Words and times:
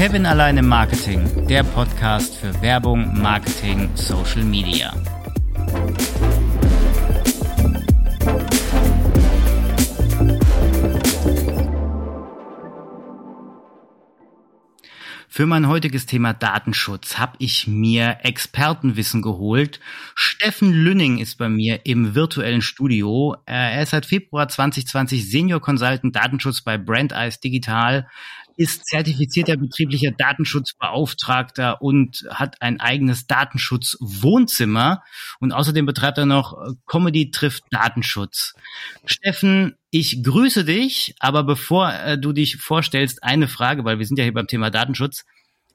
Kevin 0.00 0.24
allein 0.24 0.56
im 0.56 0.66
Marketing, 0.66 1.46
der 1.46 1.62
Podcast 1.62 2.34
für 2.34 2.62
Werbung, 2.62 3.20
Marketing, 3.20 3.90
Social 3.96 4.42
Media. 4.44 4.94
Für 15.32 15.46
mein 15.46 15.68
heutiges 15.68 16.06
Thema 16.06 16.32
Datenschutz 16.32 17.16
habe 17.16 17.36
ich 17.38 17.66
mir 17.66 18.18
Expertenwissen 18.24 19.22
geholt. 19.22 19.80
Steffen 20.14 20.72
Lünning 20.72 21.18
ist 21.18 21.38
bei 21.38 21.48
mir 21.48 21.80
im 21.84 22.14
virtuellen 22.14 22.62
Studio. 22.62 23.36
Er 23.46 23.80
ist 23.80 23.90
seit 23.90 24.06
Februar 24.06 24.48
2020 24.48 25.30
Senior 25.30 25.60
Consultant 25.60 26.16
Datenschutz 26.16 26.62
bei 26.62 26.76
Brand 26.78 27.12
Eyes 27.12 27.38
Digital, 27.40 28.08
ist 28.60 28.84
zertifizierter 28.84 29.56
betrieblicher 29.56 30.10
Datenschutzbeauftragter 30.10 31.80
und 31.80 32.26
hat 32.28 32.60
ein 32.60 32.78
eigenes 32.78 33.26
Datenschutzwohnzimmer 33.26 35.02
und 35.38 35.52
außerdem 35.52 35.86
betreibt 35.86 36.18
er 36.18 36.26
noch 36.26 36.58
Comedy 36.86 37.30
trifft 37.30 37.64
Datenschutz. 37.70 38.52
Steffen, 39.06 39.78
ich 39.88 40.22
grüße 40.22 40.66
dich, 40.66 41.14
aber 41.20 41.42
bevor 41.42 41.90
äh, 41.90 42.18
du 42.18 42.34
dich 42.34 42.58
vorstellst, 42.58 43.24
eine 43.24 43.48
Frage, 43.48 43.86
weil 43.86 43.98
wir 43.98 44.04
sind 44.04 44.18
ja 44.18 44.24
hier 44.24 44.34
beim 44.34 44.46
Thema 44.46 44.68
Datenschutz. 44.68 45.24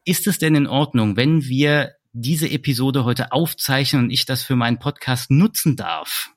Ist 0.04 0.28
es 0.28 0.38
denn 0.38 0.54
in 0.54 0.68
Ordnung, 0.68 1.18
wenn 1.18 1.44
wir 1.46 1.96
diese 2.14 2.48
Episode 2.48 3.04
heute 3.04 3.32
aufzeichnen 3.32 4.04
und 4.04 4.10
ich 4.12 4.26
das 4.26 4.44
für 4.44 4.56
meinen 4.56 4.78
Podcast 4.78 5.32
nutzen 5.32 5.76
darf? 5.76 6.30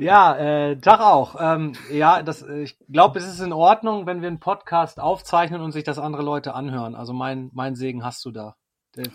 Ja, 0.00 0.34
äh, 0.36 0.76
Tag 0.78 1.00
auch. 1.00 1.36
Ähm, 1.38 1.74
ja, 1.92 2.22
das, 2.22 2.42
ich 2.42 2.74
glaube, 2.90 3.18
es 3.18 3.26
ist 3.26 3.40
in 3.40 3.52
Ordnung, 3.52 4.06
wenn 4.06 4.22
wir 4.22 4.28
einen 4.28 4.40
Podcast 4.40 4.98
aufzeichnen 4.98 5.60
und 5.60 5.72
sich 5.72 5.84
das 5.84 5.98
andere 5.98 6.22
Leute 6.22 6.54
anhören. 6.54 6.94
Also 6.94 7.12
mein, 7.12 7.50
mein 7.52 7.76
Segen 7.76 8.02
hast 8.02 8.24
du 8.24 8.30
da. 8.30 8.56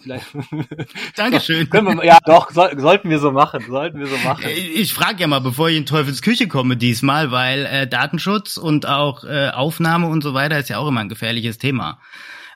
Vielleicht. 0.01 0.27
Dankeschön. 1.15 1.69
Können 1.71 1.97
wir, 1.97 2.05
ja, 2.05 2.19
doch, 2.23 2.51
soll, 2.51 2.79
sollten 2.79 3.09
wir 3.09 3.17
so 3.17 3.31
machen. 3.31 3.65
Sollten 3.67 3.99
wir 3.99 4.05
so 4.05 4.17
machen. 4.17 4.43
Ich 4.47 4.93
frage 4.93 5.21
ja 5.21 5.27
mal, 5.27 5.41
bevor 5.41 5.69
ich 5.69 5.77
in 5.77 5.87
Teufels 5.87 6.21
Küche 6.21 6.47
komme 6.47 6.77
diesmal, 6.77 7.31
weil 7.31 7.65
äh, 7.65 7.87
Datenschutz 7.87 8.57
und 8.57 8.85
auch 8.85 9.23
äh, 9.23 9.49
Aufnahme 9.49 10.07
und 10.07 10.21
so 10.21 10.35
weiter 10.35 10.59
ist 10.59 10.69
ja 10.69 10.77
auch 10.77 10.87
immer 10.87 11.01
ein 11.01 11.09
gefährliches 11.09 11.57
Thema. 11.57 11.99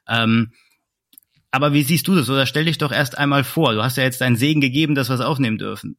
Ähm, 0.08 0.54
aber 1.50 1.74
wie 1.74 1.84
siehst 1.84 2.08
du 2.08 2.16
das? 2.16 2.30
Oder 2.30 2.46
stell 2.46 2.66
dich 2.66 2.78
doch 2.78 2.92
erst 2.92 3.18
einmal 3.18 3.44
vor. 3.44 3.74
Du 3.74 3.84
hast 3.84 3.98
ja 3.98 4.04
jetzt 4.04 4.22
deinen 4.22 4.36
Segen 4.36 4.62
gegeben, 4.62 4.94
dass 4.94 5.10
wir 5.10 5.16
es 5.16 5.22
aufnehmen 5.22 5.58
dürfen. 5.58 5.98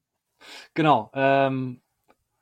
Genau. 0.74 1.10
Ähm, 1.12 1.82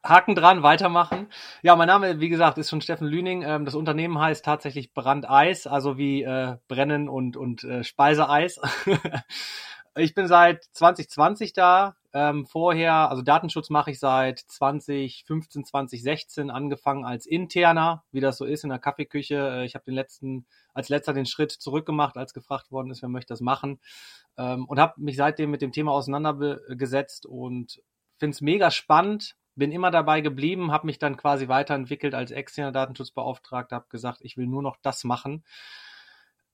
Haken 0.09 0.35
dran, 0.35 0.63
weitermachen. 0.63 1.29
Ja, 1.63 1.77
mein 1.77 1.89
Name, 1.89 2.21
wie 2.21 2.29
gesagt, 2.29 2.59
ist 2.59 2.71
schon 2.71 2.81
Steffen 2.81 3.07
Lüning. 3.07 3.43
Ähm, 3.43 3.65
das 3.65 3.75
Unternehmen 3.75 4.19
heißt 4.19 4.45
tatsächlich 4.45 4.95
Brandeis, 4.95 5.67
also 5.67 5.99
wie 5.99 6.23
äh, 6.23 6.57
Brennen 6.67 7.09
und, 7.09 7.37
und 7.37 7.65
äh, 7.65 7.85
Speiseeis. 7.85 8.61
ich 9.97 10.15
bin 10.15 10.27
seit 10.27 10.65
2020 10.73 11.53
da. 11.53 11.97
Ähm, 12.15 12.47
vorher, 12.47 13.11
also 13.11 13.21
Datenschutz 13.23 13.69
mache 13.69 13.91
ich 13.91 13.99
seit 13.99 14.39
2015, 14.39 15.67
2016, 15.67 16.51
angefangen 16.51 17.05
als 17.05 17.27
interner, 17.27 18.05
wie 18.11 18.21
das 18.21 18.39
so 18.39 18.47
ist 18.47 18.65
in 18.65 18.71
der 18.71 18.79
Kaffeeküche. 18.79 19.37
Äh, 19.37 19.65
ich 19.67 19.75
habe 19.75 19.85
den 19.85 19.95
letzten, 19.95 20.47
als 20.73 20.89
letzter 20.89 21.13
den 21.13 21.27
Schritt 21.27 21.53
zurückgemacht, 21.53 22.17
als 22.17 22.33
gefragt 22.33 22.71
worden 22.71 22.91
ist, 22.91 23.03
wer 23.03 23.11
möchte 23.11 23.33
das 23.35 23.43
machen. 23.43 23.79
Ähm, 24.39 24.65
und 24.65 24.81
habe 24.81 24.95
mich 24.97 25.17
seitdem 25.17 25.51
mit 25.51 25.61
dem 25.61 25.73
Thema 25.73 25.93
auseinandergesetzt 25.93 27.27
und 27.27 27.83
finde 28.17 28.35
es 28.35 28.41
mega 28.41 28.71
spannend 28.71 29.37
bin 29.59 29.73
immer 29.73 29.91
dabei 29.91 30.21
geblieben, 30.21 30.73
habe 30.73 30.87
mich 30.87 30.99
dann 30.99 31.17
quasi 31.17 31.49
weiterentwickelt 31.49 32.15
als 32.15 32.31
externer 32.31 32.73
Datenschutzbeauftragter, 32.73 33.77
habe 33.77 33.89
gesagt, 33.89 34.21
ich 34.23 34.37
will 34.37 34.47
nur 34.47 34.63
noch 34.63 34.77
das 34.83 35.05
machen, 35.05 35.45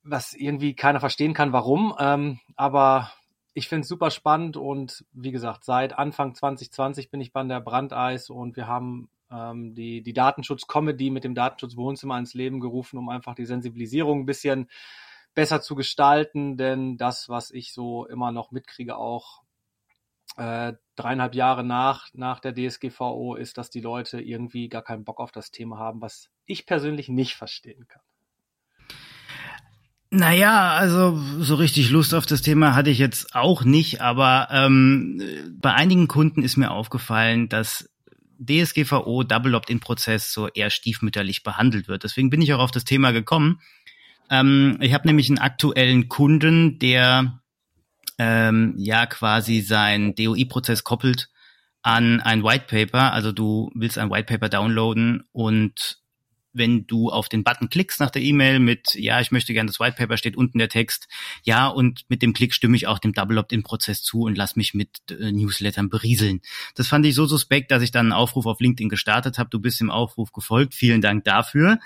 was 0.02 0.32
irgendwie 0.34 0.74
keiner 0.74 1.00
verstehen 1.00 1.34
kann, 1.34 1.52
warum. 1.52 1.94
Ähm, 1.98 2.40
aber 2.56 3.12
ich 3.52 3.68
finde 3.68 3.82
es 3.82 3.88
super 3.88 4.10
spannend 4.10 4.56
und 4.56 5.04
wie 5.12 5.30
gesagt, 5.30 5.64
seit 5.64 5.96
Anfang 5.96 6.34
2020 6.34 7.10
bin 7.10 7.20
ich 7.20 7.32
bei 7.32 7.42
der 7.44 7.60
Brandeis 7.60 8.30
und 8.30 8.56
wir 8.56 8.66
haben 8.66 9.08
ähm, 9.30 9.74
die, 9.74 10.02
die 10.02 10.12
Datenschutz-Comedy 10.12 11.10
mit 11.10 11.24
dem 11.24 11.34
Datenschutz-Wohnzimmer 11.34 12.18
ins 12.18 12.34
Leben 12.34 12.58
gerufen, 12.60 12.98
um 12.98 13.08
einfach 13.08 13.34
die 13.34 13.46
Sensibilisierung 13.46 14.20
ein 14.20 14.26
bisschen 14.26 14.68
besser 15.34 15.60
zu 15.60 15.74
gestalten, 15.74 16.56
denn 16.56 16.96
das, 16.96 17.28
was 17.28 17.50
ich 17.50 17.72
so 17.72 18.06
immer 18.06 18.32
noch 18.32 18.50
mitkriege, 18.50 18.96
auch 18.96 19.42
äh, 20.36 20.74
dreieinhalb 20.96 21.34
Jahre 21.34 21.64
nach, 21.64 22.08
nach 22.12 22.40
der 22.40 22.54
DSGVO 22.54 23.34
ist, 23.34 23.58
dass 23.58 23.70
die 23.70 23.80
Leute 23.80 24.20
irgendwie 24.20 24.68
gar 24.68 24.82
keinen 24.82 25.04
Bock 25.04 25.20
auf 25.20 25.32
das 25.32 25.50
Thema 25.50 25.78
haben, 25.78 26.00
was 26.00 26.28
ich 26.46 26.66
persönlich 26.66 27.08
nicht 27.08 27.34
verstehen 27.34 27.86
kann. 27.88 28.02
Naja, 30.10 30.70
also 30.74 31.18
so 31.40 31.56
richtig 31.56 31.90
Lust 31.90 32.14
auf 32.14 32.24
das 32.24 32.40
Thema 32.40 32.74
hatte 32.76 32.90
ich 32.90 32.98
jetzt 32.98 33.34
auch 33.34 33.64
nicht, 33.64 34.00
aber 34.00 34.46
ähm, 34.52 35.20
bei 35.60 35.74
einigen 35.74 36.06
Kunden 36.06 36.42
ist 36.42 36.56
mir 36.56 36.70
aufgefallen, 36.70 37.48
dass 37.48 37.90
DSGVO 38.38 39.24
Double 39.24 39.56
Opt-in-Prozess 39.56 40.32
so 40.32 40.48
eher 40.48 40.70
stiefmütterlich 40.70 41.42
behandelt 41.42 41.88
wird. 41.88 42.04
Deswegen 42.04 42.30
bin 42.30 42.42
ich 42.42 42.52
auch 42.52 42.60
auf 42.60 42.70
das 42.70 42.84
Thema 42.84 43.10
gekommen. 43.10 43.60
Ähm, 44.30 44.78
ich 44.80 44.94
habe 44.94 45.08
nämlich 45.08 45.28
einen 45.28 45.38
aktuellen 45.38 46.08
Kunden, 46.08 46.78
der 46.78 47.40
ähm, 48.18 48.74
ja 48.76 49.06
quasi 49.06 49.60
sein 49.60 50.14
DOI-Prozess 50.14 50.84
koppelt 50.84 51.28
an 51.82 52.20
ein 52.20 52.42
White 52.42 52.66
Paper. 52.68 53.12
Also 53.12 53.32
du 53.32 53.70
willst 53.74 53.98
ein 53.98 54.10
White 54.10 54.26
Paper 54.26 54.48
downloaden 54.48 55.24
und 55.32 55.98
wenn 56.54 56.86
du 56.86 57.10
auf 57.10 57.28
den 57.28 57.44
Button 57.44 57.68
klickst 57.68 58.00
nach 58.00 58.10
der 58.10 58.22
E-Mail 58.22 58.60
mit, 58.60 58.94
ja, 58.94 59.20
ich 59.20 59.32
möchte 59.32 59.52
gerne 59.52 59.66
das 59.66 59.80
White 59.80 59.96
Paper, 59.96 60.16
steht 60.16 60.36
unten 60.36 60.58
der 60.58 60.68
Text, 60.68 61.08
ja, 61.42 61.66
und 61.66 62.04
mit 62.08 62.22
dem 62.22 62.32
Klick 62.32 62.54
stimme 62.54 62.76
ich 62.76 62.86
auch 62.86 63.00
dem 63.00 63.12
Double 63.12 63.38
Opt-in-Prozess 63.38 64.02
zu 64.02 64.22
und 64.22 64.38
lass 64.38 64.56
mich 64.56 64.72
mit 64.72 64.88
äh, 65.10 65.32
Newslettern 65.32 65.90
berieseln. 65.90 66.40
Das 66.76 66.88
fand 66.88 67.04
ich 67.06 67.14
so 67.14 67.26
suspekt, 67.26 67.70
dass 67.70 67.82
ich 67.82 67.90
dann 67.90 68.06
einen 68.06 68.12
Aufruf 68.12 68.46
auf 68.46 68.60
LinkedIn 68.60 68.88
gestartet 68.88 69.38
habe. 69.38 69.50
Du 69.50 69.58
bist 69.58 69.80
dem 69.80 69.90
Aufruf 69.90 70.32
gefolgt. 70.32 70.74
Vielen 70.74 71.00
Dank 71.00 71.24
dafür. 71.24 71.80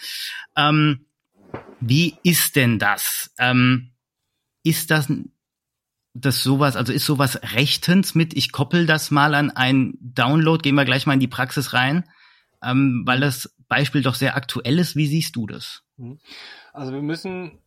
Ähm, 0.55 1.07
wie 1.81 2.17
ist 2.23 2.57
denn 2.57 2.79
das? 2.79 3.33
Ähm, 3.39 3.93
ist 4.63 4.91
das 4.91 5.11
dass 6.21 6.43
sowas, 6.43 6.77
also 6.77 6.93
ist 6.93 7.07
sowas 7.07 7.41
rechtens 7.55 8.15
mit, 8.15 8.35
ich 8.37 8.53
koppel 8.53 8.87
das 8.87 9.11
mal 9.11 9.35
an 9.35 9.51
ein 9.51 9.95
Download, 10.01 10.63
gehen 10.63 10.75
wir 10.75 10.85
gleich 10.85 11.07
mal 11.07 11.15
in 11.15 11.21
die 11.21 11.29
Praxis 11.29 11.73
rein, 11.73 12.05
ähm, 12.63 13.03
weil 13.07 13.21
das 13.21 13.55
Beispiel 13.69 14.03
doch 14.03 14.15
sehr 14.15 14.37
aktuell 14.37 14.79
ist. 14.79 14.97
Wie 14.97 15.07
siehst 15.07 15.37
du 15.37 15.47
das? 15.47 15.83
Mhm. 15.97 16.19
Also 16.73 16.93
wir 16.93 17.03
müssen 17.03 17.59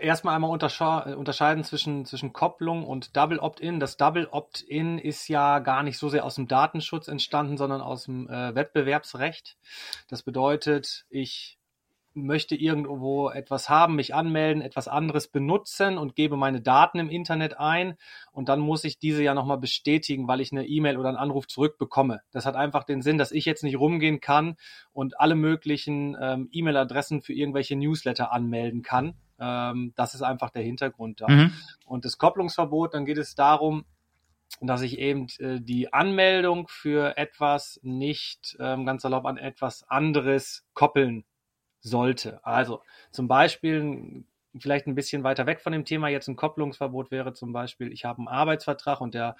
erstmal 0.00 0.34
einmal 0.34 0.50
unterscheiden 0.50 1.64
zwischen, 1.64 2.04
zwischen 2.04 2.32
Kopplung 2.32 2.84
und 2.86 3.16
Double 3.16 3.38
Opt-in. 3.38 3.80
Das 3.80 3.96
Double 3.96 4.28
Opt-in 4.30 4.98
ist 4.98 5.28
ja 5.28 5.58
gar 5.58 5.82
nicht 5.82 5.98
so 5.98 6.08
sehr 6.08 6.24
aus 6.24 6.36
dem 6.36 6.48
Datenschutz 6.48 7.08
entstanden, 7.08 7.56
sondern 7.56 7.80
aus 7.80 8.04
dem 8.04 8.28
äh, 8.28 8.54
Wettbewerbsrecht. 8.54 9.56
Das 10.08 10.22
bedeutet, 10.22 11.04
ich 11.10 11.58
möchte 12.16 12.56
irgendwo 12.56 13.28
etwas 13.28 13.68
haben, 13.68 13.94
mich 13.94 14.14
anmelden, 14.14 14.62
etwas 14.62 14.88
anderes 14.88 15.28
benutzen 15.28 15.98
und 15.98 16.16
gebe 16.16 16.36
meine 16.36 16.60
Daten 16.60 16.98
im 16.98 17.10
Internet 17.10 17.58
ein 17.60 17.96
und 18.32 18.48
dann 18.48 18.60
muss 18.60 18.84
ich 18.84 18.98
diese 18.98 19.22
ja 19.22 19.34
nochmal 19.34 19.58
bestätigen, 19.58 20.26
weil 20.26 20.40
ich 20.40 20.50
eine 20.50 20.66
E-Mail 20.66 20.96
oder 20.96 21.10
einen 21.10 21.18
Anruf 21.18 21.46
zurückbekomme. 21.46 22.22
Das 22.30 22.46
hat 22.46 22.56
einfach 22.56 22.84
den 22.84 23.02
Sinn, 23.02 23.18
dass 23.18 23.32
ich 23.32 23.44
jetzt 23.44 23.62
nicht 23.62 23.78
rumgehen 23.78 24.20
kann 24.20 24.56
und 24.92 25.20
alle 25.20 25.34
möglichen 25.34 26.16
ähm, 26.20 26.48
E-Mail-Adressen 26.50 27.20
für 27.20 27.34
irgendwelche 27.34 27.76
Newsletter 27.76 28.32
anmelden 28.32 28.82
kann. 28.82 29.14
Ähm, 29.38 29.92
das 29.96 30.14
ist 30.14 30.22
einfach 30.22 30.50
der 30.50 30.62
Hintergrund 30.62 31.20
da. 31.20 31.28
Mhm. 31.28 31.52
Und 31.84 32.04
das 32.04 32.18
Kopplungsverbot, 32.18 32.94
dann 32.94 33.04
geht 33.04 33.18
es 33.18 33.34
darum, 33.34 33.84
dass 34.60 34.80
ich 34.80 34.98
eben 34.98 35.26
äh, 35.38 35.60
die 35.60 35.92
Anmeldung 35.92 36.66
für 36.68 37.16
etwas 37.18 37.78
nicht 37.82 38.56
ähm, 38.58 38.86
ganz 38.86 39.04
erlaubt 39.04 39.26
an 39.26 39.36
etwas 39.36 39.84
anderes 39.88 40.64
koppeln 40.72 41.24
sollte. 41.86 42.44
Also 42.44 42.82
zum 43.10 43.28
Beispiel 43.28 44.24
vielleicht 44.58 44.86
ein 44.86 44.94
bisschen 44.94 45.22
weiter 45.22 45.46
weg 45.46 45.60
von 45.60 45.72
dem 45.72 45.84
Thema 45.84 46.08
jetzt 46.08 46.28
ein 46.28 46.36
Kopplungsverbot 46.36 47.10
wäre 47.10 47.32
zum 47.32 47.52
Beispiel, 47.52 47.92
ich 47.92 48.04
habe 48.04 48.18
einen 48.18 48.28
Arbeitsvertrag 48.28 49.00
und 49.00 49.14
der 49.14 49.36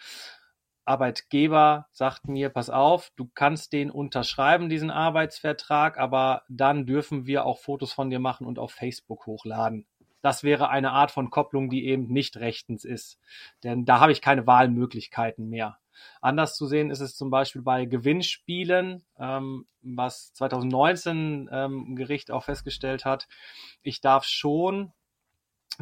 Arbeitgeber 0.84 1.88
sagt 1.90 2.28
mir, 2.28 2.48
pass 2.48 2.70
auf, 2.70 3.10
du 3.16 3.28
kannst 3.34 3.72
den 3.72 3.90
unterschreiben, 3.90 4.68
diesen 4.68 4.90
Arbeitsvertrag, 4.90 5.98
aber 5.98 6.42
dann 6.48 6.86
dürfen 6.86 7.26
wir 7.26 7.44
auch 7.44 7.58
Fotos 7.58 7.92
von 7.92 8.08
dir 8.08 8.20
machen 8.20 8.46
und 8.46 8.58
auf 8.58 8.72
Facebook 8.72 9.26
hochladen. 9.26 9.86
Das 10.22 10.44
wäre 10.44 10.70
eine 10.70 10.92
Art 10.92 11.10
von 11.10 11.30
Kopplung, 11.30 11.70
die 11.70 11.86
eben 11.86 12.06
nicht 12.08 12.36
rechtens 12.36 12.84
ist. 12.84 13.18
Denn 13.64 13.84
da 13.84 14.00
habe 14.00 14.12
ich 14.12 14.20
keine 14.20 14.46
Wahlmöglichkeiten 14.46 15.48
mehr. 15.48 15.78
Anders 16.20 16.56
zu 16.56 16.66
sehen 16.66 16.90
ist 16.90 17.00
es 17.00 17.16
zum 17.16 17.30
Beispiel 17.30 17.62
bei 17.62 17.84
Gewinnspielen, 17.84 19.04
ähm, 19.18 19.66
was 19.82 20.32
2019 20.34 21.48
ähm, 21.52 21.92
ein 21.92 21.96
Gericht 21.96 22.30
auch 22.30 22.44
festgestellt 22.44 23.04
hat. 23.04 23.28
Ich 23.82 24.00
darf 24.00 24.24
schon 24.24 24.92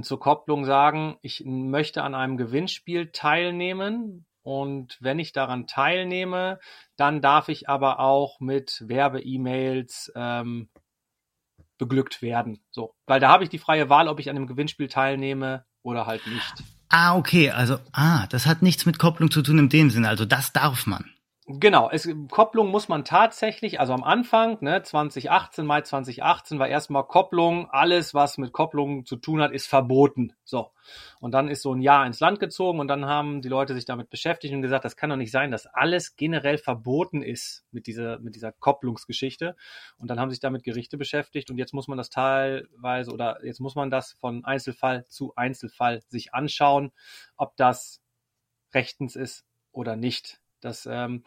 zur 0.02 0.19
Kopplung 0.19 0.64
sagen, 0.64 1.16
ich 1.22 1.44
möchte 1.44 2.02
an 2.02 2.14
einem 2.14 2.37
Gewinnspiel 2.37 3.11
teilnehmen. 3.12 4.26
Und 4.43 4.99
wenn 5.00 5.19
ich 5.19 5.32
daran 5.32 5.66
teilnehme, 5.66 6.58
dann 6.96 7.22
darf 7.22 7.49
ich 7.49 7.69
aber 7.69 8.00
auch 8.00 8.40
mit 8.40 8.82
Werbe-E-Mails 8.87 10.12
ähm, 10.14 10.69
beglückt 11.78 12.22
werden. 12.22 12.62
So, 12.70 12.94
weil 13.06 13.20
da 13.20 13.31
habe 13.31 13.44
ich 13.44 13.50
die 13.50 13.58
freie 13.58 13.88
Wahl, 13.88 14.08
ob 14.08 14.20
ich 14.20 14.28
an 14.28 14.37
dem 14.37 14.46
Gewinnspiel 14.46 14.88
teilnehme 14.88 15.64
oder 15.82 16.06
halt 16.06 16.26
nicht. 16.26 16.73
Ah, 16.88 17.16
okay, 17.16 17.50
also 17.50 17.78
ah, 17.92 18.26
das 18.28 18.46
hat 18.46 18.62
nichts 18.62 18.86
mit 18.86 18.98
Kopplung 18.98 19.31
zu 19.31 19.42
tun 19.42 19.58
in 19.58 19.69
dem 19.69 19.90
Sinne, 19.90 20.08
also 20.08 20.25
das 20.25 20.52
darf 20.52 20.86
man. 20.86 21.13
Genau, 21.46 21.91
es, 21.91 22.08
Kopplung 22.31 22.70
muss 22.70 22.88
man 22.88 23.05
tatsächlich, 23.05 23.79
also 23.79 23.93
am 23.93 24.02
Anfang, 24.02 24.56
ne, 24.62 24.82
2018, 24.82 25.67
Mai 25.67 25.82
2018 25.82 26.58
war 26.58 26.69
erstmal 26.69 27.05
Kopplung, 27.05 27.69
alles 27.69 28.14
was 28.14 28.38
mit 28.38 28.52
Kopplung 28.52 29.05
zu 29.05 29.17
tun 29.17 29.43
hat, 29.43 29.52
ist 29.52 29.67
verboten. 29.67 30.32
So. 30.43 30.70
Und 31.20 31.32
dann 31.32 31.49
ist 31.49 31.61
so 31.61 31.75
ein 31.75 31.82
Jahr 31.82 32.06
ins 32.06 32.20
Land 32.20 32.41
gezogen 32.41 32.81
und 32.81 32.88
dann 32.88 33.05
haben 33.05 33.43
die 33.43 33.50
Leute 33.50 33.75
sich 33.75 33.85
damit 33.85 34.08
beschäftigt 34.08 34.55
und 34.55 34.62
gesagt, 34.62 34.87
das 34.87 34.96
kann 34.96 35.11
doch 35.11 35.19
nicht 35.19 35.32
sein, 35.32 35.50
dass 35.50 35.67
alles 35.67 36.17
generell 36.17 36.56
verboten 36.56 37.20
ist 37.20 37.67
mit 37.73 37.87
dieser, 37.88 38.19
mit 38.20 38.37
dieser 38.37 38.52
Kopplungsgeschichte. 38.52 39.55
Und 39.99 40.08
dann 40.08 40.19
haben 40.19 40.31
sich 40.31 40.41
damit 40.41 40.62
Gerichte 40.62 40.96
beschäftigt 40.96 41.50
und 41.50 41.58
jetzt 41.58 41.75
muss 41.75 41.88
man 41.88 41.99
das 41.99 42.08
teilweise 42.08 43.12
oder 43.12 43.44
jetzt 43.44 43.61
muss 43.61 43.75
man 43.75 43.91
das 43.91 44.12
von 44.12 44.46
Einzelfall 44.46 45.06
zu 45.08 45.35
Einzelfall 45.37 46.00
sich 46.08 46.32
anschauen, 46.32 46.91
ob 47.37 47.55
das 47.58 48.00
rechtens 48.73 49.14
ist 49.14 49.44
oder 49.73 49.94
nicht 49.94 50.41
das 50.64 50.88
ähm, 50.90 51.25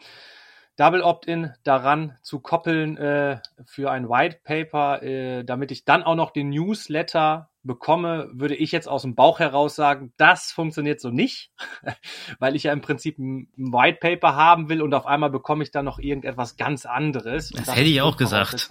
Double 0.78 1.02
Opt-in 1.02 1.52
daran 1.64 2.16
zu 2.22 2.38
koppeln 2.38 2.96
äh, 2.96 3.40
für 3.64 3.90
ein 3.90 4.08
White 4.08 4.38
Paper, 4.44 5.02
äh, 5.02 5.44
damit 5.44 5.72
ich 5.72 5.84
dann 5.84 6.04
auch 6.04 6.14
noch 6.14 6.30
den 6.30 6.50
Newsletter 6.50 7.50
bekomme, 7.64 8.30
würde 8.32 8.54
ich 8.54 8.70
jetzt 8.70 8.88
aus 8.88 9.02
dem 9.02 9.16
Bauch 9.16 9.40
heraus 9.40 9.74
sagen, 9.74 10.12
das 10.18 10.52
funktioniert 10.52 11.00
so 11.00 11.10
nicht, 11.10 11.50
weil 12.38 12.54
ich 12.54 12.62
ja 12.62 12.72
im 12.72 12.80
Prinzip 12.80 13.18
ein, 13.18 13.48
White 13.56 13.98
Paper 14.00 14.36
haben 14.36 14.68
will 14.68 14.80
und 14.80 14.94
auf 14.94 15.06
einmal 15.06 15.30
bekomme 15.30 15.64
ich 15.64 15.72
dann 15.72 15.84
noch 15.84 15.98
irgendetwas 15.98 16.56
ganz 16.56 16.86
anderes. 16.86 17.50
Das, 17.50 17.66
das 17.66 17.76
hätte 17.76 17.88
ich 17.90 18.00
auch 18.00 18.16
gesagt. 18.16 18.70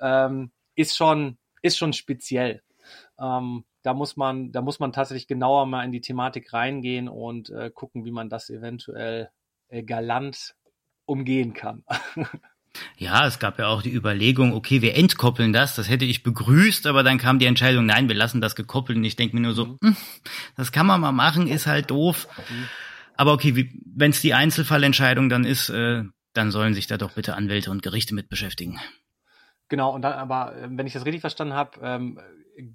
Ähm, 0.00 0.52
ist 0.74 0.94
schon, 0.94 1.38
ist 1.62 1.78
schon 1.78 1.94
speziell. 1.94 2.62
Ähm, 3.18 3.64
da 3.82 3.94
muss 3.94 4.16
man, 4.18 4.52
da 4.52 4.60
muss 4.60 4.78
man 4.78 4.92
tatsächlich 4.92 5.26
genauer 5.26 5.64
mal 5.64 5.84
in 5.84 5.92
die 5.92 6.02
Thematik 6.02 6.52
reingehen 6.52 7.08
und 7.08 7.48
äh, 7.48 7.70
gucken, 7.70 8.04
wie 8.04 8.10
man 8.10 8.28
das 8.28 8.50
eventuell 8.50 9.30
galant 9.70 10.54
umgehen 11.06 11.54
kann. 11.54 11.84
Ja, 12.96 13.26
es 13.26 13.38
gab 13.38 13.58
ja 13.58 13.66
auch 13.66 13.82
die 13.82 13.92
Überlegung, 13.92 14.52
okay, 14.52 14.80
wir 14.82 14.94
entkoppeln 14.94 15.52
das, 15.52 15.74
das 15.74 15.88
hätte 15.88 16.04
ich 16.04 16.22
begrüßt, 16.22 16.86
aber 16.86 17.02
dann 17.02 17.18
kam 17.18 17.38
die 17.38 17.46
Entscheidung, 17.46 17.86
nein, 17.86 18.08
wir 18.08 18.14
lassen 18.14 18.40
das 18.40 18.54
gekoppelt 18.54 18.96
und 18.96 19.04
ich 19.04 19.16
denke 19.16 19.34
mir 19.34 19.42
nur 19.42 19.54
so, 19.54 19.66
mhm. 19.66 19.78
Hm, 19.82 19.96
das 20.56 20.70
kann 20.70 20.86
man 20.86 21.00
mal 21.00 21.12
machen, 21.12 21.48
ist 21.48 21.66
halt 21.66 21.90
doof. 21.90 22.28
Mhm. 22.48 22.68
Aber 23.16 23.32
okay, 23.32 23.70
wenn 23.84 24.12
es 24.12 24.20
die 24.20 24.34
Einzelfallentscheidung 24.34 25.28
dann 25.28 25.44
ist, 25.44 25.68
äh, 25.68 26.04
dann 26.32 26.50
sollen 26.50 26.74
sich 26.74 26.86
da 26.86 26.96
doch 26.96 27.12
bitte 27.12 27.34
Anwälte 27.34 27.70
und 27.70 27.82
Gerichte 27.82 28.14
mit 28.14 28.28
beschäftigen. 28.28 28.78
Genau, 29.68 29.92
und 29.94 30.02
dann 30.02 30.12
aber, 30.12 30.56
äh, 30.56 30.68
wenn 30.70 30.86
ich 30.86 30.92
das 30.92 31.04
richtig 31.04 31.22
verstanden 31.22 31.54
habe, 31.54 31.80
ähm, 31.82 32.20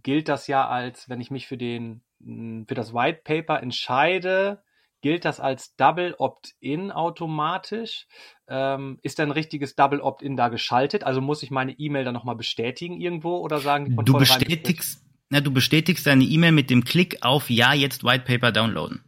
gilt 0.03 0.27
das 0.27 0.47
ja 0.47 0.67
als, 0.67 1.07
wenn 1.09 1.21
ich 1.21 1.31
mich 1.31 1.47
für 1.47 1.57
den, 1.57 2.01
für 2.19 2.75
das 2.75 2.93
White 2.93 3.21
Paper 3.23 3.61
entscheide, 3.61 4.63
gilt 5.05 5.23
das 5.23 5.39
als 5.39 5.75
Double 5.75 6.15
Opt-in 6.17 6.91
automatisch? 6.91 8.07
Ähm, 8.47 8.97
ist 9.03 9.19
ein 9.19 9.29
richtiges 9.29 9.75
Double 9.75 10.01
Opt-in 10.01 10.35
da 10.35 10.47
geschaltet? 10.47 11.03
Also 11.03 11.21
muss 11.21 11.43
ich 11.43 11.51
meine 11.51 11.73
E-Mail 11.73 12.05
dann 12.05 12.15
nochmal 12.15 12.35
bestätigen 12.35 12.99
irgendwo 12.99 13.37
oder 13.37 13.59
sagen 13.59 13.85
die 13.85 13.93
von 13.93 14.03
Du 14.03 14.13
bestätigst, 14.17 15.05
na, 15.29 15.41
du 15.41 15.53
bestätigst 15.53 16.07
deine 16.07 16.23
E-Mail 16.23 16.53
mit 16.53 16.71
dem 16.71 16.83
Klick 16.83 17.17
auf 17.21 17.51
Ja, 17.51 17.75
jetzt 17.75 18.03
White 18.03 18.23
Paper 18.25 18.51
downloaden. 18.51 19.03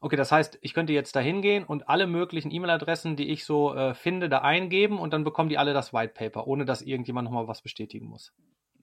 Okay, 0.00 0.16
das 0.16 0.32
heißt, 0.32 0.58
ich 0.62 0.72
könnte 0.72 0.94
jetzt 0.94 1.14
da 1.14 1.20
hingehen 1.20 1.64
und 1.64 1.90
alle 1.90 2.06
möglichen 2.06 2.50
E-Mail-Adressen, 2.50 3.16
die 3.16 3.28
ich 3.28 3.44
so 3.44 3.74
äh, 3.74 3.92
finde, 3.92 4.30
da 4.30 4.38
eingeben 4.38 4.98
und 4.98 5.12
dann 5.12 5.24
bekommen 5.24 5.50
die 5.50 5.58
alle 5.58 5.74
das 5.74 5.92
White 5.92 6.14
Paper, 6.14 6.46
ohne 6.46 6.64
dass 6.64 6.80
irgendjemand 6.80 7.26
nochmal 7.26 7.48
was 7.48 7.60
bestätigen 7.60 8.06
muss. 8.06 8.32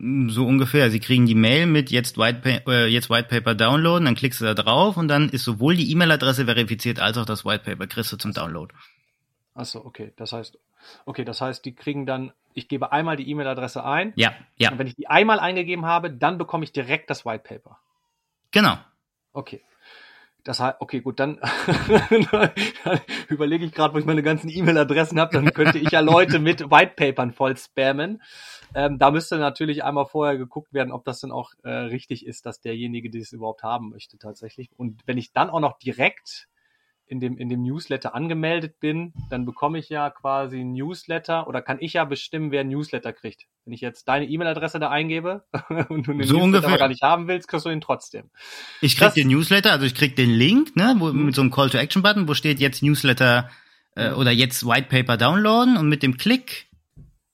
So 0.04 0.48
ungefähr. 0.48 0.90
Sie 0.90 1.00
kriegen 1.00 1.28
die 1.28 1.36
Mail 1.36 1.68
mit 1.68 1.92
jetzt 1.92 2.18
White, 2.18 2.64
äh, 2.68 2.88
jetzt 2.88 3.12
White 3.12 3.28
Paper 3.28 3.54
downloaden, 3.54 4.06
dann 4.06 4.16
klickst 4.16 4.42
du 4.42 4.46
da 4.46 4.56
drauf 4.56 4.98
und 4.98 5.08
dann 5.08 5.30
ist 5.30 5.44
sowohl 5.44 5.76
die 5.76 5.92
E-Mail-Adresse 5.92 6.46
verifiziert 6.46 7.00
als 7.00 7.20
auch 7.20 7.26
das 7.26 7.46
White 7.46 7.66
Paper 7.66 7.86
kriegst 7.86 8.12
du 8.12 8.18
zum 8.18 8.34
Download. 8.34 8.74
Achso, 9.54 9.86
okay. 9.86 10.12
Das 10.16 10.34
heißt, 10.34 10.58
okay, 11.06 11.24
das 11.24 11.40
heißt, 11.40 11.64
die 11.66 11.76
kriegen 11.76 12.08
dann, 12.08 12.32
ich 12.56 12.68
gebe 12.68 12.92
einmal 12.92 13.16
die 13.16 13.30
E-Mail-Adresse 13.30 13.84
ein. 13.84 14.12
Ja, 14.16 14.34
ja. 14.58 14.72
Und 14.72 14.80
wenn 14.80 14.88
ich 14.88 14.96
die 14.96 15.08
einmal 15.08 15.40
eingegeben 15.40 15.86
habe, 15.86 16.10
dann 16.10 16.40
bekomme 16.40 16.64
ich 16.64 16.72
direkt 16.72 17.12
das 17.12 17.24
White 17.24 17.44
Paper. 17.48 17.78
Genau. 18.50 18.80
Okay. 19.34 19.62
Das 20.44 20.60
heißt, 20.60 20.78
okay, 20.80 21.02
gut, 21.02 21.20
dann, 21.20 21.40
dann 22.32 22.52
überlege 23.30 23.66
ich 23.66 23.72
gerade, 23.72 23.94
wo 23.94 24.00
ich 24.00 24.06
meine 24.06 24.24
ganzen 24.24 24.50
E-Mail-Adressen 24.50 25.20
habe, 25.20 25.34
dann 25.34 25.54
könnte 25.54 25.78
ich 25.78 25.92
ja 25.92 26.00
Leute 26.00 26.40
mit 26.40 26.72
Whitepapern 26.72 27.32
voll 27.32 27.56
spammen. 27.58 28.22
Ähm, 28.74 28.98
da 28.98 29.12
müsste 29.12 29.38
natürlich 29.38 29.84
einmal 29.84 30.06
vorher 30.06 30.38
geguckt 30.38 30.74
werden, 30.74 30.92
ob 30.92 31.06
das 31.06 31.20
dann 31.20 31.32
auch 31.32 31.52
äh, 31.64 31.70
richtig 31.70 32.26
ist, 32.26 32.46
dass 32.46 32.62
derjenige, 32.62 33.10
der 33.10 33.22
es 33.22 33.34
überhaupt 33.34 33.64
haben 33.64 33.90
möchte, 33.90 34.18
tatsächlich. 34.18 34.70
Und 34.78 35.02
wenn 35.06 35.18
ich 35.18 35.34
dann 35.34 35.50
auch 35.50 35.60
noch 35.60 35.78
direkt 35.78 36.48
in 37.12 37.20
dem, 37.20 37.38
in 37.38 37.50
dem 37.50 37.62
Newsletter 37.62 38.16
angemeldet 38.16 38.80
bin, 38.80 39.12
dann 39.30 39.46
bekomme 39.46 39.78
ich 39.78 39.90
ja 39.90 40.10
quasi 40.10 40.62
ein 40.62 40.72
Newsletter 40.72 41.46
oder 41.46 41.62
kann 41.62 41.78
ich 41.82 41.94
ja 41.94 42.06
bestimmen, 42.06 42.52
wer 42.52 42.62
ein 42.62 42.70
Newsletter 42.70 43.12
kriegt. 43.12 43.48
Wenn 43.66 43.74
ich 43.74 43.82
jetzt 43.82 44.08
deine 44.08 44.28
E-Mail-Adresse 44.28 44.80
da 44.80 44.90
eingebe 44.90 45.44
und 45.90 46.08
du 46.08 46.14
den 46.14 46.24
so 46.24 46.36
Newsletter 46.36 46.44
ungefähr. 46.44 46.78
gar 46.78 46.88
nicht 46.88 47.02
haben 47.04 47.28
willst, 47.28 47.50
kriegst 47.50 47.66
du 47.66 47.70
ihn 47.70 47.82
trotzdem. 47.82 48.30
Ich 48.80 48.96
krieg 48.96 49.08
das, 49.08 49.16
den 49.16 49.28
Newsletter, 49.28 49.74
also 49.74 49.86
ich 49.86 49.94
krieg 49.94 50.16
den 50.16 50.30
Link, 50.30 50.74
ne, 50.78 50.96
wo, 51.00 51.12
mit 51.12 51.36
so 51.36 51.42
einem 51.42 51.52
Call-to-Action-Button, 51.52 52.30
wo 52.30 52.34
steht 52.34 52.62
jetzt 52.62 52.82
Newsletter 52.82 53.50
äh, 53.96 54.12
oder 54.12 54.32
jetzt 54.32 54.66
White 54.66 54.88
Paper 54.90 55.18
downloaden 55.18 55.76
und 55.76 55.90
mit 55.90 56.04
dem 56.04 56.16
Klick 56.16 56.70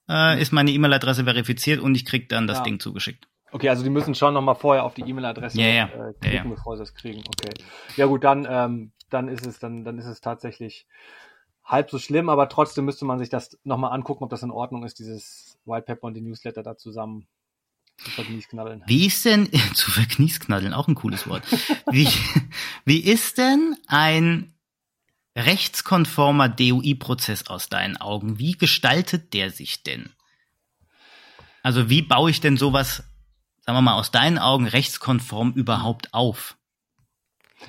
äh, 0.09 0.41
ist 0.41 0.51
meine 0.51 0.71
E-Mail-Adresse 0.71 1.25
verifiziert 1.25 1.81
und 1.81 1.93
ich 1.93 2.03
krieg 2.03 2.29
dann 2.29 2.47
das 2.47 2.57
ja. 2.57 2.63
Ding 2.63 2.79
zugeschickt. 2.79 3.27
Okay, 3.57 3.69
also 3.69 3.83
die 3.83 3.89
müssen 3.89 4.13
schon 4.13 4.35
nochmal 4.35 4.53
vorher 4.53 4.83
auf 4.83 4.93
die 4.93 5.01
E-Mail-Adresse 5.01 5.59
ja, 5.59 5.67
ja. 5.67 5.85
äh, 5.85 6.13
klicken, 6.13 6.49
ja, 6.49 6.55
bevor 6.55 6.77
sie 6.77 6.83
das 6.83 6.93
kriegen. 6.93 7.23
Okay. 7.27 7.51
Ja 7.95 8.05
gut, 8.05 8.23
dann 8.23 8.47
ähm, 8.47 8.91
dann 9.09 9.27
ist 9.27 9.45
es, 9.45 9.59
dann, 9.59 9.83
dann 9.83 9.97
ist 9.97 10.05
es 10.05 10.21
tatsächlich 10.21 10.85
halb 11.63 11.89
so 11.89 11.99
schlimm, 11.99 12.29
aber 12.29 12.49
trotzdem 12.49 12.85
müsste 12.85 13.05
man 13.05 13.19
sich 13.19 13.29
das 13.29 13.57
nochmal 13.63 13.91
angucken, 13.91 14.23
ob 14.23 14.29
das 14.29 14.43
in 14.43 14.51
Ordnung 14.51 14.83
ist, 14.83 14.99
dieses 14.99 15.57
White 15.65 15.85
Pepper 15.85 16.07
und 16.07 16.13
die 16.13 16.21
Newsletter 16.21 16.63
da 16.63 16.77
zusammen 16.77 17.27
zu 17.97 18.11
verkniesknaddeln. 18.11 18.83
Wie 18.85 19.07
ist 19.07 19.25
denn, 19.25 19.49
zu 19.73 19.91
verkniesknaddeln, 19.91 20.73
auch 20.73 20.87
ein 20.87 20.95
cooles 20.95 21.27
Wort. 21.27 21.43
wie, 21.91 22.07
wie 22.85 22.99
ist 22.99 23.37
denn 23.37 23.75
ein 23.87 24.53
rechtskonformer 25.35 26.49
DOI-Prozess 26.49 27.47
aus 27.47 27.69
deinen 27.69 27.97
Augen? 27.97 28.39
Wie 28.39 28.53
gestaltet 28.53 29.33
der 29.33 29.51
sich 29.51 29.83
denn? 29.83 30.09
Also 31.63 31.89
wie 31.89 32.01
baue 32.01 32.29
ich 32.29 32.39
denn 32.39 32.55
sowas, 32.55 33.03
sagen 33.67 33.77
wir 33.77 33.81
mal, 33.81 33.99
aus 33.99 34.11
deinen 34.11 34.39
Augen 34.39 34.65
rechtskonform 34.65 35.51
überhaupt 35.53 36.13
auf? 36.13 36.57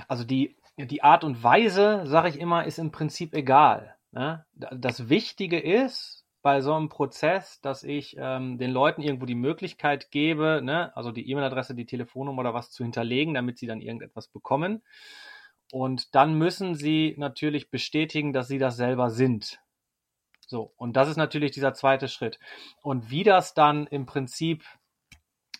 Also 0.06 0.24
die 0.24 0.56
die 0.86 1.02
Art 1.02 1.24
und 1.24 1.42
Weise, 1.42 2.02
sage 2.06 2.28
ich 2.28 2.38
immer, 2.38 2.64
ist 2.64 2.78
im 2.78 2.92
Prinzip 2.92 3.34
egal. 3.34 3.96
Ne? 4.12 4.46
Das 4.54 5.08
Wichtige 5.08 5.58
ist 5.58 6.24
bei 6.40 6.60
so 6.60 6.72
einem 6.72 6.88
Prozess, 6.88 7.60
dass 7.60 7.82
ich 7.82 8.16
ähm, 8.16 8.58
den 8.58 8.70
Leuten 8.70 9.02
irgendwo 9.02 9.26
die 9.26 9.34
Möglichkeit 9.34 10.10
gebe, 10.10 10.60
ne? 10.62 10.96
also 10.96 11.10
die 11.10 11.28
E-Mail-Adresse, 11.28 11.74
die 11.74 11.86
Telefonnummer 11.86 12.40
oder 12.40 12.54
was 12.54 12.70
zu 12.70 12.84
hinterlegen, 12.84 13.34
damit 13.34 13.58
sie 13.58 13.66
dann 13.66 13.80
irgendetwas 13.80 14.28
bekommen. 14.28 14.82
Und 15.72 16.14
dann 16.14 16.34
müssen 16.34 16.76
sie 16.76 17.14
natürlich 17.18 17.70
bestätigen, 17.70 18.32
dass 18.32 18.46
sie 18.46 18.58
das 18.58 18.76
selber 18.76 19.10
sind. 19.10 19.60
So, 20.46 20.72
und 20.76 20.96
das 20.96 21.08
ist 21.08 21.16
natürlich 21.16 21.50
dieser 21.50 21.74
zweite 21.74 22.08
Schritt. 22.08 22.38
Und 22.82 23.10
wie 23.10 23.24
das 23.24 23.52
dann 23.52 23.86
im 23.88 24.06
Prinzip 24.06 24.64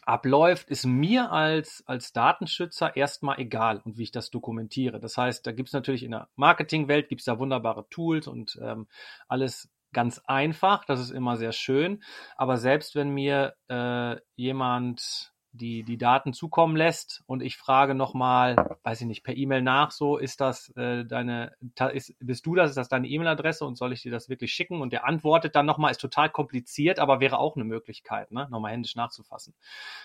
abläuft, 0.09 0.71
ist 0.71 0.87
mir 0.87 1.31
als, 1.31 1.83
als 1.87 2.12
Datenschützer 2.12 2.97
erstmal 2.97 3.38
egal 3.38 3.83
und 3.85 3.99
wie 3.99 4.05
ich 4.05 4.11
das 4.11 4.31
dokumentiere. 4.31 5.00
Das 5.00 5.19
heißt, 5.19 5.47
da 5.47 5.53
gibt 5.53 5.69
es 5.69 5.75
natürlich 5.75 6.03
in 6.03 6.12
der 6.12 6.29
Marketingwelt 6.35 7.09
gibt's 7.09 7.27
da 7.27 7.38
wunderbare 7.38 7.87
Tools 7.91 8.27
und 8.27 8.59
ähm, 8.62 8.88
alles 9.29 9.71
ganz 9.93 10.21
einfach. 10.27 10.85
Das 10.87 11.00
ist 11.00 11.11
immer 11.11 11.37
sehr 11.37 11.53
schön. 11.53 12.03
Aber 12.37 12.57
selbst 12.57 12.95
wenn 12.95 13.11
mir 13.11 13.55
äh, 13.69 14.17
jemand 14.35 15.33
die, 15.59 15.83
die 15.83 15.99
Daten 15.99 16.33
zukommen 16.33 16.77
lässt 16.77 17.23
und 17.27 17.43
ich 17.43 17.57
frage 17.57 17.95
nochmal, 17.95 18.79
weiß 18.85 19.03
ich 19.03 19.07
nicht, 19.07 19.23
per 19.23 19.37
E-Mail 19.37 19.62
nach, 19.62 19.91
so 19.91 20.17
ist 20.17 20.41
das 20.41 20.71
äh, 20.77 21.05
deine, 21.05 21.55
ist, 21.93 22.15
bist 22.21 22.47
du 22.47 22.55
das, 22.55 22.71
ist 22.71 22.77
das 22.77 22.88
deine 22.88 23.09
E-Mail-Adresse 23.09 23.67
und 23.67 23.77
soll 23.77 23.93
ich 23.93 24.03
dir 24.03 24.12
das 24.12 24.29
wirklich 24.29 24.53
schicken? 24.53 24.81
Und 24.81 24.93
der 24.93 25.05
antwortet 25.05 25.55
dann 25.55 25.67
nochmal, 25.67 25.91
ist 25.91 26.00
total 26.00 26.31
kompliziert, 26.31 26.99
aber 26.99 27.21
wäre 27.21 27.38
auch 27.38 27.57
eine 27.57 27.65
Möglichkeit, 27.65 28.33
ne, 28.33 28.49
nochmal 28.50 28.73
händisch 28.73 28.97
nachzufassen. 28.97 29.55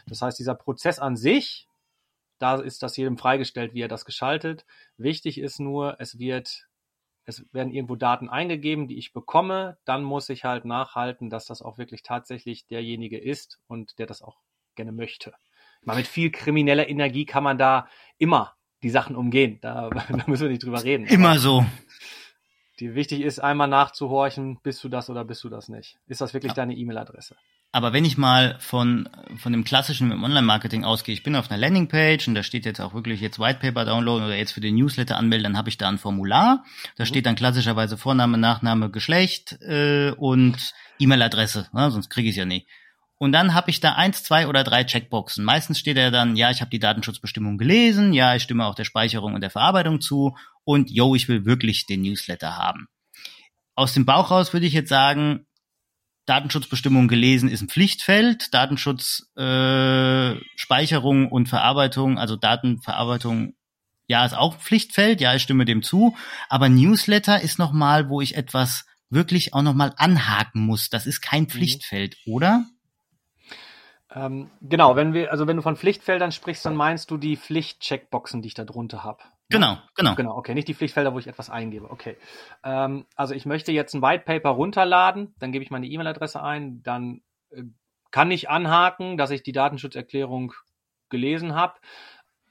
Das 0.07 0.22
heißt, 0.22 0.38
dieser 0.38 0.55
Prozess 0.55 1.00
an 1.00 1.15
sich, 1.15 1.67
da 2.39 2.55
ist 2.55 2.83
das 2.83 2.98
jedem 2.98 3.17
freigestellt, 3.17 3.74
wie 3.74 3.81
er 3.81 3.88
das 3.88 4.03
geschaltet. 4.03 4.65
Wichtig 4.98 5.38
ist 5.38 5.60
nur, 5.60 5.95
es 6.00 6.19
wird 6.19 6.67
es 7.25 7.45
werden 7.53 7.72
irgendwo 7.72 7.95
Daten 7.95 8.29
eingegeben, 8.29 8.88
die 8.88 8.98
ich 8.98 9.13
bekomme, 9.13 9.77
dann 9.86 10.03
muss 10.03 10.27
ich 10.29 10.43
halt 10.43 10.65
nachhalten, 10.65 11.29
dass 11.29 11.45
das 11.45 11.62
auch 11.62 11.77
wirklich 11.77 12.03
tatsächlich 12.03 12.67
derjenige 12.67 13.17
ist 13.17 13.60
und 13.67 13.98
der 13.98 14.07
das 14.07 14.22
auch 14.22 14.41
gerne 14.75 14.92
möchte. 14.92 15.34
Mal 15.84 15.98
mit 15.98 16.08
viel 16.08 16.32
krimineller 16.32 16.88
Energie 16.88 17.25
kann 17.25 17.44
man 17.44 17.58
da 17.58 17.88
immer 18.18 18.56
die 18.84 18.89
Sachen 18.89 19.15
umgehen. 19.15 19.60
Da, 19.62 19.89
da 20.10 20.24
müssen 20.27 20.44
wir 20.44 20.50
nicht 20.50 20.63
drüber 20.63 20.84
reden. 20.84 21.06
Immer 21.06 21.39
so. 21.39 21.65
die 22.80 22.96
wichtig 22.96 23.22
ist, 23.22 23.39
einmal 23.39 23.68
nachzuhorchen, 23.68 24.60
bist 24.63 24.84
du 24.84 24.89
das 24.89 25.10
oder 25.10 25.25
bist 25.25 25.44
du 25.44 25.50
das 25.50 25.70
nicht? 25.70 25.98
Ist 26.08 26.22
das 26.22 26.34
wirklich 26.34 26.51
ja. 26.51 26.56
deine 26.56 26.75
E-Mail-Adresse? 26.75 27.36
Aber 27.75 27.92
wenn 27.92 28.06
ich 28.06 28.20
mal 28.20 28.56
von, 28.60 29.10
von 29.38 29.51
dem 29.51 29.63
klassischen 29.63 30.12
Online-Marketing 30.12 30.84
ausgehe, 30.84 31.13
ich 31.13 31.24
bin 31.24 31.36
auf 31.36 31.50
einer 31.50 31.60
Landingpage 31.60 32.27
und 32.27 32.36
da 32.36 32.44
steht 32.44 32.65
jetzt 32.65 32.80
auch 32.80 32.94
wirklich 32.94 33.20
jetzt 33.20 33.39
Whitepaper 33.39 33.86
downloaden 33.86 34.25
oder 34.25 34.36
jetzt 34.36 34.51
für 34.51 34.62
den 34.62 34.75
Newsletter 34.75 35.18
anmelden, 35.18 35.46
dann 35.46 35.58
habe 35.58 35.70
ich 35.70 35.80
da 35.80 35.89
ein 35.89 35.98
Formular. 35.98 36.63
Da 36.98 37.03
mhm. 37.03 37.08
steht 37.08 37.25
dann 37.25 37.36
klassischerweise 37.36 37.98
Vorname, 37.98 38.38
Nachname, 38.38 38.92
Geschlecht 38.92 39.53
äh, 39.63 40.12
und 40.12 40.74
E-Mail-Adresse, 41.00 41.70
ne? 41.74 41.89
sonst 41.89 42.10
kriege 42.10 42.30
ich 42.30 42.36
es 42.36 42.38
ja 42.38 42.46
nicht. 42.46 42.68
Und 43.17 43.32
dann 43.32 43.53
habe 43.53 43.70
ich 43.70 43.79
da 43.79 43.93
eins, 43.93 44.24
zwei 44.24 44.48
oder 44.48 44.63
drei 44.63 44.84
Checkboxen. 44.84 45.46
Meistens 45.46 45.79
steht 45.79 45.98
er 45.98 46.12
dann, 46.12 46.36
ja, 46.36 46.51
ich 46.51 46.62
habe 46.62 46.72
die 46.72 46.79
Datenschutzbestimmung 46.79 47.58
gelesen, 47.58 48.12
ja, 48.13 48.36
ich 48.36 48.43
stimme 48.43 48.65
auch 48.65 48.75
der 48.75 48.84
Speicherung 48.84 49.34
und 49.34 49.41
der 49.41 49.50
Verarbeitung 49.50 50.01
zu 50.01 50.36
und 50.65 50.89
yo, 50.89 51.15
ich 51.15 51.27
will 51.27 51.46
wirklich 51.46 51.86
den 51.86 52.01
Newsletter 52.01 52.58
haben. 52.58 52.88
Aus 53.75 53.93
dem 53.93 54.05
Bauch 54.05 54.29
raus 54.29 54.53
würde 54.53 54.65
ich 54.65 54.74
jetzt 54.74 54.89
sagen, 54.89 55.46
Datenschutzbestimmungen 56.25 57.08
gelesen 57.08 57.50
ist 57.50 57.62
ein 57.62 57.70
Pflichtfeld. 57.70 58.53
Datenschutz, 58.53 59.29
äh, 59.36 60.36
Speicherung 60.55 61.29
und 61.29 61.50
Verarbeitung, 61.50 62.17
also 62.17 62.36
Datenverarbeitung, 62.36 63.55
ja, 64.08 64.25
ist 64.25 64.36
auch 64.36 64.55
ein 64.55 64.60
Pflichtfeld. 64.60 65.22
Ja, 65.22 65.36
ich 65.36 65.43
stimme 65.43 65.65
dem 65.65 65.84
zu. 65.84 66.15
Aber 66.50 66.70
Newsletter 66.70 67.41
ist 67.41 67.60
nochmal, 67.60 68.10
wo 68.10 68.22
ich 68.22 68.36
etwas 68.36 68.86
wirklich 69.10 69.53
auch 69.53 69.62
nochmal 69.62 69.93
anhaken 69.98 70.62
muss. 70.62 70.89
Das 70.89 71.05
ist 71.05 71.22
kein 71.22 71.43
mhm. 71.43 71.50
Pflichtfeld, 71.50 72.17
mhm. 72.25 72.34
oder? 72.34 72.65
Ähm, 74.15 74.51
genau, 74.62 74.96
wenn 74.96 75.13
wir, 75.13 75.32
also 75.32 75.48
wenn 75.48 75.55
du 75.55 75.63
von 75.63 75.75
Pflichtfeldern 75.75 76.32
sprichst, 76.32 76.65
dann 76.65 76.75
meinst 76.75 77.10
du 77.10 77.17
die 77.17 77.36
Pflichtcheckboxen, 77.36 78.41
die 78.41 78.48
ich 78.48 78.53
da 78.53 78.63
drunter 78.63 79.03
habe. 79.03 79.24
Genau, 79.50 79.77
genau. 79.96 80.15
Genau, 80.15 80.38
okay, 80.38 80.53
nicht 80.53 80.67
die 80.67 80.74
Pflichtfelder, 80.74 81.13
wo 81.13 81.20
ich 81.20 81.27
etwas 81.27 81.50
eingebe. 81.50 81.89
Okay. 81.89 82.17
Ähm, 82.63 83.05
also 83.15 83.34
ich 83.34 83.46
möchte 83.46 83.72
jetzt 83.72 83.93
ein 83.93 84.01
White 84.01 84.24
Paper 84.25 84.50
runterladen, 84.50 85.36
dann 85.39 85.51
gebe 85.51 85.63
ich 85.63 85.72
meine 85.72 85.88
E-Mail-Adresse 85.88 86.41
ein, 86.41 86.84
dann 86.84 87.22
äh, 87.51 87.63
kann 88.12 88.32
ich 88.32 88.50
anhaken, 88.50 89.17
dass 89.17 89.32
ich 89.32 89.43
die 89.43 89.51
Datenschutzerklärung 89.51 90.53
gelesen 91.10 91.55
habe. 91.55 91.75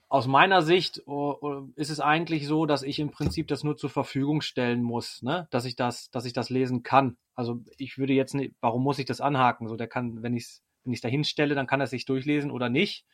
Aus 0.09 0.27
meiner 0.27 0.61
Sicht 0.61 1.03
uh, 1.07 1.69
ist 1.75 1.89
es 1.89 1.99
eigentlich 1.99 2.47
so, 2.47 2.67
dass 2.67 2.83
ich 2.83 2.99
im 2.99 3.11
Prinzip 3.11 3.49
das 3.49 3.65
nur 3.65 3.77
zur 3.77 3.89
Verfügung 3.89 4.43
stellen 4.43 4.83
muss, 4.83 5.23
ne? 5.23 5.49
dass 5.51 5.65
ich 5.65 5.75
das, 5.75 6.11
dass 6.11 6.27
ich 6.27 6.35
das 6.35 6.51
lesen 6.51 6.83
kann. 6.83 7.17
Also 7.35 7.61
ich 7.79 7.97
würde 7.97 8.13
jetzt 8.13 8.35
nicht, 8.35 8.55
warum 8.61 8.83
muss 8.83 8.99
ich 8.99 9.07
das 9.07 9.23
anhaken? 9.23 9.69
So, 9.69 9.77
der 9.77 9.89
kann, 9.89 10.23
wenn 10.23 10.37
ich 10.37 10.45
es 10.45 10.63
wenn 10.85 10.93
ich 10.93 11.01
da 11.01 11.09
hinstelle, 11.09 11.55
dann 11.55 11.67
kann 11.67 11.81
er 11.81 11.87
sich 11.87 12.05
durchlesen 12.05 12.51
oder 12.51 12.69
nicht. 12.69 13.05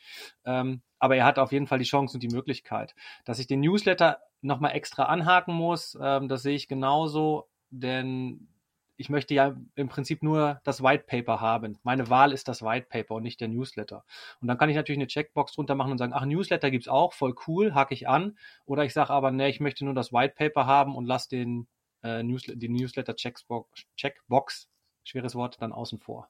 Ähm, 0.44 0.82
aber 0.98 1.16
er 1.16 1.25
hat 1.25 1.38
auf 1.38 1.52
jeden 1.52 1.66
Fall 1.66 1.78
die 1.78 1.84
Chance 1.84 2.14
und 2.16 2.22
die 2.22 2.34
Möglichkeit. 2.34 2.94
Dass 3.25 3.38
ich 3.38 3.46
den 3.46 3.60
Newsletter 3.60 4.18
nochmal 4.40 4.72
extra 4.72 5.04
anhaken 5.04 5.54
muss, 5.54 5.96
ähm, 6.00 6.28
das 6.28 6.42
sehe 6.42 6.56
ich 6.56 6.68
genauso, 6.68 7.48
denn 7.70 8.48
ich 8.98 9.10
möchte 9.10 9.32
ja 9.32 9.56
im 9.76 9.88
Prinzip 9.88 10.25
nur 10.25 10.60
das 10.64 10.82
White 10.82 11.04
Paper 11.06 11.40
haben. 11.40 11.78
Meine 11.84 12.10
Wahl 12.10 12.32
ist 12.32 12.48
das 12.48 12.62
White 12.62 12.88
Paper 12.90 13.14
und 13.14 13.22
nicht 13.22 13.40
der 13.40 13.46
Newsletter. 13.46 14.04
Und 14.40 14.48
dann 14.48 14.58
kann 14.58 14.68
ich 14.70 14.76
natürlich 14.76 14.98
eine 14.98 15.06
Checkbox 15.06 15.52
drunter 15.52 15.76
machen 15.76 15.92
und 15.92 15.98
sagen, 15.98 16.12
ach, 16.12 16.25
Newsletter 16.25 16.70
gibt's 16.70 16.88
auch, 16.88 17.12
voll 17.12 17.34
cool, 17.46 17.75
hake 17.75 17.94
ich 17.94 18.08
an. 18.08 18.37
Oder 18.66 18.84
ich 18.84 18.92
sage 18.92 19.10
aber, 19.10 19.30
nee, 19.30 19.48
ich 19.48 19.60
möchte 19.60 19.84
nur 19.84 19.94
das 19.94 20.12
White 20.12 20.34
Paper 20.37 20.66
haben 20.66 20.96
und 20.96 21.06
lasse 21.06 21.28
den, 21.28 21.68
äh, 22.02 22.25
Newsletter, 22.25 22.58
die 22.58 22.68
Newsletter 22.68 23.14
Checkbox, 23.14 23.84
Checkbox, 23.96 24.68
schweres 25.04 25.37
Wort, 25.37 25.62
dann 25.62 25.72
außen 25.72 26.00
vor. 26.00 26.28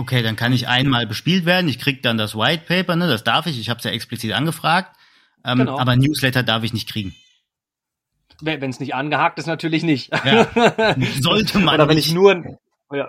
Okay, 0.00 0.22
dann 0.22 0.34
kann 0.34 0.54
ich 0.54 0.66
einmal 0.66 1.06
bespielt 1.06 1.44
werden. 1.44 1.68
Ich 1.68 1.78
krieg 1.78 2.02
dann 2.02 2.16
das 2.16 2.34
White 2.34 2.64
Paper, 2.66 2.96
ne? 2.96 3.06
Das 3.06 3.22
darf 3.22 3.44
ich. 3.44 3.60
Ich 3.60 3.68
habe 3.68 3.78
es 3.78 3.84
ja 3.84 3.90
explizit 3.90 4.32
angefragt. 4.32 4.96
Ähm, 5.44 5.58
genau. 5.58 5.78
Aber 5.78 5.94
Newsletter 5.94 6.42
darf 6.42 6.62
ich 6.62 6.72
nicht 6.72 6.88
kriegen. 6.88 7.14
Wenn 8.40 8.70
es 8.70 8.80
nicht 8.80 8.94
angehakt 8.94 9.38
ist, 9.38 9.44
natürlich 9.44 9.82
nicht. 9.82 10.10
Ja, 10.24 10.46
sollte 11.20 11.58
man. 11.58 11.74
Oder 11.74 11.88
wenn 11.88 11.96
nicht. 11.96 12.06
ich 12.06 12.14
nur 12.14 12.30
ein, 12.30 12.56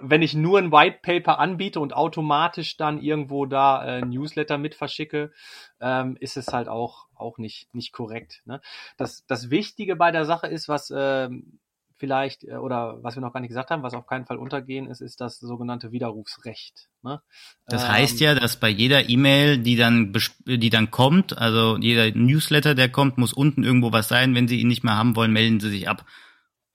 wenn 0.01 0.21
ich 0.21 0.33
nur 0.33 0.59
ein 0.59 0.73
White 0.73 0.99
Paper 1.01 1.39
anbiete 1.39 1.79
und 1.79 1.93
automatisch 1.93 2.75
dann 2.75 3.01
irgendwo 3.01 3.45
da 3.45 3.85
äh, 3.85 4.01
Newsletter 4.01 4.57
mit 4.57 4.75
verschicke, 4.75 5.31
ähm, 5.79 6.17
ist 6.19 6.35
es 6.35 6.47
halt 6.47 6.67
auch 6.67 7.05
auch 7.15 7.37
nicht 7.37 7.73
nicht 7.73 7.93
korrekt. 7.93 8.41
Ne? 8.43 8.59
Das 8.97 9.25
das 9.27 9.49
Wichtige 9.49 9.95
bei 9.95 10.11
der 10.11 10.25
Sache 10.25 10.47
ist, 10.47 10.67
was 10.67 10.91
ähm, 10.93 11.60
vielleicht, 12.01 12.43
äh, 12.43 12.55
oder 12.55 12.97
was 13.03 13.15
wir 13.15 13.21
noch 13.21 13.31
gar 13.31 13.39
nicht 13.39 13.49
gesagt 13.49 13.69
haben, 13.69 13.83
was 13.83 13.93
auf 13.93 14.07
keinen 14.07 14.25
Fall 14.25 14.37
untergehen 14.37 14.87
ist, 14.87 15.01
ist 15.01 15.21
das 15.21 15.39
sogenannte 15.39 15.91
Widerrufsrecht. 15.91 16.89
Ne? 17.03 17.21
Das 17.67 17.87
heißt 17.87 18.19
ähm, 18.19 18.25
ja, 18.25 18.35
dass 18.35 18.59
bei 18.59 18.69
jeder 18.69 19.07
E-Mail, 19.07 19.59
die 19.59 19.75
dann, 19.75 20.11
die 20.45 20.71
dann 20.71 20.89
kommt, 20.89 21.37
also 21.37 21.77
jeder 21.77 22.09
Newsletter, 22.17 22.73
der 22.73 22.89
kommt, 22.89 23.19
muss 23.19 23.33
unten 23.33 23.63
irgendwo 23.63 23.91
was 23.91 24.07
sein. 24.07 24.33
Wenn 24.33 24.47
Sie 24.47 24.59
ihn 24.59 24.67
nicht 24.67 24.83
mehr 24.83 24.97
haben 24.97 25.15
wollen, 25.15 25.31
melden 25.31 25.59
Sie 25.59 25.69
sich 25.69 25.87
ab. 25.87 26.03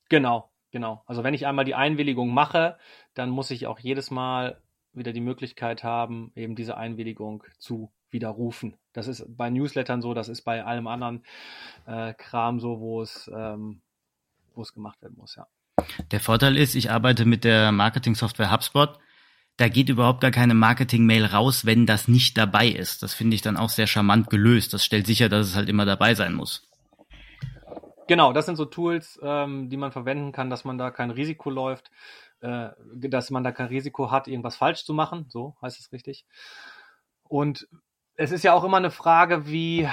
Genau, 0.09 0.49
genau. 0.71 1.02
Also 1.06 1.25
wenn 1.25 1.35
ich 1.35 1.47
einmal 1.47 1.64
die 1.64 1.75
Einwilligung 1.75 2.33
mache, 2.33 2.78
dann 3.14 3.30
muss 3.30 3.50
ich 3.50 3.66
auch 3.66 3.80
jedes 3.80 4.12
Mal 4.12 4.62
wieder 4.92 5.12
die 5.12 5.21
Möglichkeit 5.21 5.83
haben, 5.83 6.30
eben 6.37 6.54
diese 6.54 6.76
Einwilligung 6.76 7.42
zu 7.59 7.90
widerrufen. 8.11 8.76
Das 8.92 9.09
ist 9.09 9.26
bei 9.37 9.50
Newslettern 9.50 10.00
so, 10.00 10.14
das 10.14 10.28
ist 10.28 10.42
bei 10.42 10.64
allem 10.64 10.87
anderen 10.87 11.25
äh, 11.87 12.14
Kram 12.14 12.61
so, 12.61 12.78
wo 12.78 13.02
es 13.02 13.28
ähm, 13.35 13.83
wo 14.56 14.62
es 14.62 14.72
gemacht 14.72 15.00
werden 15.02 15.16
muss, 15.16 15.36
ja. 15.36 15.46
Der 16.10 16.20
Vorteil 16.20 16.56
ist, 16.56 16.75
ich 16.75 16.90
arbeite 16.90 17.25
mit 17.25 17.44
der 17.44 17.72
Marketing-Software 17.72 18.50
HubSpot. 18.50 18.98
Da 19.58 19.68
geht 19.68 19.88
überhaupt 19.88 20.20
gar 20.20 20.30
keine 20.30 20.54
Marketing-Mail 20.54 21.26
raus, 21.26 21.64
wenn 21.64 21.86
das 21.86 22.08
nicht 22.08 22.36
dabei 22.36 22.68
ist. 22.68 23.02
Das 23.02 23.14
finde 23.14 23.34
ich 23.34 23.42
dann 23.42 23.56
auch 23.56 23.70
sehr 23.70 23.86
charmant 23.86 24.28
gelöst. 24.28 24.75
Das 24.75 24.84
stellt 24.84 25.06
sicher, 25.06 25.28
dass 25.28 25.48
es 25.48 25.56
halt 25.56 25.68
immer 25.68 25.84
dabei 25.84 26.14
sein 26.14 26.34
muss. 26.34 26.68
Genau, 28.06 28.32
das 28.32 28.46
sind 28.46 28.56
so 28.56 28.66
Tools, 28.66 29.18
ähm, 29.22 29.68
die 29.68 29.76
man 29.76 29.92
verwenden 29.92 30.32
kann, 30.32 30.50
dass 30.50 30.64
man 30.64 30.78
da 30.78 30.90
kein 30.90 31.10
Risiko 31.10 31.50
läuft, 31.50 31.90
äh, 32.40 32.68
dass 32.94 33.30
man 33.30 33.42
da 33.44 33.52
kein 33.52 33.66
Risiko 33.66 34.10
hat, 34.10 34.28
irgendwas 34.28 34.56
falsch 34.56 34.84
zu 34.84 34.94
machen. 34.94 35.26
So 35.28 35.56
heißt 35.62 35.80
es 35.80 35.92
richtig. 35.92 36.25
Und 37.25 37.66
es 38.14 38.30
ist 38.30 38.44
ja 38.44 38.52
auch 38.52 38.64
immer 38.64 38.76
eine 38.76 38.90
Frage, 38.90 39.46
wie, 39.46 39.88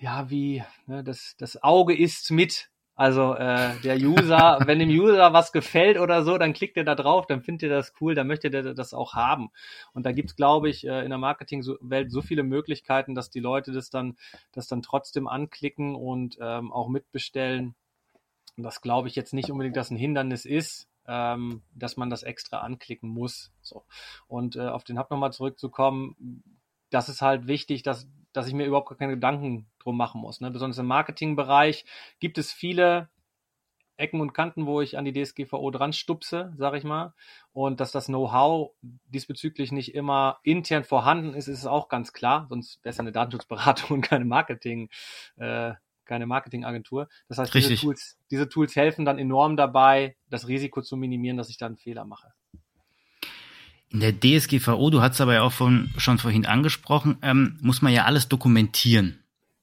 ja, 0.00 0.30
wie, 0.30 0.64
ne, 0.86 1.04
das, 1.04 1.34
das 1.38 1.62
Auge 1.62 1.96
ist 1.96 2.30
mit 2.30 2.70
also 3.02 3.34
äh, 3.34 3.80
der 3.80 3.96
User, 3.96 4.60
wenn 4.66 4.78
dem 4.78 4.88
User 4.88 5.32
was 5.32 5.50
gefällt 5.50 5.98
oder 5.98 6.22
so, 6.22 6.38
dann 6.38 6.52
klickt 6.52 6.76
er 6.76 6.84
da 6.84 6.94
drauf, 6.94 7.26
dann 7.26 7.42
findet 7.42 7.68
er 7.68 7.76
das 7.76 7.92
cool, 8.00 8.14
dann 8.14 8.28
möchte 8.28 8.48
der 8.48 8.74
das 8.74 8.94
auch 8.94 9.14
haben. 9.14 9.50
Und 9.92 10.06
da 10.06 10.12
gibt's, 10.12 10.36
glaube 10.36 10.70
ich, 10.70 10.86
äh, 10.86 11.02
in 11.02 11.08
der 11.08 11.18
Marketingwelt 11.18 12.12
so 12.12 12.22
viele 12.22 12.44
Möglichkeiten, 12.44 13.16
dass 13.16 13.28
die 13.28 13.40
Leute 13.40 13.72
das 13.72 13.90
dann, 13.90 14.16
das 14.52 14.68
dann 14.68 14.82
trotzdem 14.82 15.26
anklicken 15.26 15.96
und 15.96 16.38
ähm, 16.40 16.70
auch 16.70 16.86
mitbestellen. 16.86 17.74
Und 18.56 18.62
das 18.62 18.80
glaube 18.80 19.08
ich 19.08 19.16
jetzt 19.16 19.34
nicht 19.34 19.50
unbedingt, 19.50 19.76
dass 19.76 19.90
ein 19.90 19.96
Hindernis 19.96 20.44
ist, 20.44 20.88
ähm, 21.08 21.62
dass 21.74 21.96
man 21.96 22.08
das 22.08 22.22
extra 22.22 22.58
anklicken 22.58 23.08
muss. 23.08 23.50
So. 23.62 23.82
Und 24.28 24.54
äh, 24.54 24.60
auf 24.60 24.84
den 24.84 24.96
Hub 24.96 25.10
nochmal 25.10 25.32
zurückzukommen, 25.32 26.44
das 26.90 27.08
ist 27.08 27.20
halt 27.20 27.48
wichtig, 27.48 27.82
dass 27.82 28.06
dass 28.32 28.46
ich 28.46 28.54
mir 28.54 28.66
überhaupt 28.66 28.98
keine 28.98 29.14
Gedanken 29.14 29.66
drum 29.78 29.96
machen 29.96 30.20
muss. 30.20 30.40
Ne? 30.40 30.50
Besonders 30.50 30.78
im 30.78 30.86
Marketingbereich 30.86 31.84
gibt 32.18 32.38
es 32.38 32.52
viele 32.52 33.08
Ecken 33.96 34.20
und 34.20 34.32
Kanten, 34.32 34.66
wo 34.66 34.80
ich 34.80 34.98
an 34.98 35.04
die 35.04 35.12
DSGVO 35.12 35.70
dran 35.70 35.92
stupse, 35.92 36.52
sage 36.56 36.78
ich 36.78 36.84
mal. 36.84 37.14
Und 37.52 37.80
dass 37.80 37.92
das 37.92 38.06
Know-how 38.06 38.72
diesbezüglich 38.82 39.70
nicht 39.70 39.94
immer 39.94 40.38
intern 40.42 40.84
vorhanden 40.84 41.34
ist, 41.34 41.48
ist 41.48 41.66
auch 41.66 41.88
ganz 41.88 42.12
klar. 42.12 42.46
Sonst 42.48 42.82
wäre 42.82 42.92
es 42.92 43.00
eine 43.00 43.12
Datenschutzberatung 43.12 43.90
und 43.98 44.02
keine 44.02 44.24
Marketing, 44.24 44.88
äh, 45.36 45.74
keine 46.04 46.26
Marketingagentur. 46.26 47.08
Das 47.28 47.38
heißt, 47.38 47.54
diese 47.54 47.76
Tools, 47.76 48.18
diese 48.30 48.48
Tools 48.48 48.74
helfen 48.74 49.04
dann 49.04 49.18
enorm 49.18 49.56
dabei, 49.56 50.16
das 50.28 50.48
Risiko 50.48 50.82
zu 50.82 50.96
minimieren, 50.96 51.36
dass 51.36 51.50
ich 51.50 51.58
da 51.58 51.66
einen 51.66 51.76
Fehler 51.76 52.04
mache. 52.04 52.32
In 53.92 54.00
der 54.00 54.18
DSGVO, 54.18 54.88
du 54.88 55.02
hast 55.02 55.20
aber 55.20 55.34
ja 55.34 55.42
auch 55.42 55.52
von, 55.52 55.90
schon 55.98 56.18
vorhin 56.18 56.46
angesprochen, 56.46 57.18
ähm, 57.20 57.58
muss 57.60 57.82
man 57.82 57.92
ja 57.92 58.04
alles 58.04 58.26
dokumentieren. 58.26 59.18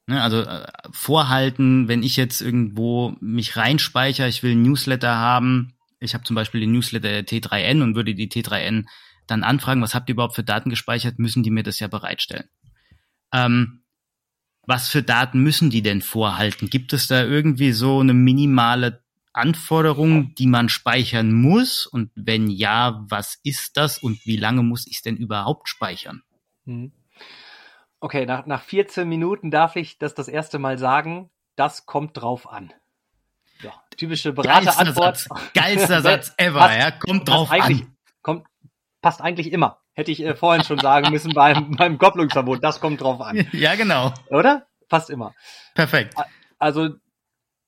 Ne? 0.05 0.21
Also 0.21 0.41
äh, 0.41 0.67
vorhalten, 0.91 1.87
wenn 1.87 2.03
ich 2.03 2.15
jetzt 2.15 2.41
irgendwo 2.41 3.15
mich 3.21 3.57
reinspeichere, 3.57 4.27
ich 4.27 4.43
will 4.43 4.55
Newsletter 4.55 5.15
haben, 5.15 5.73
ich 5.99 6.13
habe 6.13 6.23
zum 6.23 6.35
Beispiel 6.35 6.61
den 6.61 6.71
Newsletter 6.71 7.09
der 7.09 7.25
T3N 7.25 7.81
und 7.81 7.95
würde 7.95 8.13
die 8.13 8.29
T3N 8.29 8.85
dann 9.25 9.43
anfragen, 9.43 9.81
was 9.81 9.95
habt 9.95 10.09
ihr 10.09 10.13
überhaupt 10.13 10.35
für 10.35 10.43
Daten 10.43 10.69
gespeichert, 10.69 11.17
müssen 11.17 11.41
die 11.41 11.51
mir 11.51 11.63
das 11.63 11.79
ja 11.79 11.87
bereitstellen. 11.87 12.49
Ähm, 13.33 13.81
was 14.65 14.89
für 14.89 15.01
Daten 15.01 15.39
müssen 15.39 15.71
die 15.71 15.81
denn 15.81 16.01
vorhalten? 16.01 16.69
Gibt 16.69 16.93
es 16.93 17.07
da 17.07 17.23
irgendwie 17.23 17.71
so 17.71 17.99
eine 17.99 18.13
minimale 18.13 19.03
Anforderungen, 19.39 20.35
die 20.35 20.47
man 20.47 20.69
speichern 20.69 21.33
muss? 21.33 21.85
Und 21.85 22.11
wenn 22.15 22.49
ja, 22.49 23.03
was 23.09 23.39
ist 23.43 23.77
das 23.77 23.97
und 23.97 24.25
wie 24.25 24.37
lange 24.37 24.63
muss 24.63 24.87
ich 24.87 24.97
es 24.97 25.01
denn 25.01 25.17
überhaupt 25.17 25.67
speichern? 25.69 26.21
Hm. 26.65 26.91
Okay, 27.99 28.25
nach, 28.25 28.45
nach 28.45 28.61
14 28.61 29.07
Minuten 29.07 29.51
darf 29.51 29.75
ich 29.75 29.97
das 29.97 30.13
das 30.13 30.27
erste 30.27 30.59
Mal 30.59 30.77
sagen. 30.77 31.29
Das 31.55 31.85
kommt 31.85 32.15
drauf 32.15 32.49
an. 32.49 32.71
Ja, 33.61 33.73
typische 33.97 34.31
Beraterantwort. 34.31 35.27
Geilster 35.53 36.01
Satz 36.01 36.33
ever, 36.37 36.59
passt, 36.59 36.77
ja, 36.79 36.91
kommt 36.91 37.27
drauf 37.27 37.51
an. 37.51 37.93
Kommt, 38.21 38.45
passt 39.01 39.21
eigentlich 39.21 39.51
immer. 39.51 39.81
Hätte 39.93 40.11
ich 40.11 40.23
äh, 40.23 40.35
vorhin 40.35 40.63
schon 40.63 40.79
sagen 40.79 41.11
müssen 41.11 41.33
beim, 41.33 41.71
beim 41.77 41.97
Kopplungsverbot. 41.97 42.63
Das 42.63 42.79
kommt 42.79 43.01
drauf 43.01 43.19
an. 43.19 43.45
Ja, 43.51 43.75
genau. 43.75 44.13
Oder? 44.29 44.67
Passt 44.87 45.09
immer. 45.09 45.33
Perfekt. 45.75 46.15
Also 46.57 46.89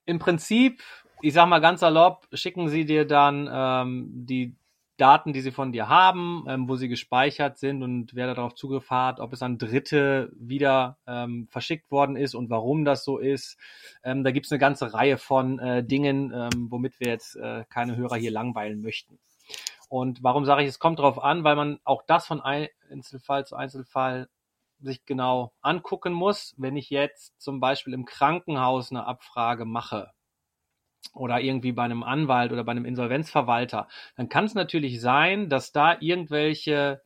im 0.06 0.20
Prinzip 0.20 0.82
ich 1.22 1.34
sag 1.34 1.48
mal 1.48 1.60
ganz 1.60 1.82
salopp, 1.82 2.28
schicken 2.34 2.70
sie 2.70 2.86
dir 2.86 3.06
dann 3.06 3.50
ähm, 3.52 4.10
die 4.26 4.56
Daten, 4.98 5.34
die 5.34 5.42
sie 5.42 5.52
von 5.52 5.72
dir 5.72 5.90
haben, 5.90 6.46
ähm, 6.48 6.70
wo 6.70 6.76
sie 6.76 6.88
gespeichert 6.88 7.58
sind 7.58 7.82
und 7.82 8.14
wer 8.14 8.28
darauf 8.28 8.54
Zugriff 8.54 8.92
hat, 8.92 9.20
ob 9.20 9.34
es 9.34 9.42
an 9.42 9.58
Dritte 9.58 10.32
wieder 10.36 10.98
ähm, 11.08 11.48
verschickt 11.50 11.90
worden 11.90 12.16
ist 12.16 12.36
und 12.36 12.52
warum 12.52 12.86
das 12.86 13.04
so 13.04 13.18
ist. 13.18 13.58
Ähm, 14.04 14.24
da 14.24 14.30
gibt 14.30 14.46
es 14.46 14.52
eine 14.52 14.60
ganze 14.60 14.94
Reihe 14.94 15.18
von 15.18 15.58
äh, 15.58 15.84
Dingen, 15.84 16.32
ähm, 16.32 16.68
womit 16.70 17.00
wir 17.00 17.08
jetzt 17.08 17.36
äh, 17.36 17.66
keine 17.68 17.96
Hörer 17.96 18.18
hier 18.18 18.30
langweilen 18.30 18.82
möchten. 18.82 19.18
Und 19.90 20.22
warum 20.22 20.46
sage 20.46 20.62
ich, 20.62 20.70
es 20.70 20.78
kommt 20.78 21.00
darauf 21.00 21.22
an, 21.22 21.44
weil 21.44 21.56
man 21.56 21.80
auch 21.84 22.04
das 22.06 22.28
von 22.28 22.40
Einzelfall 22.40 23.46
zu 23.46 23.56
Einzelfall 23.56 24.30
sich 24.82 25.04
genau 25.06 25.52
angucken 25.62 26.14
muss. 26.14 26.54
Wenn 26.58 26.78
ich 26.78 26.92
jetzt 26.92 27.40
zum 27.42 27.60
Beispiel 27.60 27.94
im 27.94 28.06
Krankenhaus 28.06 28.92
eine 28.92 29.06
Abfrage 29.06 29.66
mache, 29.66 30.12
oder 31.14 31.42
irgendwie 31.42 31.72
bei 31.72 31.84
einem 31.84 32.04
Anwalt 32.04 32.52
oder 32.52 32.64
bei 32.64 32.72
einem 32.72 32.86
Insolvenzverwalter, 32.86 33.88
dann 34.16 34.30
kann 34.30 34.46
es 34.46 34.54
natürlich 34.54 35.02
sein, 35.02 35.50
dass 35.50 35.72
da 35.72 35.98
irgendwelche 36.00 37.02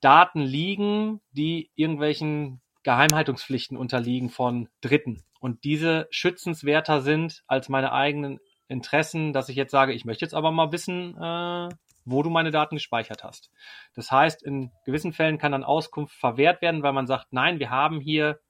Daten 0.00 0.40
liegen, 0.40 1.20
die 1.32 1.70
irgendwelchen 1.74 2.60
Geheimhaltungspflichten 2.82 3.76
unterliegen 3.78 4.28
von 4.28 4.68
Dritten 4.80 5.24
und 5.44 5.64
diese 5.64 6.08
schützenswerter 6.10 7.02
sind 7.02 7.42
als 7.46 7.68
meine 7.68 7.92
eigenen 7.92 8.40
Interessen, 8.66 9.34
dass 9.34 9.50
ich 9.50 9.56
jetzt 9.56 9.72
sage, 9.72 9.92
ich 9.92 10.06
möchte 10.06 10.24
jetzt 10.24 10.32
aber 10.34 10.50
mal 10.50 10.72
wissen, 10.72 11.14
äh, 11.18 11.68
wo 12.06 12.22
du 12.22 12.30
meine 12.30 12.50
Daten 12.50 12.76
gespeichert 12.76 13.24
hast. 13.24 13.50
Das 13.94 14.10
heißt, 14.10 14.42
in 14.42 14.70
gewissen 14.86 15.12
Fällen 15.12 15.36
kann 15.36 15.52
dann 15.52 15.62
Auskunft 15.62 16.14
verwehrt 16.14 16.62
werden, 16.62 16.82
weil 16.82 16.94
man 16.94 17.06
sagt, 17.06 17.26
nein, 17.32 17.58
wir 17.58 17.68
haben 17.68 18.00
hier 18.00 18.40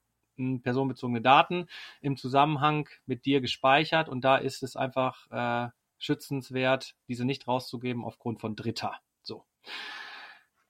personenbezogene 0.61 1.21
Daten 1.21 1.67
im 2.01 2.17
Zusammenhang 2.17 2.89
mit 3.05 3.25
dir 3.25 3.41
gespeichert 3.41 4.09
und 4.09 4.21
da 4.21 4.37
ist 4.37 4.63
es 4.63 4.75
einfach 4.75 5.29
äh, 5.31 5.69
schützenswert, 5.97 6.95
diese 7.07 7.25
nicht 7.25 7.47
rauszugeben 7.47 8.03
aufgrund 8.03 8.39
von 8.39 8.55
Dritter. 8.55 8.93
So. 9.21 9.45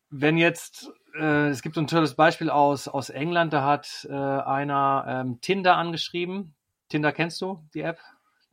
Wenn 0.09 0.37
jetzt, 0.37 0.91
äh, 1.17 1.49
es 1.49 1.61
gibt 1.61 1.75
so 1.75 1.81
ein 1.81 1.87
tolles 1.87 2.15
Beispiel 2.15 2.49
aus, 2.49 2.87
aus 2.87 3.09
England, 3.09 3.53
da 3.53 3.63
hat 3.63 4.07
äh, 4.09 4.13
einer 4.13 5.05
ähm, 5.07 5.41
Tinder 5.41 5.77
angeschrieben. 5.77 6.55
Tinder 6.89 7.11
kennst 7.11 7.41
du, 7.41 7.67
die 7.73 7.81
App? 7.81 7.99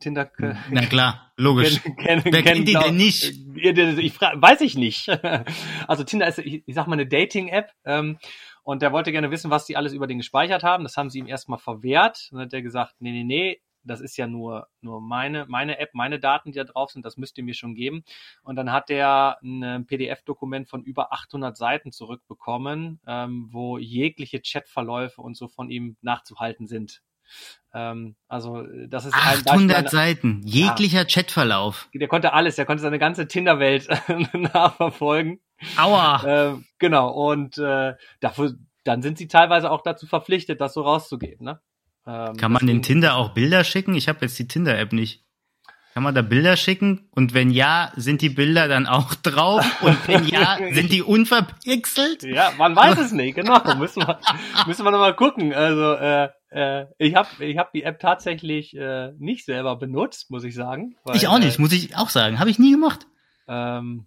Tinder. 0.03 0.29
Na 0.69 0.85
klar, 0.85 1.31
logisch. 1.37 1.81
Kenn, 1.97 2.21
kenn, 2.21 2.33
Wer 2.33 2.43
kennt 2.43 2.67
die 2.67 2.73
denn 2.73 2.97
nicht? 2.97 3.33
Ich 3.55 4.13
frage, 4.13 4.41
weiß 4.41 4.61
ich 4.61 4.75
nicht. 4.75 5.07
Also 5.87 6.03
Tinder 6.03 6.27
ist, 6.27 6.39
ich, 6.39 6.63
ich 6.65 6.75
sag 6.75 6.87
mal, 6.87 6.93
eine 6.93 7.07
Dating-App. 7.07 7.71
Ähm, 7.85 8.17
und 8.63 8.81
der 8.81 8.91
wollte 8.91 9.11
gerne 9.11 9.31
wissen, 9.31 9.51
was 9.51 9.65
die 9.65 9.77
alles 9.77 9.93
über 9.93 10.07
den 10.07 10.17
gespeichert 10.17 10.63
haben. 10.63 10.83
Das 10.83 10.97
haben 10.97 11.09
sie 11.09 11.19
ihm 11.19 11.27
erstmal 11.27 11.59
verwehrt. 11.59 12.29
Dann 12.31 12.41
hat 12.41 12.53
er 12.53 12.61
gesagt, 12.61 12.95
nee, 12.99 13.11
nee, 13.11 13.23
nee, 13.23 13.61
das 13.83 14.01
ist 14.01 14.17
ja 14.17 14.27
nur, 14.27 14.67
nur 14.81 15.01
meine, 15.01 15.45
meine 15.47 15.79
App, 15.79 15.93
meine 15.93 16.19
Daten, 16.19 16.51
die 16.51 16.57
da 16.57 16.63
drauf 16.63 16.91
sind, 16.91 17.05
das 17.05 17.17
müsst 17.17 17.37
ihr 17.37 17.43
mir 17.43 17.53
schon 17.53 17.75
geben. 17.75 18.03
Und 18.43 18.55
dann 18.55 18.71
hat 18.71 18.89
er 18.89 19.37
ein 19.43 19.85
PDF-Dokument 19.85 20.69
von 20.69 20.83
über 20.83 21.11
800 21.11 21.57
Seiten 21.57 21.91
zurückbekommen, 21.91 22.99
ähm, 23.05 23.47
wo 23.51 23.77
jegliche 23.77 24.41
Chatverläufe 24.41 25.21
und 25.21 25.35
so 25.35 25.47
von 25.47 25.69
ihm 25.69 25.97
nachzuhalten 26.01 26.67
sind. 26.67 27.01
Ähm, 27.73 28.15
also 28.27 28.63
das 28.87 29.05
ist 29.05 29.15
800 29.15 29.77
ein 29.77 29.87
Seiten, 29.87 30.41
jeglicher 30.43 30.99
ja, 30.99 31.05
Chatverlauf. 31.05 31.89
Der 31.93 32.07
konnte 32.07 32.33
alles, 32.33 32.55
der 32.55 32.65
konnte 32.65 32.83
seine 32.83 32.99
ganze 32.99 33.27
Tinder-Welt 33.27 33.87
nachverfolgen. 34.33 35.39
Aua. 35.77 36.23
Äh, 36.23 36.55
genau, 36.77 37.09
und 37.09 37.57
äh, 37.57 37.95
dafür, 38.19 38.53
dann 38.83 39.01
sind 39.01 39.17
sie 39.17 39.27
teilweise 39.27 39.71
auch 39.71 39.81
dazu 39.81 40.05
verpflichtet, 40.05 40.61
das 40.61 40.73
so 40.73 40.81
rauszugeben. 40.81 41.45
Ne? 41.45 41.59
Ähm, 42.05 42.37
Kann 42.37 42.51
man 42.51 42.67
den 42.67 42.83
Tinder 42.83 43.15
auch 43.15 43.33
Bilder 43.33 43.63
schicken? 43.63 43.95
Ich 43.95 44.07
habe 44.07 44.19
jetzt 44.21 44.37
die 44.37 44.47
Tinder-App 44.47 44.93
nicht. 44.93 45.23
Kann 45.93 46.01
man 46.01 46.15
da 46.15 46.23
Bilder 46.23 46.57
schicken? 46.57 47.07
Und 47.11 47.35
wenn 47.35 47.51
ja, 47.51 47.91
sind 47.95 48.21
die 48.21 48.29
Bilder 48.29 48.67
dann 48.67 48.87
auch 48.87 49.13
drauf? 49.23 49.63
Und 49.81 50.07
wenn 50.07 50.25
ja, 50.27 50.57
sind 50.73 50.91
die 50.91 51.03
unverpixelt? 51.03 52.23
Ja, 52.23 52.51
man 52.57 52.75
weiß 52.75 52.97
es 52.97 53.11
nicht, 53.11 53.35
genau. 53.35 53.59
müssen 53.75 54.01
wir, 54.01 54.19
müssen 54.65 54.83
wir 54.83 54.91
nochmal 54.91 55.15
gucken. 55.15 55.53
Also 55.53 55.93
äh, 55.93 56.29
äh, 56.53 56.85
ich 56.97 57.15
habe 57.15 57.45
ich 57.45 57.57
hab 57.57 57.71
die 57.73 57.83
App 57.83 57.99
tatsächlich 57.99 58.75
äh, 58.75 59.11
nicht 59.17 59.45
selber 59.45 59.75
benutzt, 59.75 60.29
muss 60.29 60.43
ich 60.43 60.53
sagen. 60.53 60.95
Weil, 61.03 61.15
ich 61.15 61.27
auch 61.27 61.39
nicht, 61.39 61.57
äh, 61.57 61.61
muss 61.61 61.73
ich 61.73 61.97
auch 61.97 62.09
sagen. 62.09 62.39
Habe 62.39 62.49
ich 62.49 62.59
nie 62.59 62.71
gemacht. 62.71 63.07
Ähm, 63.47 64.05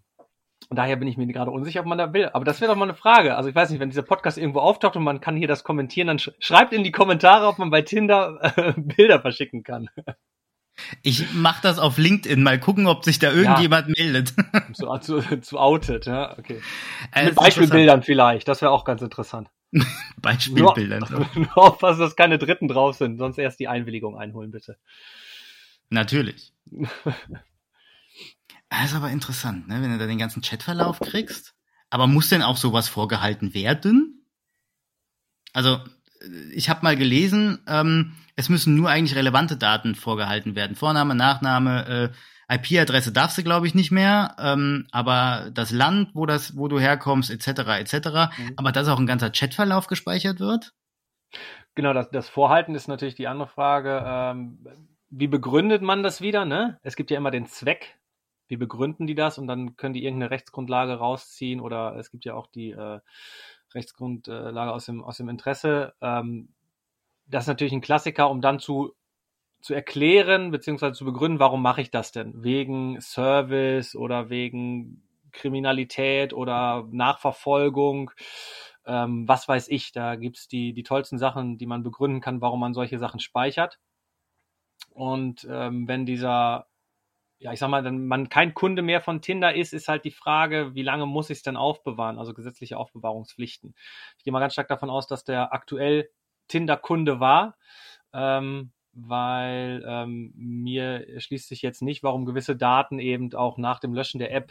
und 0.68 0.76
daher 0.76 0.96
bin 0.96 1.08
ich 1.08 1.16
mir 1.16 1.26
gerade 1.26 1.50
unsicher, 1.50 1.80
ob 1.80 1.86
man 1.86 1.98
da 1.98 2.12
will. 2.12 2.30
Aber 2.32 2.44
das 2.44 2.60
wäre 2.60 2.72
doch 2.72 2.78
mal 2.78 2.86
eine 2.86 2.94
Frage. 2.94 3.36
Also 3.36 3.48
ich 3.48 3.54
weiß 3.54 3.70
nicht, 3.70 3.80
wenn 3.80 3.90
dieser 3.90 4.02
Podcast 4.02 4.38
irgendwo 4.38 4.60
auftaucht 4.60 4.96
und 4.96 5.04
man 5.04 5.20
kann 5.20 5.36
hier 5.36 5.48
das 5.48 5.64
kommentieren, 5.64 6.08
dann 6.08 6.18
sch 6.18 6.30
schreibt 6.38 6.72
in 6.72 6.84
die 6.84 6.92
Kommentare, 6.92 7.46
ob 7.46 7.58
man 7.58 7.70
bei 7.70 7.82
Tinder 7.82 8.38
äh, 8.56 8.72
Bilder 8.76 9.20
verschicken 9.20 9.62
kann. 9.62 9.88
Ich 11.02 11.32
mach 11.32 11.60
das 11.60 11.78
auf 11.78 11.98
LinkedIn, 11.98 12.42
mal 12.42 12.60
gucken, 12.60 12.86
ob 12.86 13.04
sich 13.04 13.18
da 13.18 13.32
irgendjemand 13.32 13.88
ja. 13.88 13.94
meldet. 13.96 14.34
Zu, 14.74 14.86
zu, 14.98 15.40
zu 15.40 15.58
outed, 15.58 16.04
ja, 16.04 16.38
okay. 16.38 16.60
Äh, 17.12 17.26
Mit 17.26 17.36
Beispielbildern 17.36 18.02
vielleicht, 18.02 18.46
das 18.46 18.60
wäre 18.60 18.72
auch 18.72 18.84
ganz 18.84 19.00
interessant. 19.00 19.48
Beispielbildern. 20.22 21.04
Nur, 21.10 21.28
nur 21.34 21.58
aufpassen, 21.58 22.00
dass 22.00 22.16
keine 22.16 22.38
Dritten 22.38 22.68
drauf 22.68 22.96
sind, 22.96 23.18
sonst 23.18 23.38
erst 23.38 23.60
die 23.60 23.68
Einwilligung 23.68 24.16
einholen, 24.16 24.50
bitte. 24.50 24.78
Natürlich. 25.90 26.52
Das 28.68 28.84
ist 28.86 28.94
aber 28.94 29.10
interessant, 29.10 29.68
ne? 29.68 29.82
wenn 29.82 29.92
du 29.92 29.98
da 29.98 30.06
den 30.06 30.18
ganzen 30.18 30.42
Chatverlauf 30.42 31.00
kriegst. 31.00 31.54
Aber 31.90 32.06
muss 32.06 32.28
denn 32.30 32.42
auch 32.42 32.56
sowas 32.56 32.88
vorgehalten 32.88 33.54
werden? 33.54 34.26
Also, 35.52 35.78
ich 36.52 36.68
habe 36.68 36.82
mal 36.82 36.96
gelesen, 36.96 37.60
ähm, 37.68 38.16
es 38.34 38.48
müssen 38.48 38.74
nur 38.74 38.90
eigentlich 38.90 39.16
relevante 39.16 39.56
Daten 39.56 39.94
vorgehalten 39.94 40.56
werden. 40.56 40.76
Vorname, 40.76 41.14
Nachname, 41.14 41.86
äh, 41.86 42.16
IP-Adresse 42.48 43.12
darfst 43.12 43.38
du, 43.38 43.42
glaube 43.42 43.66
ich, 43.66 43.74
nicht 43.74 43.90
mehr, 43.90 44.36
ähm, 44.38 44.86
aber 44.92 45.50
das 45.52 45.70
Land, 45.70 46.10
wo 46.14 46.26
das, 46.26 46.56
wo 46.56 46.68
du 46.68 46.78
herkommst, 46.78 47.30
etc., 47.30 47.48
etc. 47.80 47.94
Mhm. 48.38 48.52
Aber 48.56 48.72
dass 48.72 48.88
auch 48.88 48.98
ein 48.98 49.06
ganzer 49.06 49.30
Chatverlauf 49.30 49.86
gespeichert 49.86 50.38
wird? 50.40 50.72
Genau, 51.74 51.92
das, 51.92 52.10
das 52.10 52.28
Vorhalten 52.28 52.74
ist 52.74 52.88
natürlich 52.88 53.16
die 53.16 53.28
andere 53.28 53.48
Frage. 53.48 54.02
Ähm, 54.06 54.58
wie 55.10 55.26
begründet 55.26 55.82
man 55.82 56.02
das 56.02 56.20
wieder? 56.20 56.44
Ne? 56.44 56.78
Es 56.82 56.96
gibt 56.96 57.10
ja 57.10 57.16
immer 57.16 57.30
den 57.30 57.46
Zweck 57.46 57.96
wie 58.48 58.56
begründen 58.56 59.06
die 59.06 59.14
das 59.14 59.38
und 59.38 59.46
dann 59.46 59.76
können 59.76 59.94
die 59.94 60.04
irgendeine 60.04 60.30
Rechtsgrundlage 60.30 60.94
rausziehen 60.94 61.60
oder 61.60 61.96
es 61.96 62.10
gibt 62.10 62.24
ja 62.24 62.34
auch 62.34 62.46
die 62.46 62.70
äh, 62.70 63.00
Rechtsgrundlage 63.74 64.72
aus 64.72 64.86
dem, 64.86 65.02
aus 65.02 65.16
dem 65.16 65.28
Interesse. 65.28 65.94
Ähm, 66.00 66.48
das 67.26 67.44
ist 67.44 67.48
natürlich 67.48 67.72
ein 67.72 67.80
Klassiker, 67.80 68.30
um 68.30 68.40
dann 68.40 68.60
zu, 68.60 68.94
zu 69.66 69.74
erklären 69.74 70.52
beziehungsweise 70.52 70.94
zu 70.94 71.04
begründen, 71.04 71.40
warum 71.40 71.60
mache 71.60 71.80
ich 71.80 71.90
das 71.90 72.12
denn? 72.12 72.44
Wegen 72.44 73.00
Service 73.00 73.96
oder 73.96 74.30
wegen 74.30 75.02
Kriminalität 75.32 76.32
oder 76.32 76.86
Nachverfolgung. 76.92 78.12
Ähm, 78.86 79.26
was 79.26 79.48
weiß 79.48 79.66
ich, 79.68 79.90
da 79.90 80.14
gibt's 80.14 80.46
die, 80.46 80.72
die 80.72 80.84
tollsten 80.84 81.18
Sachen, 81.18 81.58
die 81.58 81.66
man 81.66 81.82
begründen 81.82 82.20
kann, 82.20 82.40
warum 82.40 82.60
man 82.60 82.74
solche 82.74 82.98
Sachen 83.00 83.18
speichert. 83.18 83.80
Und 84.90 85.46
ähm, 85.50 85.88
wenn 85.88 86.06
dieser 86.06 86.68
ja, 87.38 87.52
ich 87.52 87.58
sag 87.58 87.68
mal, 87.68 87.84
wenn 87.84 88.06
man 88.06 88.28
kein 88.30 88.54
Kunde 88.54 88.80
mehr 88.80 89.02
von 89.02 89.20
Tinder 89.20 89.54
ist, 89.54 89.74
ist 89.74 89.88
halt 89.88 90.06
die 90.06 90.10
Frage, 90.10 90.74
wie 90.74 90.82
lange 90.82 91.04
muss 91.04 91.28
ich 91.28 91.38
es 91.38 91.42
denn 91.42 91.56
aufbewahren? 91.56 92.18
Also 92.18 92.32
gesetzliche 92.32 92.78
Aufbewahrungspflichten. 92.78 93.74
Ich 94.16 94.24
gehe 94.24 94.32
mal 94.32 94.40
ganz 94.40 94.54
stark 94.54 94.68
davon 94.68 94.88
aus, 94.88 95.06
dass 95.06 95.24
der 95.24 95.52
aktuell 95.52 96.08
Tinder-Kunde 96.48 97.20
war, 97.20 97.58
ähm, 98.14 98.72
weil 98.96 99.84
ähm, 99.86 100.32
mir 100.34 101.06
schließt 101.18 101.48
sich 101.48 101.60
jetzt 101.60 101.82
nicht, 101.82 102.02
warum 102.02 102.24
gewisse 102.24 102.56
Daten 102.56 102.98
eben 102.98 103.34
auch 103.34 103.58
nach 103.58 103.78
dem 103.78 103.92
Löschen 103.92 104.18
der 104.18 104.32
App 104.32 104.50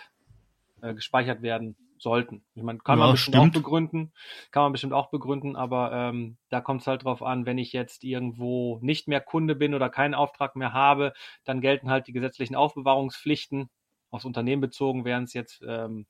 äh, 0.81 0.93
gespeichert 0.93 1.41
werden 1.41 1.75
sollten. 1.97 2.45
Ich 2.53 2.62
meine, 2.62 2.77
kann 2.79 2.99
ja, 2.99 3.05
man 3.05 3.13
bestimmt 3.13 3.38
stimmt. 3.38 3.49
auch 3.49 3.53
begründen, 3.53 4.13
kann 4.51 4.63
man 4.63 4.71
bestimmt 4.71 4.93
auch 4.93 5.10
begründen, 5.10 5.55
aber 5.55 5.91
ähm, 5.91 6.38
da 6.49 6.62
kommt 6.62 6.81
es 6.81 6.88
halt 6.88 7.05
drauf 7.05 7.23
an, 7.23 7.47
wenn 7.47 7.58
ich 7.58 7.73
jetzt 7.73 8.03
irgendwo 8.03 8.77
nicht 8.81 9.08
mehr 9.08 9.21
Kunde 9.21 9.55
bin 9.55 9.73
oder 9.73 9.89
keinen 9.89 10.13
Auftrag 10.13 10.55
mehr 10.55 10.73
habe, 10.73 11.13
dann 11.43 11.62
gelten 11.62 11.89
halt 11.89 12.05
die 12.08 12.13
gesetzlichen 12.13 12.55
Aufbewahrungspflichten. 12.55 13.71
Aufs 14.12 14.25
Unternehmen 14.25 14.62
bezogen 14.62 15.05
wären 15.05 15.23
es 15.23 15.34
jetzt 15.34 15.63
ähm, 15.67 16.05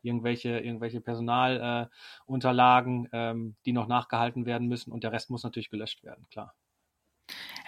irgendwelche, 0.00 0.60
irgendwelche 0.60 1.02
Personalunterlagen, 1.02 3.12
äh, 3.12 3.30
ähm, 3.30 3.56
die 3.66 3.72
noch 3.72 3.88
nachgehalten 3.88 4.46
werden 4.46 4.68
müssen 4.68 4.90
und 4.90 5.04
der 5.04 5.12
Rest 5.12 5.28
muss 5.28 5.44
natürlich 5.44 5.68
gelöscht 5.70 6.02
werden, 6.02 6.26
klar. 6.30 6.54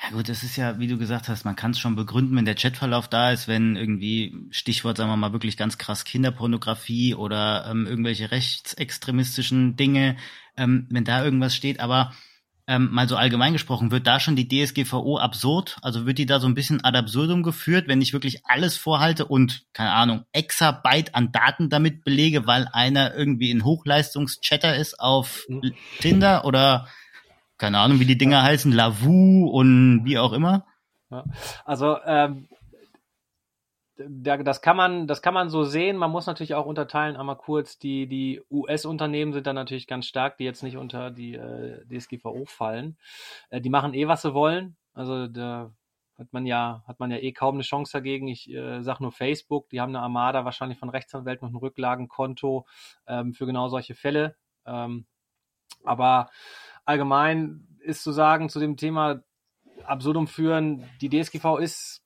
Ja 0.07 0.17
gut, 0.17 0.29
das 0.29 0.45
ist 0.45 0.57
ja, 0.57 0.79
wie 0.79 0.87
du 0.87 0.99
gesagt 0.99 1.29
hast, 1.29 1.45
man 1.45 1.57
kann 1.57 1.73
es 1.73 1.81
schon 1.81 1.97
begründen, 1.97 2.37
wenn 2.37 2.45
der 2.45 2.55
Chatverlauf 2.55 3.09
da 3.09 3.33
ist, 3.33 3.49
wenn 3.49 3.75
irgendwie, 3.75 4.37
Stichwort, 4.51 4.97
sagen 4.97 5.11
wir 5.11 5.17
mal, 5.17 5.33
wirklich 5.33 5.57
ganz 5.57 5.79
krass 5.79 6.05
Kinderpornografie 6.05 7.17
oder 7.17 7.67
ähm, 7.69 7.87
irgendwelche 7.87 8.31
rechtsextremistischen 8.31 9.75
Dinge, 9.75 10.17
ähm, 10.57 10.87
wenn 10.91 11.05
da 11.05 11.25
irgendwas 11.25 11.57
steht, 11.57 11.81
aber 11.81 12.13
ähm, 12.69 12.91
mal 12.93 13.09
so 13.09 13.17
allgemein 13.17 13.53
gesprochen, 13.53 13.91
wird 13.91 14.07
da 14.07 14.21
schon 14.21 14.37
die 14.37 14.49
DSGVO 14.49 15.19
absurd? 15.19 15.77
Also 15.83 16.07
wird 16.07 16.19
die 16.19 16.27
da 16.27 16.39
so 16.39 16.47
ein 16.47 16.55
bisschen 16.55 16.85
ad 16.85 16.97
absurdum 16.97 17.43
geführt, 17.43 17.89
wenn 17.89 18.01
ich 18.01 18.13
wirklich 18.13 18.45
alles 18.47 18.77
vorhalte 18.77 19.27
und, 19.27 19.65
keine 19.73 19.93
Ahnung, 19.93 20.25
Exabyte 20.33 21.17
an 21.17 21.33
Daten 21.33 21.69
damit 21.69 22.05
belege, 22.05 22.47
weil 22.47 22.69
einer 22.73 23.15
irgendwie 23.15 23.53
ein 23.53 23.65
Hochleistungschatter 23.65 24.77
ist 24.77 25.01
auf 25.01 25.47
mhm. 25.49 25.75
Tinder 25.99 26.45
oder 26.45 26.87
keine 27.59 27.79
Ahnung, 27.79 28.01
wie 28.01 28.07
die 28.07 28.19
Dinger 28.19 28.43
heißen, 28.43 28.73
Lavu 28.73 29.49
und 29.49 30.05
wie 30.05 30.19
auch 30.19 30.33
immer. 30.33 30.67
Ja. 31.11 31.25
Also 31.65 31.99
ähm, 32.05 32.49
das 33.99 34.61
kann 34.61 34.77
man, 34.77 35.07
das 35.07 35.23
kann 35.23 35.33
man 35.35 35.49
so 35.49 35.65
sehen. 35.65 35.97
Man 35.97 36.11
muss 36.11 36.27
natürlich 36.27 36.55
auch 36.55 36.67
unterteilen, 36.67 37.17
einmal 37.17 37.37
kurz, 37.37 37.79
die, 37.79 38.07
die 38.07 38.43
US-Unternehmen 38.51 39.33
sind 39.33 39.47
da 39.47 39.53
natürlich 39.53 39.87
ganz 39.87 40.07
stark, 40.07 40.37
die 40.37 40.45
jetzt 40.45 40.63
nicht 40.63 40.77
unter 40.77 41.11
die 41.11 41.35
äh, 41.35 41.83
DSGVO 41.87 42.45
fallen. 42.47 42.99
Äh, 43.49 43.61
die 43.61 43.71
machen 43.71 43.95
eh, 43.95 44.07
was 44.07 44.23
sie 44.23 44.35
wollen. 44.35 44.77
Also 44.93 45.27
da 45.29 45.73
hat 46.19 46.33
man 46.33 46.47
ja, 46.47 46.83
hat 46.87 47.01
man 47.01 47.11
ja 47.11 47.19
eh 47.19 47.33
kaum 47.33 47.57
eine 47.57 47.63
Chance 47.63 47.93
dagegen. 47.93 48.29
Ich 48.29 48.51
äh, 48.51 48.83
sage 48.83 49.03
nur 49.03 49.13
Facebook, 49.13 49.69
die 49.71 49.81
haben 49.81 49.95
eine 49.95 50.03
Armada 50.03 50.45
wahrscheinlich 50.45 50.79
von 50.79 50.91
Rechtsanwälten 50.91 51.47
und 51.47 51.55
ein 51.55 51.59
Rücklagenkonto 51.59 52.67
ähm, 53.07 53.33
für 53.33 53.47
genau 53.47 53.69
solche 53.69 53.95
Fälle. 53.95 54.37
Ähm, 54.67 55.07
aber 55.85 56.31
allgemein 56.87 57.67
ist 57.81 58.03
zu 58.03 58.13
sagen 58.13 58.49
zu 58.49 58.59
dem 58.59 58.77
Thema 58.77 59.23
Absurdum 59.85 60.27
führen, 60.27 60.85
die 61.01 61.11
DSGV 61.11 61.59
ist 61.61 62.03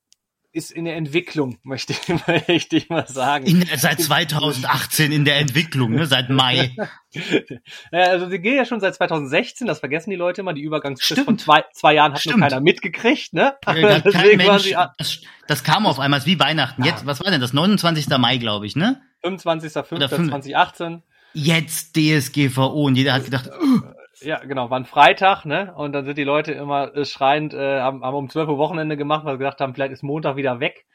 ist 0.52 0.72
in 0.72 0.84
der 0.84 0.96
Entwicklung, 0.96 1.58
möchte 1.62 1.92
ich, 1.92 2.08
möchte 2.26 2.76
ich 2.76 2.88
mal 2.88 3.06
sagen. 3.06 3.46
In, 3.46 3.64
seit 3.76 4.00
2018 4.00 5.12
in 5.12 5.24
der 5.24 5.38
Entwicklung, 5.38 5.92
ne? 5.92 6.06
seit 6.06 6.28
Mai. 6.28 6.74
ja, 7.92 8.00
also 8.00 8.26
die 8.26 8.40
geht 8.40 8.56
ja 8.56 8.64
schon 8.64 8.80
seit 8.80 8.94
2016, 8.94 9.66
das 9.66 9.80
vergessen 9.80 10.10
die 10.10 10.16
Leute 10.16 10.40
immer, 10.40 10.52
die 10.52 10.62
Übergangsfrist 10.62 11.22
von 11.22 11.38
zwei, 11.38 11.64
zwei 11.72 11.94
Jahren 11.94 12.12
hat 12.12 12.20
Stimmt. 12.20 12.38
nur 12.38 12.48
keiner 12.48 12.60
mitgekriegt. 12.60 13.32
Ne? 13.32 13.54
Ja, 13.64 13.72
Mensch, 14.36 14.72
das, 14.98 15.20
das, 15.46 15.64
kam 15.64 15.86
auf 15.86 16.00
einmal, 16.00 16.18
ist 16.18 16.26
wie 16.26 16.40
Weihnachten. 16.40 16.84
Jetzt, 16.84 17.06
was 17.06 17.20
war 17.20 17.30
denn 17.30 17.40
das? 17.40 17.52
29. 17.52 18.08
Mai, 18.18 18.38
glaube 18.38 18.66
ich, 18.66 18.74
ne? 18.74 19.00
25.05.2018. 19.22 21.02
Jetzt 21.32 21.96
DSGVO 21.96 22.86
und 22.86 22.96
jeder 22.96 23.12
hat 23.12 23.24
gedacht, 23.24 23.50
uh, 23.62 23.82
ja, 24.20 24.38
genau, 24.38 24.70
war 24.70 24.78
ein 24.78 24.84
Freitag, 24.84 25.44
ne? 25.44 25.74
Und 25.74 25.92
dann 25.92 26.04
sind 26.04 26.18
die 26.18 26.24
Leute 26.24 26.52
immer 26.52 26.94
äh, 26.94 27.04
schreiend, 27.04 27.54
äh, 27.54 27.80
haben, 27.80 28.04
haben 28.04 28.14
um 28.16 28.28
12 28.28 28.48
Uhr 28.48 28.58
Wochenende 28.58 28.96
gemacht, 28.96 29.24
weil 29.24 29.34
sie 29.34 29.38
gedacht 29.38 29.60
haben, 29.60 29.74
vielleicht 29.74 29.92
ist 29.92 30.02
Montag 30.02 30.36
wieder 30.36 30.60
weg. 30.60 30.86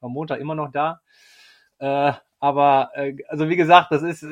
War 0.00 0.10
Montag 0.10 0.40
immer 0.40 0.54
noch 0.54 0.70
da. 0.70 1.00
Äh, 1.78 2.12
aber, 2.40 2.90
äh, 2.94 3.16
also 3.28 3.48
wie 3.48 3.56
gesagt, 3.56 3.92
das 3.92 4.02
ist, 4.02 4.26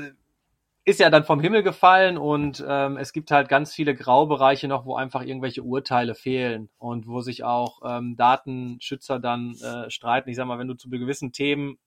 ist 0.85 1.01
ja 1.01 1.11
dann 1.11 1.25
vom 1.25 1.41
Himmel 1.41 1.63
gefallen 1.63 2.19
und 2.19 2.65
ähm, 2.67 2.97
es 2.97 3.13
gibt 3.13 3.31
halt 3.31 3.49
ganz 3.49 3.73
viele 3.73 3.95
Graubereiche 3.95 4.67
noch, 4.67 4.85
wo 4.85 4.97
einfach 4.97 5.23
irgendwelche 5.23 5.63
Urteile 5.63 6.15
fehlen 6.15 6.71
und 6.79 7.07
wo 7.07 7.21
sich 7.21 7.45
auch 7.45 7.81
ähm, 7.85 8.17
Datenschützer 8.17 9.21
dann 9.21 9.55
äh, 9.63 9.91
streiten. 9.91 10.31
Ich 10.31 10.37
sag 10.37 10.47
mal, 10.47 10.59
wenn 10.59 10.69
du 10.69 10.75
zu 10.75 10.89
gewissen 10.91 11.33
Themen 11.33 11.79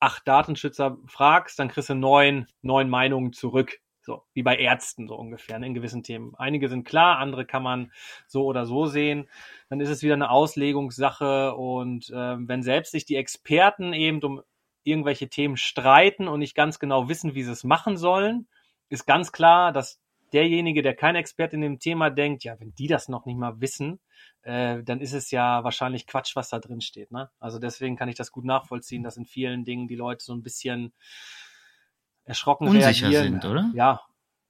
acht 0.00 0.26
Datenschützer 0.26 0.98
fragst, 1.06 1.58
dann 1.58 1.68
kriegst 1.68 1.88
du 1.90 1.94
neun, 1.94 2.46
neun 2.62 2.90
Meinungen 2.90 3.32
zurück. 3.32 3.78
So, 4.06 4.22
wie 4.34 4.44
bei 4.44 4.56
Ärzten 4.56 5.08
so 5.08 5.16
ungefähr 5.16 5.58
ne, 5.58 5.66
in 5.66 5.74
gewissen 5.74 6.04
Themen. 6.04 6.32
Einige 6.36 6.68
sind 6.68 6.84
klar, 6.84 7.18
andere 7.18 7.44
kann 7.44 7.64
man 7.64 7.90
so 8.28 8.44
oder 8.44 8.64
so 8.64 8.86
sehen. 8.86 9.28
Dann 9.68 9.80
ist 9.80 9.88
es 9.88 10.04
wieder 10.04 10.14
eine 10.14 10.30
Auslegungssache 10.30 11.56
und 11.56 12.12
ähm, 12.14 12.46
wenn 12.46 12.62
selbst 12.62 12.92
sich 12.92 13.04
die 13.04 13.16
Experten 13.16 13.92
eben 13.92 14.22
um 14.22 14.42
irgendwelche 14.84 15.28
Themen 15.28 15.56
streiten 15.56 16.28
und 16.28 16.38
nicht 16.38 16.54
ganz 16.54 16.78
genau 16.78 17.08
wissen, 17.08 17.34
wie 17.34 17.42
sie 17.42 17.50
es 17.50 17.64
machen 17.64 17.96
sollen, 17.96 18.46
ist 18.90 19.08
ganz 19.08 19.32
klar, 19.32 19.72
dass 19.72 20.00
derjenige, 20.32 20.82
der 20.82 20.94
kein 20.94 21.16
Experte 21.16 21.56
in 21.56 21.62
dem 21.62 21.80
Thema 21.80 22.08
denkt, 22.08 22.44
ja, 22.44 22.60
wenn 22.60 22.76
die 22.76 22.86
das 22.86 23.08
noch 23.08 23.26
nicht 23.26 23.38
mal 23.38 23.60
wissen, 23.60 23.98
äh, 24.42 24.84
dann 24.84 25.00
ist 25.00 25.14
es 25.14 25.32
ja 25.32 25.64
wahrscheinlich 25.64 26.06
Quatsch, 26.06 26.36
was 26.36 26.50
da 26.50 26.60
drin 26.60 26.80
steht. 26.80 27.10
Ne? 27.10 27.28
Also 27.40 27.58
deswegen 27.58 27.96
kann 27.96 28.08
ich 28.08 28.14
das 28.14 28.30
gut 28.30 28.44
nachvollziehen, 28.44 29.02
dass 29.02 29.16
in 29.16 29.26
vielen 29.26 29.64
Dingen 29.64 29.88
die 29.88 29.96
Leute 29.96 30.24
so 30.24 30.32
ein 30.32 30.44
bisschen 30.44 30.92
erschrocken 32.26 32.68
Unsicher 32.68 33.08
reagieren. 33.08 33.40
sind, 33.40 33.50
oder? 33.50 33.70
Ja, 33.74 34.00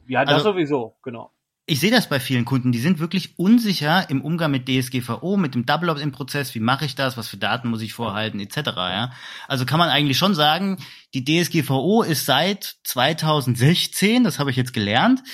ja, 0.08 0.24
das 0.24 0.34
also, 0.34 0.52
sowieso, 0.52 0.96
genau. 1.02 1.32
Ich 1.68 1.80
sehe 1.80 1.90
das 1.90 2.08
bei 2.08 2.20
vielen 2.20 2.44
Kunden, 2.44 2.70
die 2.70 2.78
sind 2.78 3.00
wirklich 3.00 3.40
unsicher 3.40 4.08
im 4.08 4.22
Umgang 4.22 4.52
mit 4.52 4.68
DSGVO, 4.68 5.36
mit 5.36 5.56
dem 5.56 5.66
Double 5.66 5.90
Opt-in-Prozess, 5.90 6.54
wie 6.54 6.60
mache 6.60 6.84
ich 6.84 6.94
das, 6.94 7.16
was 7.16 7.26
für 7.26 7.38
Daten 7.38 7.68
muss 7.68 7.82
ich 7.82 7.92
vorhalten, 7.92 8.38
etc. 8.38 8.56
Ja? 8.76 9.12
Also 9.48 9.66
kann 9.66 9.80
man 9.80 9.88
eigentlich 9.88 10.16
schon 10.16 10.36
sagen, 10.36 10.78
die 11.12 11.24
DSGVO 11.24 12.02
ist 12.02 12.24
seit 12.24 12.76
2016, 12.84 14.22
das 14.22 14.38
habe 14.38 14.50
ich 14.50 14.56
jetzt 14.56 14.74
gelernt, 14.74 15.24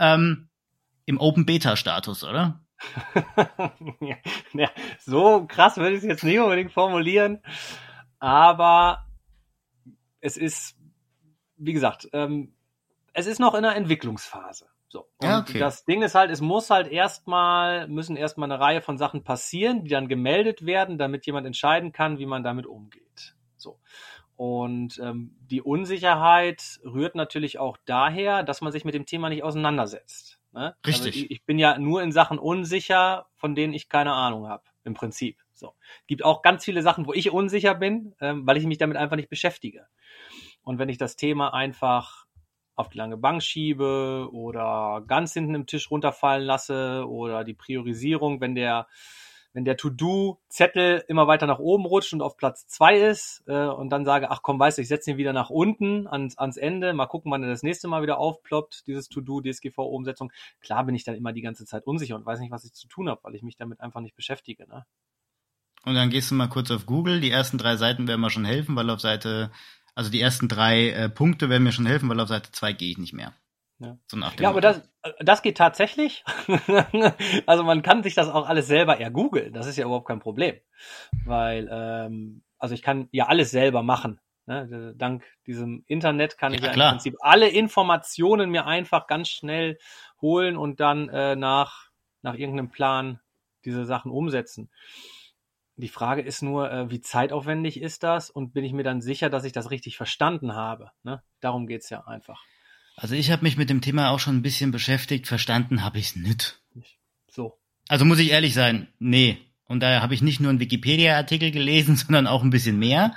ähm, 0.00 0.48
im 1.04 1.20
Open 1.20 1.46
Beta 1.46 1.76
Status, 1.76 2.24
oder? 2.24 2.64
ja, 4.54 4.70
so 4.98 5.46
krass 5.46 5.76
würde 5.76 5.92
ich 5.92 6.02
es 6.02 6.08
jetzt 6.08 6.24
nicht 6.24 6.40
unbedingt 6.40 6.72
formulieren, 6.72 7.40
aber 8.18 9.06
es 10.20 10.36
ist 10.36 10.75
wie 11.56 11.72
gesagt, 11.72 12.08
ähm, 12.12 12.54
es 13.12 13.26
ist 13.26 13.38
noch 13.38 13.54
in 13.54 13.64
einer 13.64 13.76
Entwicklungsphase. 13.76 14.66
So. 14.88 15.08
Und 15.18 15.28
ja, 15.28 15.40
okay. 15.40 15.58
das 15.58 15.84
Ding 15.84 16.02
ist 16.02 16.14
halt, 16.14 16.30
es 16.30 16.40
muss 16.40 16.70
halt 16.70 16.88
erstmal, 16.88 17.88
müssen 17.88 18.16
erstmal 18.16 18.50
eine 18.50 18.60
Reihe 18.60 18.80
von 18.80 18.98
Sachen 18.98 19.24
passieren, 19.24 19.84
die 19.84 19.90
dann 19.90 20.08
gemeldet 20.08 20.64
werden, 20.64 20.96
damit 20.96 21.26
jemand 21.26 21.46
entscheiden 21.46 21.92
kann, 21.92 22.18
wie 22.18 22.26
man 22.26 22.42
damit 22.42 22.66
umgeht. 22.66 23.34
So. 23.56 23.78
Und 24.36 24.98
ähm, 25.02 25.34
die 25.40 25.62
Unsicherheit 25.62 26.78
rührt 26.84 27.14
natürlich 27.14 27.58
auch 27.58 27.78
daher, 27.86 28.42
dass 28.42 28.60
man 28.60 28.70
sich 28.70 28.84
mit 28.84 28.94
dem 28.94 29.06
Thema 29.06 29.28
nicht 29.28 29.42
auseinandersetzt. 29.42 30.40
Ne? 30.52 30.76
Also 30.82 31.04
Richtig. 31.04 31.06
Also 31.06 31.08
ich, 31.08 31.30
ich, 31.30 31.44
bin 31.44 31.58
ja 31.58 31.78
nur 31.78 32.02
in 32.02 32.12
Sachen 32.12 32.38
unsicher, 32.38 33.26
von 33.34 33.54
denen 33.54 33.72
ich 33.72 33.88
keine 33.88 34.12
Ahnung 34.12 34.46
habe, 34.48 34.64
im 34.84 34.94
Prinzip. 34.94 35.38
So. 35.54 35.74
Gibt 36.06 36.22
auch 36.22 36.42
ganz 36.42 36.64
viele 36.64 36.82
Sachen, 36.82 37.06
wo 37.06 37.14
ich 37.14 37.30
unsicher 37.30 37.74
bin, 37.74 38.14
ähm, 38.20 38.46
weil 38.46 38.58
ich 38.58 38.66
mich 38.66 38.78
damit 38.78 38.98
einfach 38.98 39.16
nicht 39.16 39.30
beschäftige. 39.30 39.86
Und 40.66 40.80
wenn 40.80 40.88
ich 40.88 40.98
das 40.98 41.14
Thema 41.14 41.54
einfach 41.54 42.26
auf 42.74 42.88
die 42.88 42.98
lange 42.98 43.16
Bank 43.16 43.40
schiebe 43.40 44.28
oder 44.32 45.00
ganz 45.06 45.32
hinten 45.32 45.54
im 45.54 45.66
Tisch 45.66 45.92
runterfallen 45.92 46.44
lasse 46.44 47.06
oder 47.08 47.44
die 47.44 47.54
Priorisierung, 47.54 48.40
wenn 48.40 48.56
der 48.56 48.88
wenn 49.52 49.64
der 49.64 49.78
To-Do-Zettel 49.78 51.04
immer 51.08 51.28
weiter 51.28 51.46
nach 51.46 51.60
oben 51.60 51.86
rutscht 51.86 52.12
und 52.12 52.20
auf 52.20 52.36
Platz 52.36 52.66
zwei 52.66 52.98
ist 52.98 53.42
äh, 53.46 53.66
und 53.68 53.88
dann 53.88 54.04
sage, 54.04 54.30
ach 54.30 54.42
komm, 54.42 54.58
weißt 54.58 54.76
du, 54.76 54.82
ich 54.82 54.88
setze 54.88 55.12
ihn 55.12 55.16
wieder 55.16 55.32
nach 55.32 55.48
unten 55.48 56.06
ans, 56.08 56.36
ans 56.36 56.58
Ende, 56.58 56.92
mal 56.92 57.06
gucken, 57.06 57.32
wann 57.32 57.42
er 57.42 57.48
das 57.48 57.62
nächste 57.62 57.88
Mal 57.88 58.02
wieder 58.02 58.18
aufploppt, 58.18 58.86
dieses 58.86 59.08
To-Do, 59.08 59.40
DSGV-Umsetzung. 59.40 60.30
Klar 60.60 60.84
bin 60.84 60.94
ich 60.94 61.04
dann 61.04 61.14
immer 61.14 61.32
die 61.32 61.40
ganze 61.40 61.64
Zeit 61.64 61.86
unsicher 61.86 62.16
und 62.16 62.26
weiß 62.26 62.40
nicht, 62.40 62.50
was 62.50 62.64
ich 62.64 62.74
zu 62.74 62.86
tun 62.86 63.08
habe, 63.08 63.20
weil 63.22 63.34
ich 63.34 63.42
mich 63.42 63.56
damit 63.56 63.80
einfach 63.80 64.00
nicht 64.00 64.14
beschäftige. 64.14 64.68
Ne? 64.68 64.84
Und 65.86 65.94
dann 65.94 66.10
gehst 66.10 66.30
du 66.30 66.34
mal 66.34 66.48
kurz 66.48 66.70
auf 66.70 66.84
Google, 66.84 67.20
die 67.20 67.30
ersten 67.30 67.56
drei 67.56 67.76
Seiten 67.76 68.08
werden 68.08 68.20
mir 68.20 68.28
schon 68.28 68.44
helfen, 68.44 68.76
weil 68.76 68.90
auf 68.90 69.00
Seite 69.00 69.50
also 69.96 70.10
die 70.10 70.20
ersten 70.20 70.46
drei 70.46 70.90
äh, 70.90 71.08
Punkte 71.08 71.48
werden 71.48 71.64
mir 71.64 71.72
schon 71.72 71.86
helfen, 71.86 72.08
weil 72.08 72.20
auf 72.20 72.28
Seite 72.28 72.52
zwei 72.52 72.72
gehe 72.72 72.90
ich 72.90 72.98
nicht 72.98 73.14
mehr. 73.14 73.32
Ja, 73.78 73.98
so 74.06 74.18
ja 74.18 74.48
aber 74.48 74.60
das, 74.60 74.82
das 75.20 75.42
geht 75.42 75.56
tatsächlich. 75.56 76.22
also 77.46 77.64
man 77.64 77.82
kann 77.82 78.02
sich 78.02 78.14
das 78.14 78.28
auch 78.28 78.46
alles 78.46 78.66
selber 78.66 79.00
ergoogeln. 79.00 79.52
Das 79.52 79.66
ist 79.66 79.76
ja 79.76 79.84
überhaupt 79.84 80.06
kein 80.06 80.20
Problem. 80.20 80.56
Weil, 81.24 81.68
ähm, 81.70 82.42
also 82.58 82.74
ich 82.74 82.82
kann 82.82 83.08
ja 83.10 83.26
alles 83.26 83.50
selber 83.50 83.82
machen. 83.82 84.20
Ne? 84.46 84.94
Dank 84.96 85.24
diesem 85.46 85.82
Internet 85.86 86.38
kann 86.38 86.52
ja, 86.52 86.58
ich 86.58 86.64
ja 86.64 86.72
klar. 86.72 86.88
im 86.88 86.92
Prinzip 86.96 87.16
alle 87.20 87.48
Informationen 87.48 88.50
mir 88.50 88.66
einfach 88.66 89.06
ganz 89.06 89.28
schnell 89.28 89.78
holen 90.20 90.56
und 90.56 90.80
dann 90.80 91.08
äh, 91.08 91.36
nach, 91.36 91.90
nach 92.22 92.34
irgendeinem 92.34 92.70
Plan 92.70 93.20
diese 93.64 93.84
Sachen 93.84 94.10
umsetzen. 94.10 94.70
Die 95.78 95.88
Frage 95.88 96.22
ist 96.22 96.42
nur, 96.42 96.70
äh, 96.70 96.90
wie 96.90 97.00
zeitaufwendig 97.00 97.80
ist 97.80 98.02
das 98.02 98.30
und 98.30 98.54
bin 98.54 98.64
ich 98.64 98.72
mir 98.72 98.82
dann 98.82 99.02
sicher, 99.02 99.28
dass 99.28 99.44
ich 99.44 99.52
das 99.52 99.70
richtig 99.70 99.96
verstanden 99.96 100.54
habe? 100.54 100.90
Ne? 101.02 101.22
Darum 101.40 101.66
geht's 101.66 101.90
ja 101.90 102.06
einfach. 102.06 102.42
Also 102.96 103.14
ich 103.14 103.30
habe 103.30 103.42
mich 103.42 103.58
mit 103.58 103.68
dem 103.68 103.82
Thema 103.82 104.08
auch 104.10 104.18
schon 104.18 104.36
ein 104.36 104.42
bisschen 104.42 104.70
beschäftigt, 104.70 105.26
verstanden 105.26 105.84
habe 105.84 105.98
ich 105.98 106.06
es 106.08 106.16
nicht. 106.16 106.62
So. 107.30 107.58
Also 107.88 108.06
muss 108.06 108.18
ich 108.18 108.30
ehrlich 108.30 108.54
sein, 108.54 108.88
nee. 108.98 109.38
Und 109.66 109.80
daher 109.80 110.00
habe 110.00 110.14
ich 110.14 110.22
nicht 110.22 110.40
nur 110.40 110.48
einen 110.48 110.60
Wikipedia-Artikel 110.60 111.50
gelesen, 111.50 111.96
sondern 111.96 112.26
auch 112.26 112.42
ein 112.42 112.50
bisschen 112.50 112.78
mehr. 112.78 113.14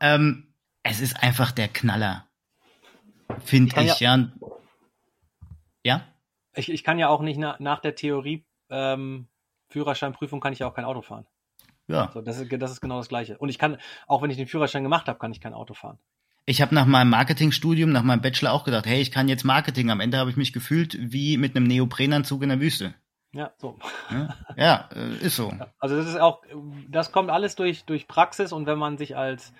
Ähm, 0.00 0.52
es 0.82 1.00
ist 1.00 1.22
einfach 1.22 1.52
der 1.52 1.68
Knaller. 1.68 2.28
Finde 3.44 3.80
ich, 3.80 3.92
ich 3.92 4.00
ja. 4.00 4.16
Ja? 4.16 4.30
ja? 5.84 6.08
Ich, 6.56 6.68
ich 6.68 6.82
kann 6.82 6.98
ja 6.98 7.08
auch 7.08 7.20
nicht 7.20 7.38
na, 7.38 7.56
nach 7.60 7.80
der 7.80 7.94
Theorie 7.94 8.44
ähm, 8.70 9.28
Führerscheinprüfung 9.68 10.40
kann 10.40 10.52
ich 10.52 10.58
ja 10.58 10.66
auch 10.66 10.74
kein 10.74 10.84
Auto 10.84 11.02
fahren. 11.02 11.26
Ja. 11.88 12.10
So, 12.14 12.20
das, 12.20 12.40
ist, 12.40 12.52
das 12.52 12.70
ist 12.70 12.80
genau 12.80 12.98
das 12.98 13.08
Gleiche. 13.08 13.38
Und 13.38 13.48
ich 13.48 13.58
kann, 13.58 13.78
auch 14.06 14.22
wenn 14.22 14.30
ich 14.30 14.36
den 14.36 14.46
Führerschein 14.46 14.82
gemacht 14.82 15.08
habe, 15.08 15.18
kann 15.18 15.32
ich 15.32 15.40
kein 15.40 15.54
Auto 15.54 15.74
fahren. 15.74 15.98
Ich 16.44 16.60
habe 16.60 16.74
nach 16.74 16.86
meinem 16.86 17.10
Marketingstudium, 17.10 17.92
nach 17.92 18.02
meinem 18.02 18.20
Bachelor 18.20 18.52
auch 18.52 18.64
gedacht, 18.64 18.86
hey, 18.86 19.00
ich 19.00 19.12
kann 19.12 19.28
jetzt 19.28 19.44
Marketing. 19.44 19.90
Am 19.90 20.00
Ende 20.00 20.18
habe 20.18 20.30
ich 20.30 20.36
mich 20.36 20.52
gefühlt 20.52 20.96
wie 21.00 21.36
mit 21.36 21.54
einem 21.56 21.66
Neoprenanzug 21.66 22.42
in 22.42 22.48
der 22.48 22.60
Wüste. 22.60 22.94
Ja, 23.32 23.52
so. 23.58 23.78
Ja, 24.56 24.88
äh, 24.94 25.16
ist 25.24 25.36
so. 25.36 25.52
Also 25.78 25.96
das 25.96 26.06
ist 26.06 26.20
auch, 26.20 26.42
das 26.88 27.12
kommt 27.12 27.30
alles 27.30 27.54
durch, 27.54 27.84
durch 27.84 28.06
Praxis 28.06 28.52
und 28.52 28.66
wenn 28.66 28.78
man 28.78 28.98
sich 28.98 29.16
als 29.16 29.54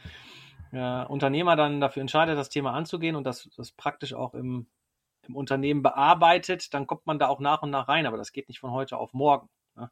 äh, 0.72 1.04
Unternehmer 1.04 1.56
dann 1.56 1.80
dafür 1.80 2.02
entscheidet, 2.02 2.36
das 2.36 2.50
Thema 2.50 2.74
anzugehen 2.74 3.16
und 3.16 3.24
das, 3.24 3.48
das 3.56 3.72
praktisch 3.72 4.12
auch 4.12 4.34
im, 4.34 4.66
im 5.26 5.36
Unternehmen 5.36 5.82
bearbeitet, 5.82 6.74
dann 6.74 6.86
kommt 6.86 7.06
man 7.06 7.18
da 7.18 7.28
auch 7.28 7.40
nach 7.40 7.62
und 7.62 7.70
nach 7.70 7.88
rein, 7.88 8.06
aber 8.06 8.18
das 8.18 8.32
geht 8.32 8.48
nicht 8.48 8.60
von 8.60 8.72
heute 8.72 8.98
auf 8.98 9.14
morgen. 9.14 9.48
Ne? 9.74 9.90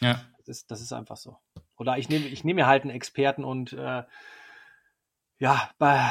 Ja. 0.00 0.20
Das 0.38 0.48
ist, 0.48 0.70
das 0.70 0.80
ist 0.80 0.92
einfach 0.92 1.16
so. 1.16 1.36
Oder 1.78 1.98
ich 1.98 2.08
nehme 2.08 2.26
ich 2.26 2.44
nehme 2.44 2.62
mir 2.62 2.66
halt 2.66 2.82
einen 2.82 2.90
Experten 2.90 3.44
und 3.44 3.72
äh, 3.72 4.02
ja, 5.38 5.70
bei, 5.78 6.10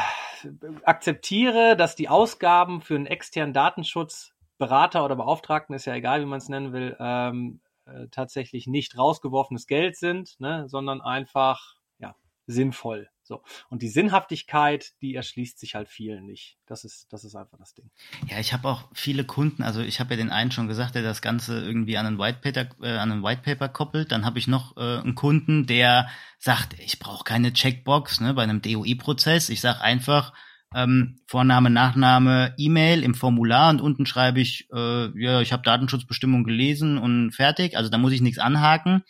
akzeptiere, 0.84 1.76
dass 1.76 1.96
die 1.96 2.10
Ausgaben 2.10 2.82
für 2.82 2.96
einen 2.96 3.06
externen 3.06 3.54
Datenschutz 3.54 4.34
Berater 4.58 5.06
oder 5.06 5.16
Beauftragten, 5.16 5.76
ist 5.76 5.86
ja 5.86 5.94
egal, 5.94 6.22
wie 6.22 6.26
man 6.26 6.40
es 6.40 6.50
nennen 6.50 6.74
will, 6.74 6.96
ähm, 7.00 7.62
äh, 7.86 8.08
tatsächlich 8.10 8.68
nicht 8.68 8.98
rausgeworfenes 8.98 9.68
Geld 9.68 9.96
sind, 9.98 10.40
ne, 10.40 10.68
sondern 10.68 11.02
einfach 11.02 11.76
ja, 12.00 12.16
sinnvoll. 12.48 13.10
So. 13.28 13.44
Und 13.70 13.82
die 13.82 13.90
Sinnhaftigkeit, 13.90 14.94
die 15.02 15.14
erschließt 15.14 15.60
sich 15.60 15.76
halt 15.76 15.90
vielen 15.90 16.26
nicht. 16.26 16.58
Das 16.66 16.86
ist, 16.86 17.12
das 17.12 17.26
ist 17.26 17.36
einfach 17.36 17.58
das 17.58 17.74
Ding. 17.74 17.92
Ja, 18.30 18.40
ich 18.40 18.54
habe 18.54 18.70
auch 18.70 18.90
viele 18.94 19.26
Kunden, 19.26 19.64
also 19.64 19.82
ich 19.82 20.00
habe 20.00 20.12
ja 20.12 20.18
den 20.18 20.30
einen 20.30 20.52
schon 20.52 20.70
gesagt, 20.70 20.96
der 20.96 21.04
das 21.04 21.22
Ganze 21.22 21.60
irgendwie 21.62 21.98
an 21.98 22.06
einen 22.06 22.20
Whitepaper, 22.20 22.70
äh, 22.82 22.98
an 22.98 23.12
einen 23.12 23.24
Whitepaper 23.24 23.68
koppelt. 23.68 24.14
Dann 24.14 24.26
habe 24.26 24.40
ich 24.40 24.48
noch 24.48 24.78
äh, 24.78 25.00
einen 25.00 25.16
Kunden, 25.16 25.66
der 25.68 26.08
sagt, 26.40 26.80
ich 26.80 27.00
brauche 27.00 27.26
keine 27.26 27.52
Checkbox 27.52 28.22
ne, 28.22 28.34
bei 28.34 28.44
einem 28.44 28.62
DOI-Prozess. 28.62 29.50
Ich 29.50 29.60
sage 29.60 29.82
einfach, 29.82 30.32
ähm, 30.74 31.20
Vorname, 31.28 31.70
Nachname, 31.70 32.54
E-Mail 32.58 33.04
im 33.04 33.14
Formular 33.14 33.70
und 33.72 33.82
unten 33.82 34.06
schreibe 34.06 34.40
ich, 34.40 34.70
äh, 34.74 35.22
ja, 35.22 35.42
ich 35.42 35.52
habe 35.52 35.64
Datenschutzbestimmung 35.64 36.46
gelesen 36.46 36.98
und 36.98 37.32
fertig. 37.32 37.76
Also 37.76 37.90
da 37.90 37.98
muss 37.98 38.14
ich 38.14 38.22
nichts 38.22 38.40
anhaken. 38.40 39.04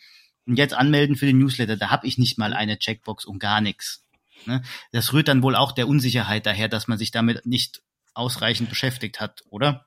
Und 0.46 0.56
jetzt 0.56 0.74
anmelden 0.74 1.14
für 1.14 1.26
den 1.26 1.38
Newsletter, 1.38 1.76
da 1.76 1.90
habe 1.90 2.06
ich 2.06 2.16
nicht 2.16 2.38
mal 2.38 2.54
eine 2.54 2.78
Checkbox 2.78 3.26
und 3.26 3.38
gar 3.38 3.60
nichts. 3.60 4.07
Ne? 4.46 4.62
Das 4.92 5.12
rührt 5.12 5.28
dann 5.28 5.42
wohl 5.42 5.56
auch 5.56 5.72
der 5.72 5.88
Unsicherheit 5.88 6.46
daher, 6.46 6.68
dass 6.68 6.88
man 6.88 6.98
sich 6.98 7.10
damit 7.10 7.46
nicht 7.46 7.82
ausreichend 8.14 8.68
beschäftigt 8.68 9.20
hat, 9.20 9.42
oder? 9.50 9.86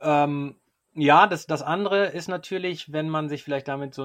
Ähm, 0.00 0.60
ja, 0.94 1.26
das, 1.26 1.46
das 1.46 1.62
andere 1.62 2.06
ist 2.06 2.28
natürlich, 2.28 2.92
wenn 2.92 3.08
man 3.08 3.28
sich 3.28 3.44
vielleicht 3.44 3.68
damit 3.68 3.94
so, 3.94 4.04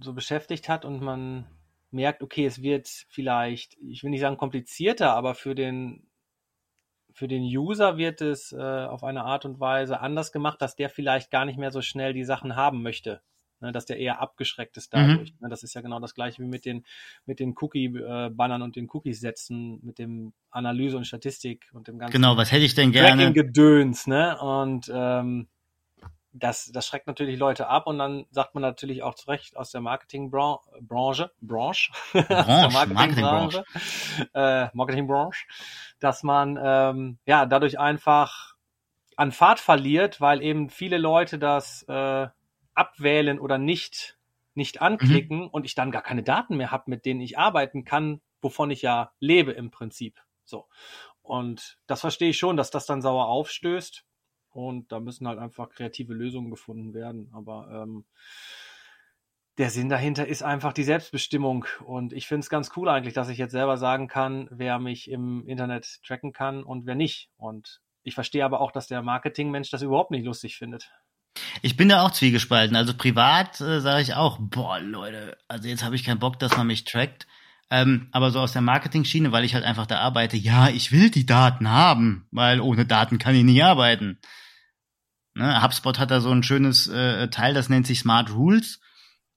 so 0.00 0.12
beschäftigt 0.12 0.68
hat 0.68 0.84
und 0.84 1.00
man 1.00 1.46
merkt, 1.90 2.22
okay, 2.22 2.46
es 2.46 2.62
wird 2.62 2.88
vielleicht, 3.08 3.76
ich 3.80 4.02
will 4.02 4.10
nicht 4.10 4.20
sagen 4.20 4.36
komplizierter, 4.36 5.14
aber 5.14 5.34
für 5.34 5.54
den, 5.54 6.08
für 7.12 7.28
den 7.28 7.42
User 7.42 7.96
wird 7.96 8.20
es 8.20 8.52
äh, 8.52 8.56
auf 8.56 9.02
eine 9.02 9.24
Art 9.24 9.44
und 9.44 9.58
Weise 9.58 10.00
anders 10.00 10.30
gemacht, 10.30 10.60
dass 10.62 10.76
der 10.76 10.90
vielleicht 10.90 11.30
gar 11.30 11.44
nicht 11.44 11.58
mehr 11.58 11.72
so 11.72 11.82
schnell 11.82 12.12
die 12.12 12.24
Sachen 12.24 12.54
haben 12.54 12.82
möchte 12.82 13.22
ne, 13.60 13.72
dass 13.72 13.86
der 13.86 13.98
eher 13.98 14.20
abgeschreckt 14.20 14.76
ist 14.76 14.92
mhm. 14.92 14.98
dadurch. 14.98 15.32
Mhm. 15.32 15.38
Ne, 15.40 15.48
das 15.48 15.62
ist 15.62 15.74
ja 15.74 15.80
genau 15.80 16.00
das 16.00 16.14
gleiche 16.14 16.42
wie 16.42 16.46
mit 16.46 16.64
den, 16.64 16.84
mit 17.26 17.40
den 17.40 17.54
Cookie-Bannern 17.60 18.62
und 18.62 18.76
den 18.76 18.88
Cookies-Sätzen, 18.90 19.80
mit 19.82 19.98
dem 19.98 20.32
Analyse 20.50 20.96
und 20.96 21.06
Statistik 21.06 21.68
und 21.72 21.88
dem 21.88 21.98
ganzen 21.98 22.12
Genau, 22.12 22.36
was 22.36 22.52
hätte 22.52 22.64
ich 22.64 22.74
denn 22.74 22.92
gerne? 22.92 23.32
Gedöns, 23.32 24.06
ne? 24.06 24.38
Und 24.40 24.90
ähm, 24.92 25.48
das, 26.32 26.70
das 26.72 26.86
schreckt 26.86 27.06
natürlich 27.06 27.38
Leute 27.38 27.68
ab 27.68 27.86
und 27.86 27.98
dann 27.98 28.26
sagt 28.30 28.54
man 28.54 28.62
natürlich 28.62 29.02
auch 29.02 29.14
zu 29.14 29.28
Recht 29.28 29.56
aus 29.56 29.70
der 29.70 29.80
Marketingbranche, 29.80 30.60
Branche, 30.80 31.30
Branche, 31.40 31.92
Branche 32.12 32.68
Marketingbranche, 32.72 33.64
Marketing 33.64 34.28
äh, 34.34 34.68
Marketingbranche, 34.72 35.46
dass 36.00 36.22
man 36.22 36.58
ähm, 36.62 37.18
ja 37.26 37.46
dadurch 37.46 37.78
einfach 37.78 38.54
an 39.16 39.32
Fahrt 39.32 39.58
verliert, 39.58 40.20
weil 40.20 40.42
eben 40.42 40.70
viele 40.70 40.98
Leute 40.98 41.38
das 41.38 41.82
äh, 41.88 42.28
abwählen 42.78 43.38
oder 43.38 43.58
nicht, 43.58 44.18
nicht 44.54 44.80
anklicken 44.80 45.40
mhm. 45.40 45.48
und 45.48 45.64
ich 45.66 45.74
dann 45.74 45.90
gar 45.90 46.02
keine 46.02 46.22
Daten 46.22 46.56
mehr 46.56 46.70
habe, 46.70 46.84
mit 46.90 47.04
denen 47.04 47.20
ich 47.20 47.38
arbeiten 47.38 47.84
kann, 47.84 48.20
wovon 48.40 48.70
ich 48.70 48.82
ja 48.82 49.12
lebe 49.20 49.52
im 49.52 49.70
Prinzip. 49.70 50.20
So. 50.44 50.66
Und 51.22 51.78
das 51.86 52.00
verstehe 52.00 52.30
ich 52.30 52.38
schon, 52.38 52.56
dass 52.56 52.70
das 52.70 52.86
dann 52.86 53.02
sauer 53.02 53.26
aufstößt. 53.26 54.04
Und 54.50 54.90
da 54.90 54.98
müssen 54.98 55.28
halt 55.28 55.38
einfach 55.38 55.68
kreative 55.68 56.14
Lösungen 56.14 56.50
gefunden 56.50 56.94
werden. 56.94 57.30
Aber 57.34 57.68
ähm, 57.70 58.06
der 59.58 59.70
Sinn 59.70 59.88
dahinter 59.88 60.26
ist 60.26 60.42
einfach 60.42 60.72
die 60.72 60.84
Selbstbestimmung. 60.84 61.66
Und 61.84 62.12
ich 62.12 62.26
finde 62.26 62.40
es 62.40 62.50
ganz 62.50 62.70
cool 62.76 62.88
eigentlich, 62.88 63.14
dass 63.14 63.28
ich 63.28 63.38
jetzt 63.38 63.52
selber 63.52 63.76
sagen 63.76 64.08
kann, 64.08 64.48
wer 64.50 64.78
mich 64.78 65.10
im 65.10 65.46
Internet 65.46 66.00
tracken 66.04 66.32
kann 66.32 66.62
und 66.62 66.86
wer 66.86 66.94
nicht. 66.94 67.30
Und 67.36 67.82
ich 68.02 68.14
verstehe 68.14 68.44
aber 68.44 68.60
auch, 68.60 68.72
dass 68.72 68.86
der 68.86 69.02
Marketingmensch 69.02 69.70
das 69.70 69.82
überhaupt 69.82 70.10
nicht 70.10 70.24
lustig 70.24 70.56
findet. 70.56 70.90
Ich 71.62 71.76
bin 71.76 71.88
da 71.88 72.02
auch 72.02 72.10
zwiegespalten. 72.10 72.76
Also 72.76 72.94
privat 72.94 73.60
äh, 73.60 73.80
sage 73.80 74.02
ich 74.02 74.14
auch, 74.14 74.38
boah, 74.40 74.80
Leute, 74.80 75.36
also 75.48 75.68
jetzt 75.68 75.84
habe 75.84 75.96
ich 75.96 76.04
keinen 76.04 76.18
Bock, 76.18 76.38
dass 76.38 76.56
man 76.56 76.66
mich 76.66 76.84
trackt. 76.84 77.26
Ähm, 77.70 78.08
aber 78.12 78.30
so 78.30 78.40
aus 78.40 78.52
der 78.52 78.62
Marketing-Schiene, 78.62 79.30
weil 79.30 79.44
ich 79.44 79.54
halt 79.54 79.64
einfach 79.64 79.86
da 79.86 79.98
arbeite, 79.98 80.36
ja, 80.36 80.68
ich 80.68 80.90
will 80.90 81.10
die 81.10 81.26
Daten 81.26 81.68
haben, 81.68 82.26
weil 82.30 82.60
ohne 82.60 82.86
Daten 82.86 83.18
kann 83.18 83.34
ich 83.34 83.44
nicht 83.44 83.62
arbeiten. 83.62 84.18
Ne? 85.34 85.62
HubSpot 85.62 85.98
hat 85.98 86.10
da 86.10 86.20
so 86.20 86.30
ein 86.30 86.42
schönes 86.42 86.86
äh, 86.86 87.28
Teil, 87.28 87.52
das 87.52 87.68
nennt 87.68 87.86
sich 87.86 88.00
Smart 88.00 88.30
Rules 88.30 88.80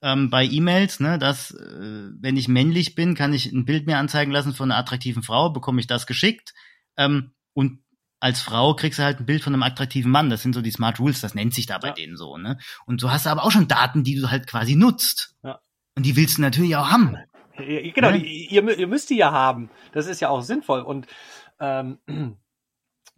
ähm, 0.01 0.29
bei 0.29 0.45
E-Mails, 0.45 0.99
ne, 0.99 1.19
dass 1.19 1.51
äh, 1.51 2.09
wenn 2.19 2.37
ich 2.37 2.47
männlich 2.47 2.95
bin, 2.95 3.15
kann 3.15 3.33
ich 3.33 3.51
ein 3.51 3.65
Bild 3.65 3.85
mir 3.85 3.97
anzeigen 3.97 4.31
lassen 4.31 4.53
von 4.53 4.71
einer 4.71 4.79
attraktiven 4.79 5.23
Frau, 5.23 5.49
bekomme 5.49 5.79
ich 5.79 5.87
das 5.87 6.07
geschickt. 6.07 6.53
Ähm, 6.97 7.31
und 7.53 7.79
als 8.21 8.41
Frau 8.41 8.75
kriegst 8.75 8.99
du 8.99 9.03
halt 9.03 9.19
ein 9.19 9.25
Bild 9.25 9.43
von 9.43 9.53
einem 9.53 9.63
attraktiven 9.63 10.11
Mann. 10.11 10.29
Das 10.29 10.43
sind 10.43 10.53
so 10.53 10.61
die 10.61 10.71
Smart 10.71 10.99
Rules, 10.99 11.19
das 11.21 11.33
nennt 11.33 11.53
sich 11.53 11.65
da 11.65 11.79
bei 11.79 11.89
ja. 11.89 11.93
denen 11.93 12.15
so. 12.15 12.37
Ne? 12.37 12.59
Und 12.85 13.01
so 13.01 13.11
hast 13.11 13.25
du 13.25 13.31
aber 13.31 13.43
auch 13.43 13.51
schon 13.51 13.67
Daten, 13.67 14.03
die 14.03 14.15
du 14.15 14.29
halt 14.29 14.47
quasi 14.47 14.75
nutzt. 14.75 15.35
Ja. 15.43 15.59
Und 15.95 16.05
die 16.05 16.15
willst 16.15 16.37
du 16.37 16.41
natürlich 16.41 16.75
auch 16.75 16.89
haben. 16.89 17.17
Genau, 17.57 18.11
ne? 18.11 18.17
ihr, 18.17 18.77
ihr 18.77 18.87
müsst 18.87 19.09
die 19.09 19.17
ja 19.17 19.31
haben. 19.31 19.69
Das 19.91 20.07
ist 20.07 20.21
ja 20.21 20.29
auch 20.29 20.41
sinnvoll. 20.41 20.81
Und 20.81 21.07
ähm, 21.59 21.97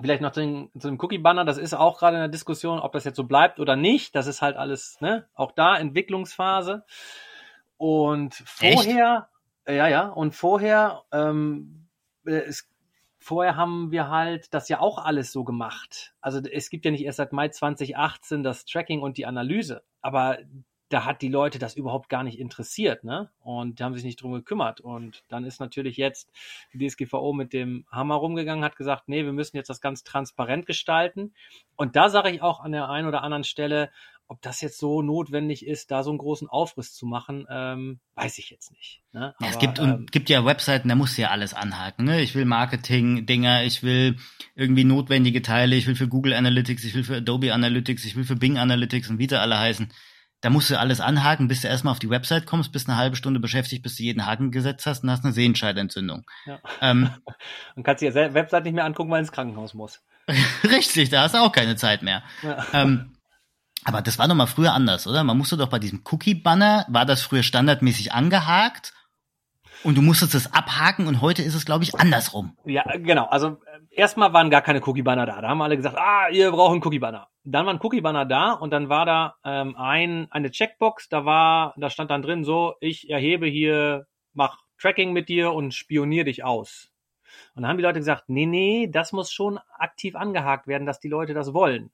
vielleicht 0.02 0.22
noch 0.22 0.32
zu, 0.32 0.40
den, 0.40 0.72
zu 0.80 0.88
dem 0.88 1.00
Cookie-Banner, 1.00 1.44
das 1.46 1.58
ist 1.58 1.74
auch 1.74 2.00
gerade 2.00 2.16
in 2.16 2.22
der 2.22 2.30
Diskussion, 2.30 2.80
ob 2.80 2.94
das 2.94 3.04
jetzt 3.04 3.18
so 3.18 3.26
bleibt 3.26 3.60
oder 3.60 3.76
nicht. 3.76 4.16
Das 4.16 4.28
ist 4.28 4.42
halt 4.42 4.56
alles, 4.56 4.98
ne, 5.02 5.28
auch 5.34 5.52
da 5.52 5.78
Entwicklungsphase. 5.78 6.86
Und 7.76 8.36
vorher, 8.46 9.28
Echt? 9.66 9.78
ja, 9.78 9.88
ja, 9.88 10.08
und 10.08 10.34
vorher, 10.34 11.04
ähm, 11.12 11.90
es 12.24 12.70
vorher 13.24 13.56
haben 13.56 13.92
wir 13.92 14.10
halt 14.10 14.54
das 14.54 14.70
ja 14.70 14.80
auch 14.80 14.98
alles 14.98 15.32
so 15.32 15.44
gemacht. 15.44 16.14
Also 16.22 16.40
es 16.40 16.70
gibt 16.70 16.86
ja 16.86 16.92
nicht 16.92 17.06
erst 17.06 17.18
seit 17.18 17.32
Mai 17.32 17.50
2018 17.50 18.44
das 18.44 18.66
Tracking 18.66 19.02
und 19.02 19.18
die 19.18 19.26
Analyse, 19.26 19.84
aber 20.02 20.40
da 20.90 21.06
hat 21.06 21.24
die 21.24 21.30
Leute 21.30 21.58
das 21.58 21.76
überhaupt 21.76 22.08
gar 22.08 22.24
nicht 22.24 22.38
interessiert, 22.38 23.04
ne? 23.04 23.32
Und 23.40 23.80
die 23.80 23.84
haben 23.84 23.96
sich 23.96 24.04
nicht 24.04 24.22
drum 24.22 24.34
gekümmert. 24.34 24.80
Und 24.80 25.24
dann 25.28 25.44
ist 25.44 25.60
natürlich 25.60 25.98
jetzt 25.98 26.32
die 26.72 26.88
DSGVO 26.88 27.34
mit 27.34 27.52
dem 27.52 27.86
Hammer 27.90 28.16
rumgegangen, 28.16 28.64
hat 28.64 28.76
gesagt, 28.76 29.08
nee, 29.08 29.26
wir 29.26 29.34
müssen 29.34 29.58
jetzt 29.58 29.70
das 29.70 29.82
ganz 29.82 30.04
transparent 30.04 30.68
gestalten. 30.68 31.34
Und 31.76 31.96
da 31.96 32.10
sage 32.10 32.30
ich 32.30 32.44
auch 32.44 32.60
an 32.60 32.74
der 32.74 32.90
einen 32.90 33.08
oder 33.08 33.24
anderen 33.24 33.44
Stelle, 33.44 33.90
ob 34.34 34.42
das 34.42 34.62
jetzt 34.62 34.80
so 34.80 35.04
notwendig 35.04 35.64
ist, 35.64 35.92
da 35.92 36.02
so 36.02 36.10
einen 36.10 36.18
großen 36.18 36.50
Aufriss 36.50 36.94
zu 36.96 37.06
machen, 37.06 37.46
ähm, 37.52 38.00
weiß 38.16 38.40
ich 38.40 38.50
jetzt 38.50 38.72
nicht. 38.72 39.04
Ne? 39.12 39.36
Aber, 39.38 39.46
ja, 39.46 39.52
es 39.52 39.60
gibt, 39.60 39.78
ähm, 39.78 40.08
gibt 40.12 40.28
ja 40.30 40.44
Webseiten, 40.44 40.90
da 40.90 40.96
musst 40.96 41.18
du 41.18 41.22
ja 41.22 41.30
alles 41.30 41.54
anhaken. 41.54 42.06
Ne? 42.06 42.20
Ich 42.22 42.34
will 42.34 42.46
Marketing-Dinger, 42.46 43.64
ich 43.64 43.84
will 43.84 44.18
irgendwie 44.56 44.86
notwendige 44.86 45.44
Teile, 45.44 45.76
ich 45.76 45.86
will 45.86 45.96
für 45.96 46.08
Google 46.08 46.34
Analytics, 46.34 46.84
ich 46.84 46.96
will 46.96 47.04
für 47.04 47.18
Adobe 47.18 47.54
Analytics, 47.54 48.06
ich 48.06 48.16
will 48.16 48.24
für 48.24 48.36
Bing 48.36 48.58
Analytics 48.58 49.12
und 49.12 49.20
wie 49.20 49.30
sie 49.30 49.40
alle 49.40 49.60
heißen. 49.60 49.94
Da 50.42 50.50
musst 50.50 50.72
du 50.72 50.80
alles 50.80 51.00
anhaken, 51.00 51.48
bis 51.48 51.62
du 51.62 51.68
erstmal 51.68 51.92
auf 51.92 52.00
die 52.00 52.10
Website 52.10 52.48
kommst, 52.48 52.72
bist 52.72 52.90
eine 52.90 52.98
halbe 52.98 53.16
Stunde 53.16 53.40
beschäftigt, 53.40 53.84
bis 53.84 53.98
du 53.98 54.04
jeden 54.04 54.26
Haken 54.26 54.52
gesetzt 54.52 54.88
hast 54.88 55.04
und 55.04 55.12
hast 55.12 55.24
eine 55.24 55.34
Sehenscheidentzündung. 55.34 56.26
Ja. 56.46 56.60
Ähm, 56.82 57.12
und 57.76 57.84
kannst 57.84 58.02
dir 58.02 58.12
die 58.12 58.34
Website 58.34 58.64
nicht 58.64 58.74
mehr 58.74 58.84
angucken, 58.84 59.12
weil 59.12 59.20
ins 59.20 59.32
Krankenhaus 59.32 59.76
muss. 59.76 60.02
Richtig, 60.64 61.10
da 61.10 61.22
hast 61.22 61.36
du 61.36 61.38
auch 61.38 61.52
keine 61.52 61.76
Zeit 61.76 62.02
mehr. 62.02 62.24
Ja. 62.42 62.66
Ähm, 62.74 63.14
aber 63.86 64.02
das 64.02 64.20
war 64.20 64.28
doch 64.28 64.36
mal 64.36 64.48
früher 64.48 64.74
anders, 64.74 65.08
oder? 65.08 65.24
Man 65.24 65.38
musste 65.38 65.58
doch 65.58 65.70
bei 65.70 65.80
diesem 65.80 66.02
Cookie-Banner, 66.10 66.86
war 66.90 67.06
das 67.06 67.22
früher 67.22 67.44
standardmäßig 67.44 68.14
angehakt 68.14 68.94
und 69.84 69.98
du 69.98 70.02
musstest 70.02 70.34
es 70.36 70.54
abhaken 70.54 71.08
und 71.08 71.22
heute 71.22 71.42
ist 71.42 71.56
es, 71.56 71.66
glaube 71.66 71.84
ich, 71.84 71.94
andersrum. 72.00 72.58
Ja, 72.66 72.84
genau. 72.98 73.26
Also 73.26 73.48
äh, 73.48 73.80
erstmal 73.92 74.32
waren 74.34 74.50
gar 74.50 74.62
keine 74.62 74.82
Cookie-Banner 74.82 75.26
da. 75.26 75.42
Da 75.42 75.50
haben 75.50 75.62
alle 75.62 75.76
gesagt, 75.76 75.98
ah, 75.98 76.30
ihr 76.30 76.52
braucht 76.52 76.72
einen 76.72 76.84
Cookie-Banner. 76.84 77.28
Dann 77.44 77.66
war 77.66 77.74
ein 77.74 77.80
Cookie-Banner 77.82 78.26
da 78.26 78.54
und 78.54 78.72
dann 78.72 78.88
war 78.88 79.06
da 79.06 79.36
ähm, 79.44 79.76
ein, 79.76 80.28
eine 80.32 80.52
Checkbox, 80.52 81.10
da 81.10 81.26
war, 81.26 81.74
da 81.78 81.90
stand 81.90 82.12
dann 82.12 82.22
drin 82.22 82.46
so, 82.46 82.76
ich 82.80 83.10
erhebe 83.10 83.48
hier, 83.48 84.08
mach 84.34 84.58
Tracking 84.80 85.12
mit 85.12 85.28
dir 85.28 85.52
und 85.54 85.74
spionier 85.74 86.24
dich 86.24 86.44
aus. 86.44 86.90
Und 87.56 87.64
dann 87.64 87.70
haben 87.70 87.78
die 87.78 87.84
Leute 87.84 88.00
gesagt, 88.00 88.26
nee, 88.28 88.46
nee, 88.46 88.88
das 88.90 89.12
muss 89.12 89.32
schon 89.32 89.60
aktiv 89.78 90.16
angehakt 90.16 90.68
werden, 90.68 90.86
dass 90.86 91.00
die 91.00 91.10
Leute 91.10 91.34
das 91.34 91.54
wollen. 91.54 91.92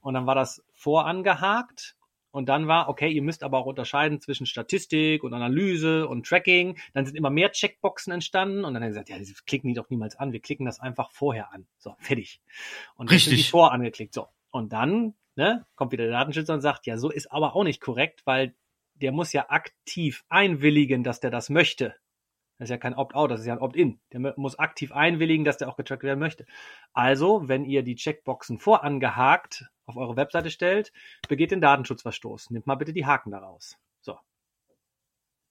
Und 0.00 0.14
dann 0.14 0.26
war 0.26 0.34
das 0.34 0.64
vorangehakt. 0.72 1.96
Und 2.30 2.48
dann 2.48 2.66
war, 2.66 2.88
okay, 2.88 3.10
ihr 3.10 3.20
müsst 3.20 3.42
aber 3.42 3.58
auch 3.58 3.66
unterscheiden 3.66 4.18
zwischen 4.18 4.46
Statistik 4.46 5.22
und 5.22 5.34
Analyse 5.34 6.08
und 6.08 6.26
Tracking. 6.26 6.78
Dann 6.94 7.04
sind 7.04 7.14
immer 7.14 7.28
mehr 7.28 7.52
Checkboxen 7.52 8.10
entstanden 8.10 8.64
und 8.64 8.72
dann 8.72 8.82
haben 8.82 8.88
gesagt, 8.88 9.10
ja, 9.10 9.18
das 9.18 9.44
klicken 9.44 9.68
die 9.68 9.74
doch 9.74 9.90
niemals 9.90 10.16
an. 10.16 10.32
Wir 10.32 10.40
klicken 10.40 10.64
das 10.64 10.80
einfach 10.80 11.10
vorher 11.10 11.52
an. 11.52 11.66
So, 11.76 11.94
fertig. 11.98 12.40
Und 12.96 13.10
dann 13.10 13.18
sind 13.18 13.36
die 13.36 13.42
vorangeklickt. 13.42 14.14
So. 14.14 14.28
Und 14.50 14.72
dann 14.72 15.14
ne, 15.36 15.66
kommt 15.74 15.92
wieder 15.92 16.04
der 16.04 16.12
Datenschützer 16.12 16.54
und 16.54 16.62
sagt, 16.62 16.86
ja, 16.86 16.96
so 16.96 17.10
ist 17.10 17.30
aber 17.30 17.54
auch 17.54 17.64
nicht 17.64 17.80
korrekt, 17.82 18.22
weil 18.24 18.54
der 18.94 19.12
muss 19.12 19.32
ja 19.32 19.50
aktiv 19.50 20.24
einwilligen, 20.28 21.02
dass 21.02 21.20
der 21.20 21.30
das 21.30 21.50
möchte. 21.50 21.94
Das 22.62 22.68
ist 22.68 22.74
ja 22.74 22.78
kein 22.78 22.94
Opt-out, 22.94 23.32
das 23.32 23.40
ist 23.40 23.46
ja 23.46 23.54
ein 23.54 23.58
Opt-in. 23.58 23.98
Der 24.12 24.34
muss 24.36 24.56
aktiv 24.56 24.92
einwilligen, 24.92 25.44
dass 25.44 25.58
der 25.58 25.68
auch 25.68 25.74
getrackt 25.74 26.04
werden 26.04 26.20
möchte. 26.20 26.46
Also, 26.92 27.48
wenn 27.48 27.64
ihr 27.64 27.82
die 27.82 27.96
Checkboxen 27.96 28.60
vorangehakt 28.60 29.68
auf 29.84 29.96
eure 29.96 30.14
Webseite 30.14 30.48
stellt, 30.48 30.92
begeht 31.28 31.50
den 31.50 31.60
Datenschutzverstoß. 31.60 32.50
Nimmt 32.50 32.68
mal 32.68 32.76
bitte 32.76 32.92
die 32.92 33.04
Haken 33.04 33.32
daraus. 33.32 33.78
So. 34.00 34.16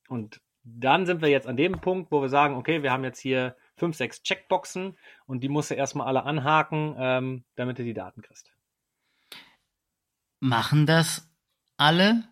Und 0.07 0.39
dann 0.63 1.05
sind 1.05 1.21
wir 1.21 1.27
jetzt 1.27 1.47
an 1.47 1.57
dem 1.57 1.81
Punkt, 1.81 2.13
wo 2.13 2.21
wir 2.21 2.29
sagen, 2.29 2.55
okay, 2.55 2.81
wir 2.81 2.93
haben 2.93 3.03
jetzt 3.03 3.19
hier 3.19 3.57
fünf, 3.75 3.97
sechs 3.97 4.23
Checkboxen 4.23 4.97
und 5.25 5.43
die 5.43 5.49
musst 5.49 5.69
du 5.69 5.75
erstmal 5.75 6.07
alle 6.07 6.23
anhaken, 6.23 6.95
ähm, 6.97 7.43
damit 7.55 7.77
du 7.77 7.83
die 7.83 7.93
Daten 7.93 8.21
kriegst. 8.21 8.53
Machen 10.39 10.85
das 10.85 11.29
alle? 11.75 12.23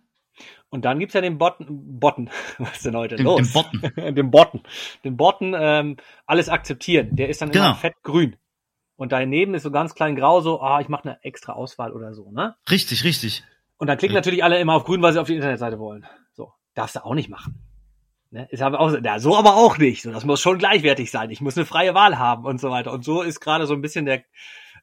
Und 0.69 0.85
dann 0.85 0.99
gibt's 0.99 1.15
ja 1.15 1.21
den 1.21 1.37
Botten, 1.39 1.99
Botten, 1.99 2.29
was 2.59 2.77
ist 2.77 2.85
denn 2.85 2.95
heute 2.95 3.15
Den- 3.15 3.25
los? 3.25 3.41
den 3.41 3.53
Botten. 3.53 3.81
den 4.15 4.31
Botten. 4.31 4.63
Den 5.03 5.17
Botten, 5.17 5.55
ähm, 5.57 5.97
alles 6.25 6.49
akzeptieren. 6.49 7.15
Der 7.15 7.29
ist 7.29 7.41
dann 7.41 7.51
Genau. 7.51 7.65
immer 7.65 7.75
fettgrün. 7.75 8.35
Und 8.95 9.11
daneben 9.13 9.53
ist 9.53 9.63
so 9.63 9.71
ganz 9.71 9.95
klein 9.95 10.15
grau 10.15 10.41
so, 10.41 10.61
ah, 10.61 10.81
ich 10.81 10.89
mache 10.89 11.05
eine 11.05 11.23
extra 11.23 11.53
Auswahl 11.53 11.93
oder 11.93 12.13
so, 12.13 12.31
ne? 12.31 12.55
Richtig, 12.69 13.03
richtig. 13.05 13.43
Und 13.77 13.87
dann 13.87 13.97
klicken 13.97 14.13
natürlich 14.13 14.43
alle 14.43 14.59
immer 14.59 14.73
auf 14.75 14.83
grün, 14.83 15.01
weil 15.01 15.13
sie 15.13 15.21
auf 15.21 15.27
die 15.27 15.35
Internetseite 15.35 15.79
wollen. 15.79 16.05
So, 16.33 16.51
darfst 16.75 16.97
du 16.97 17.05
auch 17.05 17.15
nicht 17.15 17.29
machen. 17.29 17.63
Ne? 18.29 18.45
Ist 18.51 18.61
aber 18.61 18.79
auch, 18.81 18.93
ja, 19.01 19.19
so 19.19 19.37
aber 19.37 19.55
auch 19.55 19.77
nicht. 19.77 20.01
So, 20.03 20.11
das 20.11 20.25
muss 20.25 20.41
schon 20.41 20.57
gleichwertig 20.59 21.09
sein. 21.11 21.31
Ich 21.31 21.39
muss 21.41 21.55
eine 21.57 21.65
freie 21.65 21.93
Wahl 21.95 22.19
haben 22.19 22.43
und 22.45 22.59
so 22.59 22.69
weiter. 22.71 22.91
Und 22.91 23.05
so 23.05 23.21
ist 23.21 23.39
gerade 23.39 23.65
so 23.67 23.73
ein 23.73 23.81
bisschen 23.81 24.05
der, 24.05 24.23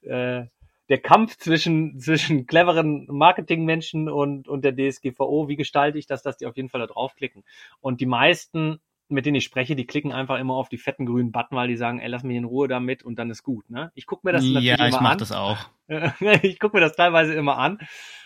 äh, 0.02 0.46
der 0.88 0.98
Kampf 0.98 1.36
zwischen, 1.36 1.98
zwischen 1.98 2.46
cleveren 2.46 3.06
Marketingmenschen 3.10 4.08
und, 4.08 4.48
und 4.48 4.64
der 4.64 4.74
DSGVO. 4.74 5.48
Wie 5.48 5.56
gestalte 5.56 5.98
ich 5.98 6.06
das, 6.06 6.22
dass 6.22 6.36
die 6.36 6.46
auf 6.46 6.56
jeden 6.56 6.68
Fall 6.68 6.80
da 6.80 6.86
draufklicken? 6.86 7.44
Und 7.80 8.00
die 8.00 8.06
meisten, 8.06 8.80
mit 9.08 9.26
denen 9.26 9.36
ich 9.36 9.44
spreche, 9.44 9.76
die 9.76 9.86
klicken 9.86 10.12
einfach 10.12 10.38
immer 10.38 10.54
auf 10.54 10.68
die 10.68 10.78
fetten 10.78 11.06
grünen 11.06 11.32
Button, 11.32 11.56
weil 11.56 11.68
die 11.68 11.76
sagen, 11.76 11.98
ey, 11.98 12.08
lass 12.08 12.22
mich 12.22 12.36
in 12.36 12.44
Ruhe 12.44 12.68
damit 12.68 13.02
und 13.02 13.18
dann 13.18 13.30
ist 13.30 13.42
gut. 13.42 13.68
Ne? 13.70 13.90
Ich 13.94 14.06
gucke 14.06 14.26
mir 14.26 14.32
das 14.32 14.44
natürlich 14.44 14.64
ja, 14.64 14.74
immer 14.76 14.88
ich 14.88 15.00
mach 15.00 15.12
an. 15.12 15.18
das 15.18 15.32
auch. 15.32 15.58
ich 16.42 16.58
gucke 16.58 16.76
mir 16.76 16.80
das 16.80 16.96
teilweise 16.96 17.34
immer 17.34 17.58
an, 17.58 17.78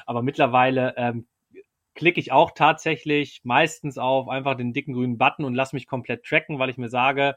aber 0.07 0.23
mittlerweile 0.23 0.95
ähm, 0.97 1.27
klicke 1.95 2.21
ich 2.21 2.33
auch 2.33 2.53
tatsächlich 2.53 3.41
meistens 3.45 3.99
auf 3.99 4.29
einfach 4.29 4.57
den 4.57 4.73
dicken 4.73 4.95
grünen 4.95 5.19
Button 5.19 5.45
und 5.45 5.55
lass 5.55 5.73
mich 5.73 5.87
komplett 5.87 6.25
tracken, 6.25 6.59
weil 6.59 6.71
ich 6.71 6.79
mir 6.79 6.89
sage, 6.89 7.37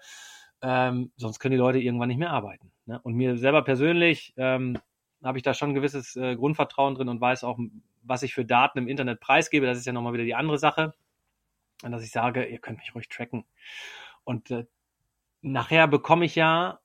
ähm, 0.62 1.12
sonst 1.18 1.40
können 1.40 1.52
die 1.54 1.58
Leute 1.58 1.80
irgendwann 1.80 2.08
nicht 2.08 2.18
mehr 2.18 2.32
arbeiten. 2.32 2.72
Ne? 2.86 3.00
Und 3.04 3.16
mir 3.16 3.38
selber 3.38 3.64
persönlich 3.64 4.34
ähm, 4.38 4.78
habe 5.24 5.38
ich 5.38 5.44
da 5.44 5.54
schon 5.54 5.72
ein 5.72 5.76
gewisses 5.76 6.16
äh, 6.16 6.36
Grundvertrauen 6.36 6.96
drin 6.96 7.10
und 7.10 7.22
weiß 7.22 7.44
auch, 7.44 7.60
was 8.02 8.24
ich 8.24 8.34
für 8.34 8.46
Daten 8.46 8.80
im 8.80 8.88
Internet 8.88 9.20
preisgebe. 9.20 9.66
Das 9.66 9.78
ist 9.78 9.86
ja 9.86 9.94
nochmal 9.94 10.14
wieder 10.14 10.26
die 10.26 10.36
andere 10.36 10.58
Sache. 10.58 10.94
Und 11.84 11.92
dass 11.92 12.04
ich 12.04 12.12
sage, 12.12 12.46
ihr 12.46 12.60
könnt 12.60 12.80
mich 12.80 12.96
ruhig 12.96 13.10
tracken. 13.10 13.46
Und 14.24 14.52
äh, 14.52 14.66
nachher 15.42 15.88
bekomme 15.88 16.26
ich 16.26 16.36
ja 16.36 16.80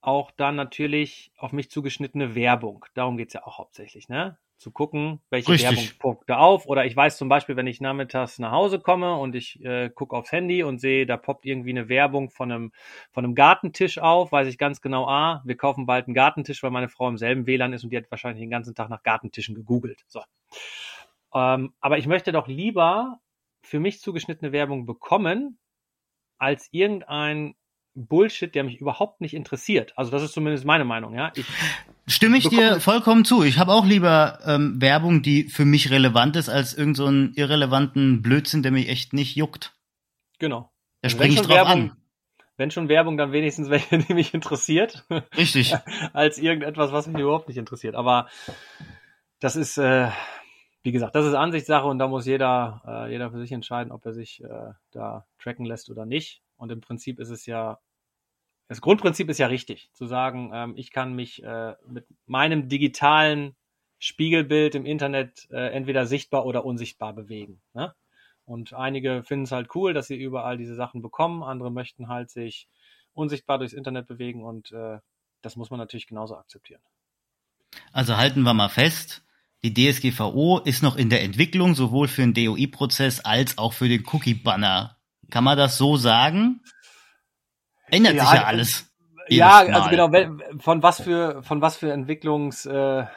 auch 0.00 0.30
dann 0.30 0.56
natürlich 0.56 1.32
auf 1.36 1.52
mich 1.52 1.70
zugeschnittene 1.70 2.34
Werbung. 2.34 2.84
Darum 2.94 3.16
geht's 3.16 3.34
ja 3.34 3.44
auch 3.46 3.58
hauptsächlich, 3.58 4.08
ne? 4.08 4.38
Zu 4.56 4.70
gucken, 4.70 5.20
welche 5.30 5.52
Richtig. 5.52 5.70
Werbung 5.70 5.90
poppt 5.98 6.30
da 6.30 6.38
auf. 6.38 6.66
Oder 6.66 6.86
ich 6.86 6.96
weiß 6.96 7.18
zum 7.18 7.28
Beispiel, 7.28 7.56
wenn 7.56 7.66
ich 7.66 7.80
nachmittags 7.80 8.38
nach 8.38 8.52
Hause 8.52 8.78
komme 8.78 9.16
und 9.16 9.34
ich 9.34 9.62
äh, 9.64 9.90
gucke 9.90 10.16
aufs 10.16 10.32
Handy 10.32 10.62
und 10.62 10.78
sehe, 10.78 11.06
da 11.06 11.16
poppt 11.16 11.44
irgendwie 11.44 11.70
eine 11.70 11.88
Werbung 11.88 12.30
von 12.30 12.50
einem, 12.50 12.72
von 13.10 13.24
einem 13.24 13.34
Gartentisch 13.34 13.98
auf, 13.98 14.32
weiß 14.32 14.48
ich 14.48 14.56
ganz 14.56 14.80
genau, 14.80 15.06
ah, 15.06 15.42
wir 15.44 15.56
kaufen 15.56 15.86
bald 15.86 16.06
einen 16.06 16.14
Gartentisch, 16.14 16.62
weil 16.62 16.70
meine 16.70 16.88
Frau 16.88 17.08
im 17.08 17.18
selben 17.18 17.46
WLAN 17.46 17.72
ist 17.72 17.84
und 17.84 17.90
die 17.90 17.96
hat 17.96 18.10
wahrscheinlich 18.10 18.40
den 18.40 18.50
ganzen 18.50 18.74
Tag 18.74 18.88
nach 18.88 19.02
Gartentischen 19.02 19.54
gegoogelt. 19.54 20.04
So. 20.06 20.22
Ähm, 21.34 21.74
aber 21.80 21.98
ich 21.98 22.06
möchte 22.06 22.32
doch 22.32 22.46
lieber 22.46 23.18
für 23.62 23.80
mich 23.80 24.00
zugeschnittene 24.00 24.52
Werbung 24.52 24.86
bekommen, 24.86 25.58
als 26.38 26.68
irgendein 26.70 27.54
Bullshit, 27.94 28.54
der 28.54 28.64
mich 28.64 28.80
überhaupt 28.80 29.20
nicht 29.20 29.34
interessiert. 29.34 29.92
Also 29.96 30.10
das 30.10 30.22
ist 30.22 30.32
zumindest 30.32 30.64
meine 30.64 30.84
Meinung, 30.84 31.14
ja. 31.14 31.32
Ich, 31.34 31.46
Stimme 32.06 32.36
ich 32.36 32.48
dir 32.48 32.80
vollkommen 32.80 33.24
zu. 33.24 33.42
Ich 33.42 33.58
habe 33.58 33.72
auch 33.72 33.86
lieber 33.86 34.38
ähm, 34.44 34.80
Werbung, 34.80 35.22
die 35.22 35.44
für 35.48 35.64
mich 35.64 35.90
relevant 35.90 36.36
ist, 36.36 36.48
als 36.48 36.74
irgendeinen 36.74 36.94
so 36.94 37.06
einen 37.06 37.34
irrelevanten 37.34 38.20
Blödsinn, 38.22 38.62
der 38.62 38.72
mich 38.72 38.88
echt 38.88 39.12
nicht 39.12 39.36
juckt. 39.36 39.72
genau. 40.38 40.70
Da 41.00 41.06
Also 41.08 41.16
springe 41.16 41.34
ich 41.34 41.40
drauf 41.40 41.56
Werbung- 41.56 41.72
an. 41.90 41.96
Wenn 42.56 42.70
schon 42.70 42.88
Werbung, 42.88 43.16
dann 43.16 43.32
wenigstens 43.32 43.68
welche, 43.68 43.98
die 43.98 44.14
mich 44.14 44.32
interessiert, 44.32 45.04
Richtig. 45.36 45.74
als 46.12 46.38
irgendetwas, 46.38 46.92
was 46.92 47.06
mich 47.08 47.20
überhaupt 47.20 47.48
nicht 47.48 47.56
interessiert. 47.58 47.94
Aber 47.96 48.28
das 49.40 49.56
ist, 49.56 49.76
äh, 49.78 50.08
wie 50.82 50.92
gesagt, 50.92 51.14
das 51.14 51.26
ist 51.26 51.34
Ansichtssache 51.34 51.86
und 51.86 51.98
da 51.98 52.06
muss 52.06 52.26
jeder, 52.26 52.82
äh, 52.86 53.10
jeder 53.12 53.30
für 53.30 53.38
sich 53.40 53.50
entscheiden, 53.52 53.90
ob 53.92 54.04
er 54.06 54.12
sich 54.12 54.42
äh, 54.44 54.72
da 54.92 55.26
tracken 55.42 55.64
lässt 55.66 55.90
oder 55.90 56.06
nicht. 56.06 56.42
Und 56.56 56.70
im 56.70 56.80
Prinzip 56.80 57.18
ist 57.18 57.30
es 57.30 57.44
ja, 57.46 57.78
das 58.68 58.80
Grundprinzip 58.80 59.28
ist 59.28 59.38
ja 59.38 59.46
richtig, 59.46 59.90
zu 59.92 60.06
sagen, 60.06 60.50
ähm, 60.54 60.74
ich 60.76 60.90
kann 60.90 61.14
mich 61.14 61.42
äh, 61.42 61.74
mit 61.86 62.06
meinem 62.26 62.68
digitalen 62.68 63.54
Spiegelbild 63.98 64.74
im 64.74 64.86
Internet 64.86 65.48
äh, 65.50 65.70
entweder 65.72 66.06
sichtbar 66.06 66.46
oder 66.46 66.64
unsichtbar 66.64 67.12
bewegen. 67.12 67.60
Ne? 67.74 67.94
Und 68.46 68.74
einige 68.74 69.22
finden 69.22 69.44
es 69.44 69.52
halt 69.52 69.74
cool, 69.74 69.94
dass 69.94 70.08
sie 70.08 70.16
überall 70.16 70.58
diese 70.58 70.74
Sachen 70.74 71.02
bekommen, 71.02 71.42
andere 71.42 71.70
möchten 71.70 72.08
halt 72.08 72.30
sich 72.30 72.68
unsichtbar 73.14 73.58
durchs 73.58 73.72
Internet 73.72 74.06
bewegen 74.06 74.44
und 74.44 74.72
äh, 74.72 74.98
das 75.42 75.56
muss 75.56 75.70
man 75.70 75.78
natürlich 75.78 76.06
genauso 76.06 76.36
akzeptieren. 76.36 76.80
Also 77.92 78.16
halten 78.16 78.42
wir 78.42 78.54
mal 78.54 78.68
fest, 78.68 79.24
die 79.62 79.72
DSGVO 79.72 80.58
ist 80.58 80.82
noch 80.82 80.96
in 80.96 81.08
der 81.08 81.22
Entwicklung, 81.22 81.74
sowohl 81.74 82.08
für 82.08 82.22
den 82.22 82.34
DOI-Prozess 82.34 83.20
als 83.20 83.56
auch 83.56 83.72
für 83.72 83.88
den 83.88 84.04
Cookie-Banner. 84.06 84.98
Kann 85.30 85.44
man 85.44 85.56
das 85.56 85.78
so 85.78 85.96
sagen? 85.96 86.60
Ändert 87.94 88.14
Ja, 88.14 88.24
sich 88.24 88.34
ja 88.34 88.42
äh, 88.42 88.44
alles. 88.44 88.94
Ja, 89.28 89.62
jedes 89.62 89.76
also 89.76 89.90
genau, 89.90 90.58
von 90.58 90.82
was 90.82 91.00
für 91.00 91.42
von 91.42 91.62
was 91.62 91.76
für 91.76 91.92
Entwicklungsphasen 91.92 93.08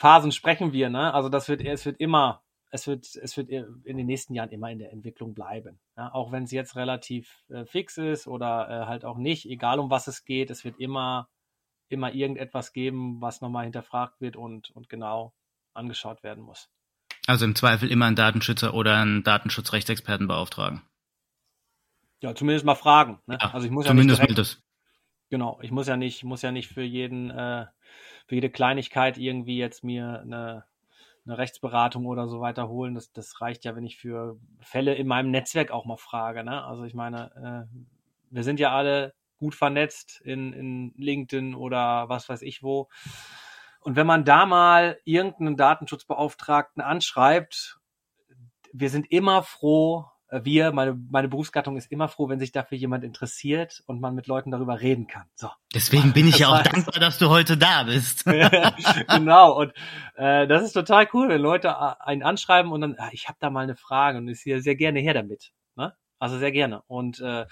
äh, 0.00 0.32
sprechen 0.32 0.72
wir, 0.72 0.90
ne? 0.90 1.14
Also 1.14 1.28
das 1.28 1.48
wird 1.48 1.62
es 1.62 1.84
wird 1.86 2.00
immer 2.00 2.42
es 2.70 2.86
wird 2.86 3.06
es 3.14 3.36
wird 3.36 3.50
in 3.50 3.96
den 3.96 4.06
nächsten 4.06 4.34
Jahren 4.34 4.50
immer 4.50 4.70
in 4.70 4.78
der 4.78 4.92
Entwicklung 4.92 5.34
bleiben, 5.34 5.78
ja? 5.96 6.12
auch 6.12 6.32
wenn 6.32 6.44
es 6.44 6.50
jetzt 6.50 6.74
relativ 6.74 7.44
äh, 7.50 7.64
fix 7.66 7.98
ist 7.98 8.26
oder 8.26 8.68
äh, 8.68 8.86
halt 8.86 9.04
auch 9.04 9.18
nicht, 9.18 9.46
egal 9.46 9.78
um 9.78 9.90
was 9.90 10.08
es 10.08 10.24
geht, 10.24 10.50
es 10.50 10.64
wird 10.64 10.80
immer 10.80 11.28
immer 11.88 12.14
irgendetwas 12.14 12.72
geben, 12.72 13.20
was 13.20 13.42
nochmal 13.42 13.64
hinterfragt 13.64 14.20
wird 14.20 14.36
und 14.36 14.70
und 14.70 14.88
genau 14.88 15.34
angeschaut 15.74 16.22
werden 16.22 16.42
muss. 16.42 16.68
Also 17.26 17.44
im 17.44 17.54
Zweifel 17.54 17.90
immer 17.90 18.06
einen 18.06 18.16
Datenschützer 18.16 18.74
oder 18.74 18.96
einen 18.96 19.22
Datenschutzrechtsexperten 19.22 20.26
beauftragen. 20.26 20.82
Ja, 22.22 22.34
zumindest 22.34 22.64
mal 22.64 22.76
fragen. 22.76 23.20
Ne? 23.26 23.36
Ja, 23.40 23.50
also 23.52 23.66
ich 23.66 23.72
muss 23.72 23.84
ja 23.84 23.90
zumindest 23.90 24.20
nicht 24.20 24.28
mal 24.30 24.34
direkt, 24.34 24.56
das. 24.56 24.62
Genau, 25.28 25.58
ich 25.60 25.72
muss 25.72 25.88
ja 25.88 25.96
nicht, 25.96 26.24
muss 26.24 26.42
ja 26.42 26.52
nicht 26.52 26.68
für 26.68 26.82
jeden, 26.82 27.30
äh, 27.30 27.66
für 28.26 28.34
jede 28.36 28.48
Kleinigkeit 28.48 29.18
irgendwie 29.18 29.58
jetzt 29.58 29.82
mir 29.82 30.20
eine, 30.20 30.64
eine 31.26 31.38
Rechtsberatung 31.38 32.06
oder 32.06 32.28
so 32.28 32.40
weiter 32.40 32.68
holen. 32.68 32.94
Das, 32.94 33.12
das 33.12 33.40
reicht 33.40 33.64
ja, 33.64 33.74
wenn 33.74 33.84
ich 33.84 33.96
für 33.96 34.38
Fälle 34.60 34.94
in 34.94 35.08
meinem 35.08 35.30
Netzwerk 35.32 35.72
auch 35.72 35.84
mal 35.84 35.96
frage. 35.96 36.44
Ne? 36.44 36.62
Also 36.64 36.84
ich 36.84 36.94
meine, 36.94 37.66
äh, 37.72 37.78
wir 38.30 38.44
sind 38.44 38.60
ja 38.60 38.72
alle 38.72 39.14
gut 39.38 39.56
vernetzt 39.56 40.20
in, 40.20 40.52
in 40.52 40.94
LinkedIn 40.96 41.56
oder 41.56 42.08
was 42.08 42.28
weiß 42.28 42.42
ich 42.42 42.62
wo. 42.62 42.88
Und 43.80 43.96
wenn 43.96 44.06
man 44.06 44.24
da 44.24 44.46
mal 44.46 45.00
irgendeinen 45.04 45.56
Datenschutzbeauftragten 45.56 46.80
anschreibt, 46.80 47.80
wir 48.72 48.90
sind 48.90 49.10
immer 49.10 49.42
froh, 49.42 50.11
wir, 50.42 50.72
meine, 50.72 50.98
meine 51.10 51.28
Berufsgattung 51.28 51.76
ist 51.76 51.92
immer 51.92 52.08
froh, 52.08 52.28
wenn 52.28 52.38
sich 52.38 52.52
dafür 52.52 52.78
jemand 52.78 53.04
interessiert 53.04 53.82
und 53.86 54.00
man 54.00 54.14
mit 54.14 54.26
Leuten 54.26 54.50
darüber 54.50 54.80
reden 54.80 55.06
kann. 55.06 55.26
So. 55.34 55.50
Deswegen 55.74 56.12
bin 56.12 56.26
ich 56.26 56.38
ja 56.38 56.48
auch 56.48 56.62
dankbar, 56.62 57.00
dass 57.00 57.18
du 57.18 57.28
heute 57.28 57.58
da 57.58 57.82
bist. 57.82 58.24
genau, 59.08 59.58
und 59.58 59.72
äh, 60.14 60.46
das 60.46 60.62
ist 60.62 60.72
total 60.72 61.06
cool, 61.12 61.28
wenn 61.28 61.40
Leute 61.40 61.68
äh, 61.68 61.94
einen 62.00 62.22
anschreiben 62.22 62.72
und 62.72 62.80
dann, 62.80 62.96
ah, 62.98 63.10
ich 63.12 63.28
habe 63.28 63.36
da 63.40 63.50
mal 63.50 63.64
eine 63.64 63.76
Frage 63.76 64.18
und 64.18 64.28
ist 64.28 64.42
hier 64.42 64.62
sehr 64.62 64.76
gerne 64.76 65.00
her 65.00 65.14
damit. 65.14 65.52
Ne? 65.76 65.94
Also 66.18 66.38
sehr 66.38 66.52
gerne. 66.52 66.82
Und 66.86 67.20
äh, 67.20 67.44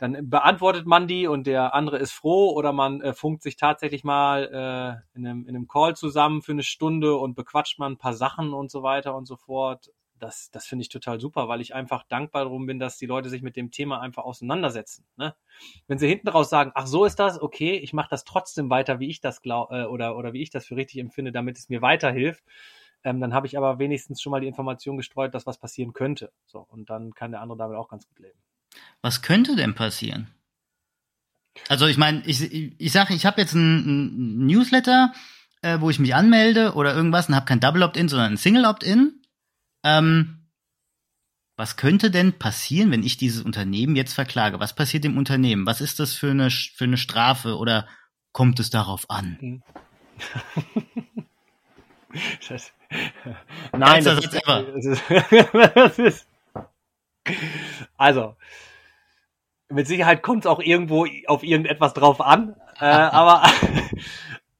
dann 0.00 0.30
beantwortet 0.30 0.86
man 0.86 1.06
die 1.06 1.26
und 1.26 1.46
der 1.46 1.74
andere 1.74 1.98
ist 1.98 2.12
froh 2.12 2.50
oder 2.50 2.72
man 2.72 3.02
äh, 3.02 3.12
funkt 3.12 3.42
sich 3.42 3.56
tatsächlich 3.56 4.02
mal 4.02 4.44
äh, 4.44 5.18
in, 5.18 5.26
einem, 5.26 5.46
in 5.46 5.54
einem 5.54 5.68
Call 5.68 5.94
zusammen 5.94 6.40
für 6.40 6.52
eine 6.52 6.62
Stunde 6.62 7.16
und 7.16 7.34
bequatscht 7.34 7.78
mal 7.78 7.90
ein 7.90 7.98
paar 7.98 8.14
Sachen 8.14 8.54
und 8.54 8.70
so 8.70 8.82
weiter 8.82 9.14
und 9.14 9.26
so 9.26 9.36
fort. 9.36 9.90
Das, 10.20 10.50
das 10.50 10.66
finde 10.66 10.82
ich 10.82 10.88
total 10.88 11.18
super, 11.18 11.48
weil 11.48 11.60
ich 11.60 11.74
einfach 11.74 12.04
dankbar 12.04 12.44
darum 12.44 12.66
bin, 12.66 12.78
dass 12.78 12.98
die 12.98 13.06
Leute 13.06 13.28
sich 13.28 13.42
mit 13.42 13.56
dem 13.56 13.70
Thema 13.70 14.00
einfach 14.00 14.24
auseinandersetzen. 14.24 15.04
Ne? 15.16 15.34
Wenn 15.88 15.98
sie 15.98 16.08
hinten 16.08 16.28
raus 16.28 16.50
sagen, 16.50 16.72
ach 16.74 16.86
so 16.86 17.04
ist 17.04 17.18
das, 17.18 17.40
okay, 17.40 17.76
ich 17.76 17.92
mache 17.92 18.10
das 18.10 18.24
trotzdem 18.24 18.70
weiter, 18.70 19.00
wie 19.00 19.08
ich 19.08 19.20
das 19.20 19.42
glaub, 19.42 19.72
äh, 19.72 19.84
oder 19.84 20.16
oder 20.16 20.32
wie 20.32 20.42
ich 20.42 20.50
das 20.50 20.66
für 20.66 20.76
richtig 20.76 21.00
empfinde, 21.00 21.32
damit 21.32 21.58
es 21.58 21.68
mir 21.68 21.82
weiterhilft, 21.82 22.44
ähm, 23.02 23.20
dann 23.20 23.34
habe 23.34 23.46
ich 23.46 23.56
aber 23.56 23.78
wenigstens 23.78 24.20
schon 24.20 24.30
mal 24.30 24.40
die 24.40 24.46
Information 24.46 24.96
gestreut, 24.96 25.34
dass 25.34 25.46
was 25.46 25.58
passieren 25.58 25.92
könnte. 25.92 26.30
So 26.46 26.60
und 26.60 26.90
dann 26.90 27.14
kann 27.14 27.30
der 27.30 27.40
andere 27.40 27.58
damit 27.58 27.76
auch 27.76 27.88
ganz 27.88 28.06
gut 28.06 28.18
leben. 28.20 28.38
Was 29.02 29.22
könnte 29.22 29.56
denn 29.56 29.74
passieren? 29.74 30.28
Also 31.68 31.86
ich 31.86 31.96
meine, 31.96 32.22
ich, 32.26 32.42
ich, 32.42 32.74
ich 32.78 32.92
sage, 32.92 33.14
ich 33.14 33.26
habe 33.26 33.40
jetzt 33.40 33.54
einen 33.54 34.46
Newsletter, 34.46 35.12
äh, 35.62 35.80
wo 35.80 35.90
ich 35.90 35.98
mich 35.98 36.14
anmelde 36.14 36.74
oder 36.74 36.94
irgendwas 36.94 37.28
und 37.28 37.34
habe 37.34 37.46
kein 37.46 37.60
Double 37.60 37.82
Opt-in, 37.82 38.08
sondern 38.08 38.34
ein 38.34 38.36
Single 38.36 38.64
Opt-in. 38.64 39.19
Ähm, 39.84 40.46
was 41.56 41.76
könnte 41.76 42.10
denn 42.10 42.38
passieren, 42.38 42.90
wenn 42.90 43.02
ich 43.02 43.16
dieses 43.16 43.42
Unternehmen 43.42 43.96
jetzt 43.96 44.14
verklage? 44.14 44.60
Was 44.60 44.74
passiert 44.74 45.04
dem 45.04 45.18
Unternehmen? 45.18 45.66
Was 45.66 45.80
ist 45.80 46.00
das 46.00 46.14
für 46.14 46.30
eine 46.30 46.50
für 46.50 46.84
eine 46.84 46.96
Strafe 46.96 47.56
oder 47.56 47.86
kommt 48.32 48.60
es 48.60 48.70
darauf 48.70 49.08
an? 49.10 49.62
Das, 52.48 52.72
nein, 53.72 54.02
das 54.02 54.24
ist, 54.24 54.34
das 54.44 54.84
ist, 54.84 55.02
das 55.76 55.98
ist 56.00 56.26
also 57.96 58.36
mit 59.68 59.86
Sicherheit 59.86 60.22
kommt 60.22 60.44
es 60.44 60.50
auch 60.50 60.60
irgendwo 60.60 61.06
auf 61.26 61.42
irgendetwas 61.42 61.94
drauf 61.94 62.20
an, 62.20 62.56
äh, 62.80 62.84
aber 62.86 63.42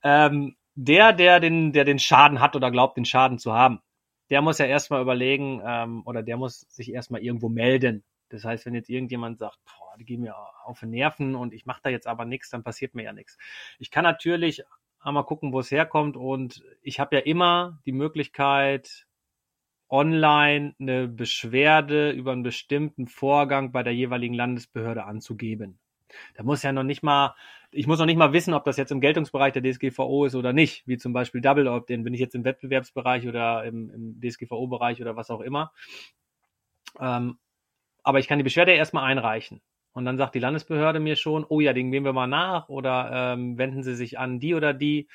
ähm, 0.03 0.57
der, 0.75 1.13
der 1.13 1.41
den, 1.41 1.73
der 1.73 1.85
den 1.85 1.99
Schaden 1.99 2.41
hat 2.41 2.55
oder 2.55 2.71
glaubt, 2.71 2.97
den 2.97 3.05
Schaden 3.05 3.39
zu 3.39 3.53
haben, 3.53 3.81
der 4.31 4.43
muss 4.43 4.59
ja 4.59 4.67
erstmal 4.67 5.03
überlegen 5.03 5.61
ähm, 5.65 6.03
oder 6.07 6.23
der 6.23 6.37
muss 6.37 6.61
sich 6.69 6.93
erstmal 6.93 7.23
irgendwo 7.23 7.49
melden. 7.49 8.05
Das 8.29 8.45
heißt, 8.45 8.65
wenn 8.65 8.75
jetzt 8.75 8.89
irgendjemand 8.89 9.39
sagt, 9.39 9.59
boah, 9.65 9.97
die 9.99 10.05
gehen 10.05 10.21
mir 10.21 10.37
auf 10.65 10.81
den 10.81 10.91
Nerven 10.91 11.35
und 11.35 11.53
ich 11.53 11.67
mache 11.67 11.81
da 11.83 11.91
jetzt 11.91 12.07
aber 12.07 12.25
nichts, 12.25 12.51
dann 12.51 12.63
passiert 12.63 12.95
mir 12.95 13.03
ja 13.03 13.13
nichts. 13.13 13.37
Ich 13.79 13.91
kann 13.91 14.05
natürlich 14.05 14.63
einmal 15.01 15.25
gucken, 15.25 15.53
wo 15.53 15.61
es 15.61 15.71
herkommt 15.71 16.17
und 16.17 16.63
ich 16.83 17.01
habe 17.01 17.17
ja 17.17 17.23
immer 17.23 17.81
die 17.87 17.93
Möglichkeit, 17.93 19.07
online 19.89 20.77
eine 20.79 21.09
Beschwerde 21.09 22.13
über 22.13 22.31
einen 22.33 22.45
bestimmten 22.45 23.09
Vorgang 23.09 23.73
bei 23.73 23.83
der 23.83 23.95
jeweiligen 23.95 24.35
Landesbehörde 24.35 25.05
anzugeben. 25.05 25.81
Da 26.35 26.43
muss 26.43 26.63
ja 26.63 26.73
noch 26.73 26.83
nicht 26.83 27.03
mal, 27.03 27.35
ich 27.71 27.87
muss 27.87 27.99
noch 27.99 28.07
nicht 28.07 28.17
mal 28.17 28.33
wissen, 28.33 28.55
ob 28.55 28.65
das 28.65 28.77
jetzt 28.77 28.93
im 28.93 29.01
Geltungsbereich 29.01 29.53
der 29.53 29.63
DSGVO 29.63 30.25
ist 30.25 30.35
oder 30.35 30.53
nicht, 30.53 30.87
wie 30.87 30.99
zum 30.99 31.13
Beispiel 31.13 31.41
Double 31.41 31.69
Opt-in, 31.69 32.05
bin 32.05 32.15
ich 32.15 32.21
jetzt 32.21 32.35
im 32.35 32.45
Wettbewerbsbereich 32.45 33.29
oder 33.29 33.65
im, 33.65 33.91
im 33.91 34.21
DSGVO-Bereich 34.21 35.01
oder 35.01 35.17
was 35.17 35.31
auch 35.31 35.41
immer. 35.41 35.73
Ähm, 36.99 37.39
aber 38.03 38.19
ich 38.19 38.29
kann 38.29 38.39
die 38.39 38.45
Beschwerde 38.45 38.73
erstmal 38.73 39.05
einreichen. 39.05 39.61
Und 39.93 40.05
dann 40.05 40.17
sagt 40.17 40.35
die 40.35 40.41
Landesbehörde 40.41 41.01
mir 41.01 41.17
schon, 41.17 41.45
oh 41.49 41.61
ja, 41.61 41.73
den 41.73 41.91
gehen 41.91 42.05
wir 42.05 42.13
mal 42.13 42.27
nach 42.27 42.69
oder 42.69 43.35
ähm, 43.35 43.59
wenden 43.59 43.83
Sie 43.83 43.95
sich 43.95 44.19
an 44.19 44.39
die 44.39 44.55
oder 44.55 44.73
die 44.73 45.09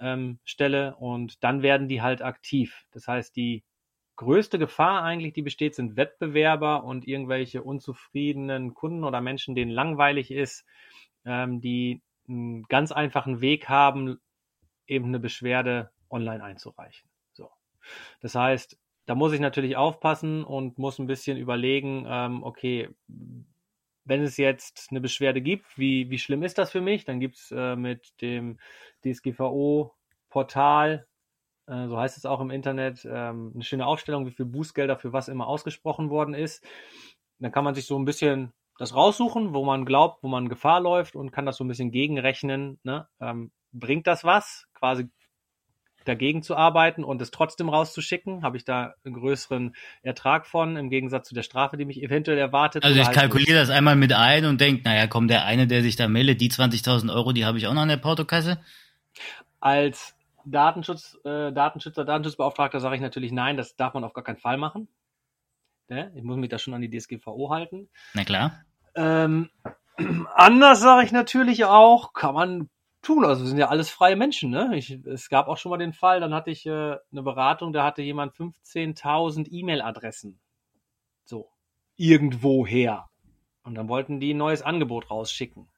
ähm, 0.00 0.38
Stelle 0.44 0.96
und 0.96 1.42
dann 1.44 1.62
werden 1.62 1.88
die 1.88 2.02
halt 2.02 2.22
aktiv. 2.22 2.84
Das 2.90 3.06
heißt, 3.06 3.36
die 3.36 3.62
größte 4.18 4.58
Gefahr 4.58 5.04
eigentlich, 5.04 5.32
die 5.32 5.42
besteht, 5.42 5.76
sind 5.76 5.96
Wettbewerber 5.96 6.84
und 6.84 7.06
irgendwelche 7.06 7.62
unzufriedenen 7.62 8.74
Kunden 8.74 9.04
oder 9.04 9.20
Menschen, 9.20 9.54
denen 9.54 9.70
langweilig 9.70 10.32
ist, 10.32 10.64
ähm, 11.24 11.60
die 11.60 12.02
einen 12.28 12.64
ganz 12.64 12.92
einfachen 12.92 13.40
Weg 13.40 13.68
haben, 13.68 14.18
eben 14.86 15.06
eine 15.06 15.20
Beschwerde 15.20 15.90
online 16.10 16.42
einzureichen. 16.42 17.08
So. 17.32 17.50
Das 18.20 18.34
heißt, 18.34 18.76
da 19.06 19.14
muss 19.14 19.32
ich 19.32 19.40
natürlich 19.40 19.76
aufpassen 19.76 20.44
und 20.44 20.78
muss 20.78 20.98
ein 20.98 21.06
bisschen 21.06 21.38
überlegen, 21.38 22.04
ähm, 22.08 22.42
okay, 22.42 22.88
wenn 24.04 24.22
es 24.22 24.36
jetzt 24.36 24.88
eine 24.90 25.00
Beschwerde 25.00 25.40
gibt, 25.40 25.78
wie, 25.78 26.10
wie 26.10 26.18
schlimm 26.18 26.42
ist 26.42 26.58
das 26.58 26.72
für 26.72 26.80
mich? 26.80 27.04
Dann 27.04 27.20
gibt's 27.20 27.52
äh, 27.52 27.76
mit 27.76 28.20
dem 28.20 28.58
DSGVO-Portal 29.04 31.06
so 31.68 31.98
heißt 31.98 32.16
es 32.16 32.26
auch 32.26 32.40
im 32.40 32.50
Internet, 32.50 33.04
ähm, 33.04 33.52
eine 33.54 33.62
schöne 33.62 33.86
Aufstellung, 33.86 34.26
wie 34.26 34.30
viel 34.30 34.46
Bußgelder 34.46 34.96
für 34.96 35.12
was 35.12 35.28
immer 35.28 35.46
ausgesprochen 35.46 36.10
worden 36.10 36.34
ist. 36.34 36.64
Dann 37.38 37.52
kann 37.52 37.64
man 37.64 37.74
sich 37.74 37.86
so 37.86 37.98
ein 37.98 38.04
bisschen 38.04 38.52
das 38.78 38.94
raussuchen, 38.94 39.54
wo 39.54 39.64
man 39.64 39.84
glaubt, 39.84 40.22
wo 40.22 40.28
man 40.28 40.48
Gefahr 40.48 40.80
läuft 40.80 41.14
und 41.16 41.30
kann 41.30 41.46
das 41.46 41.56
so 41.56 41.64
ein 41.64 41.68
bisschen 41.68 41.90
gegenrechnen. 41.90 42.78
Ne? 42.84 43.06
Ähm, 43.20 43.50
bringt 43.72 44.06
das 44.06 44.24
was? 44.24 44.66
Quasi 44.72 45.10
dagegen 46.04 46.42
zu 46.42 46.56
arbeiten 46.56 47.04
und 47.04 47.20
es 47.20 47.30
trotzdem 47.30 47.68
rauszuschicken? 47.68 48.42
Habe 48.42 48.56
ich 48.56 48.64
da 48.64 48.94
einen 49.04 49.14
größeren 49.14 49.74
Ertrag 50.02 50.46
von, 50.46 50.76
im 50.76 50.90
Gegensatz 50.90 51.28
zu 51.28 51.34
der 51.34 51.42
Strafe, 51.42 51.76
die 51.76 51.84
mich 51.84 52.02
eventuell 52.02 52.38
erwartet? 52.38 52.84
Also 52.84 52.98
ich 52.98 53.06
halt 53.06 53.16
kalkuliere 53.16 53.58
das 53.58 53.70
einmal 53.70 53.96
mit 53.96 54.12
ein 54.12 54.46
und 54.46 54.60
denke, 54.60 54.82
naja, 54.84 55.06
komm, 55.06 55.28
der 55.28 55.44
eine, 55.44 55.66
der 55.66 55.82
sich 55.82 55.96
da 55.96 56.08
meldet, 56.08 56.40
die 56.40 56.50
20.000 56.50 57.12
Euro, 57.12 57.32
die 57.32 57.44
habe 57.44 57.58
ich 57.58 57.66
auch 57.66 57.74
noch 57.74 57.82
in 57.82 57.88
der 57.88 57.98
Portokasse. 57.98 58.58
Als 59.60 60.17
Datenschutz, 60.50 61.18
äh, 61.24 61.52
Datenschützer, 61.52 62.04
Datenschutzbeauftragter 62.04 62.80
sage 62.80 62.96
ich 62.96 63.00
natürlich 63.00 63.32
nein, 63.32 63.56
das 63.56 63.76
darf 63.76 63.94
man 63.94 64.04
auf 64.04 64.12
gar 64.12 64.24
keinen 64.24 64.38
Fall 64.38 64.56
machen. 64.56 64.88
Ne? 65.88 66.12
Ich 66.14 66.22
muss 66.22 66.36
mich 66.36 66.50
da 66.50 66.58
schon 66.58 66.74
an 66.74 66.82
die 66.82 66.90
DSGVO 66.90 67.50
halten. 67.50 67.88
Na 68.14 68.24
klar. 68.24 68.62
Ähm, 68.94 69.50
anders 70.34 70.80
sage 70.80 71.04
ich 71.04 71.12
natürlich 71.12 71.64
auch, 71.64 72.12
kann 72.12 72.34
man 72.34 72.70
tun. 73.02 73.24
Also 73.24 73.42
wir 73.42 73.48
sind 73.48 73.58
ja 73.58 73.68
alles 73.68 73.90
freie 73.90 74.16
Menschen. 74.16 74.50
Ne? 74.50 74.76
Ich, 74.76 74.90
es 74.90 75.28
gab 75.28 75.48
auch 75.48 75.56
schon 75.56 75.70
mal 75.70 75.78
den 75.78 75.92
Fall, 75.92 76.20
dann 76.20 76.34
hatte 76.34 76.50
ich 76.50 76.66
äh, 76.66 76.96
eine 77.10 77.22
Beratung, 77.22 77.72
da 77.72 77.84
hatte 77.84 78.02
jemand 78.02 78.34
15.000 78.34 79.48
E-Mail-Adressen. 79.50 80.38
So, 81.24 81.50
irgendwoher. 81.96 83.08
Und 83.62 83.74
dann 83.74 83.88
wollten 83.88 84.20
die 84.20 84.34
ein 84.34 84.38
neues 84.38 84.62
Angebot 84.62 85.10
rausschicken 85.10 85.68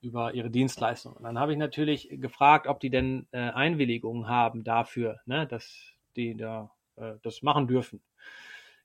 über 0.00 0.34
ihre 0.34 0.50
Dienstleistung. 0.50 1.14
Und 1.14 1.24
dann 1.24 1.38
habe 1.38 1.52
ich 1.52 1.58
natürlich 1.58 2.08
gefragt, 2.10 2.66
ob 2.66 2.80
die 2.80 2.90
denn 2.90 3.26
äh, 3.32 3.38
Einwilligungen 3.38 4.28
haben 4.28 4.64
dafür, 4.64 5.20
ne, 5.26 5.46
dass 5.46 5.92
die 6.16 6.36
da 6.36 6.70
äh, 6.96 7.14
das 7.22 7.42
machen 7.42 7.66
dürfen. 7.66 8.00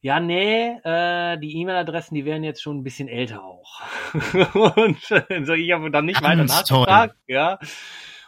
Ja, 0.02 0.20
nee, 0.20 0.80
äh, 0.84 1.38
die 1.38 1.56
E-Mail-Adressen, 1.58 2.16
die 2.16 2.26
wären 2.26 2.44
jetzt 2.44 2.62
schon 2.62 2.80
ein 2.80 2.84
bisschen 2.84 3.08
älter 3.08 3.44
auch. 3.44 3.82
und 4.76 5.12
äh, 5.12 5.46
so, 5.46 5.54
ich 5.54 5.72
habe 5.72 5.90
dann 5.92 6.06
nicht 6.06 6.22
weiter 6.22 6.44
nachgefragt, 6.44 7.16
ja. 7.28 7.58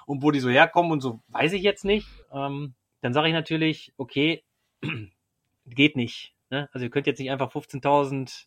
Und 0.05 0.23
wo 0.23 0.31
die 0.31 0.39
so 0.39 0.49
herkommen 0.49 0.91
und 0.91 1.01
so, 1.01 1.19
weiß 1.29 1.51
ich 1.53 1.63
jetzt 1.63 1.83
nicht. 1.83 2.07
Ähm, 2.31 2.75
dann 3.01 3.13
sage 3.13 3.27
ich 3.27 3.33
natürlich, 3.33 3.93
okay, 3.97 4.43
geht 5.65 5.97
nicht. 5.97 6.33
Ne? 6.49 6.69
Also 6.71 6.85
ihr 6.85 6.91
könnt 6.91 7.07
jetzt 7.07 7.19
nicht 7.19 7.31
einfach 7.31 7.51
15.000 7.51 8.45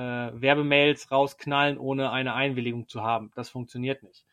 äh, 0.00 0.40
Werbemails 0.40 1.10
rausknallen, 1.10 1.78
ohne 1.78 2.10
eine 2.10 2.34
Einwilligung 2.34 2.88
zu 2.88 3.02
haben. 3.02 3.30
Das 3.34 3.50
funktioniert 3.50 4.02
nicht. 4.02 4.24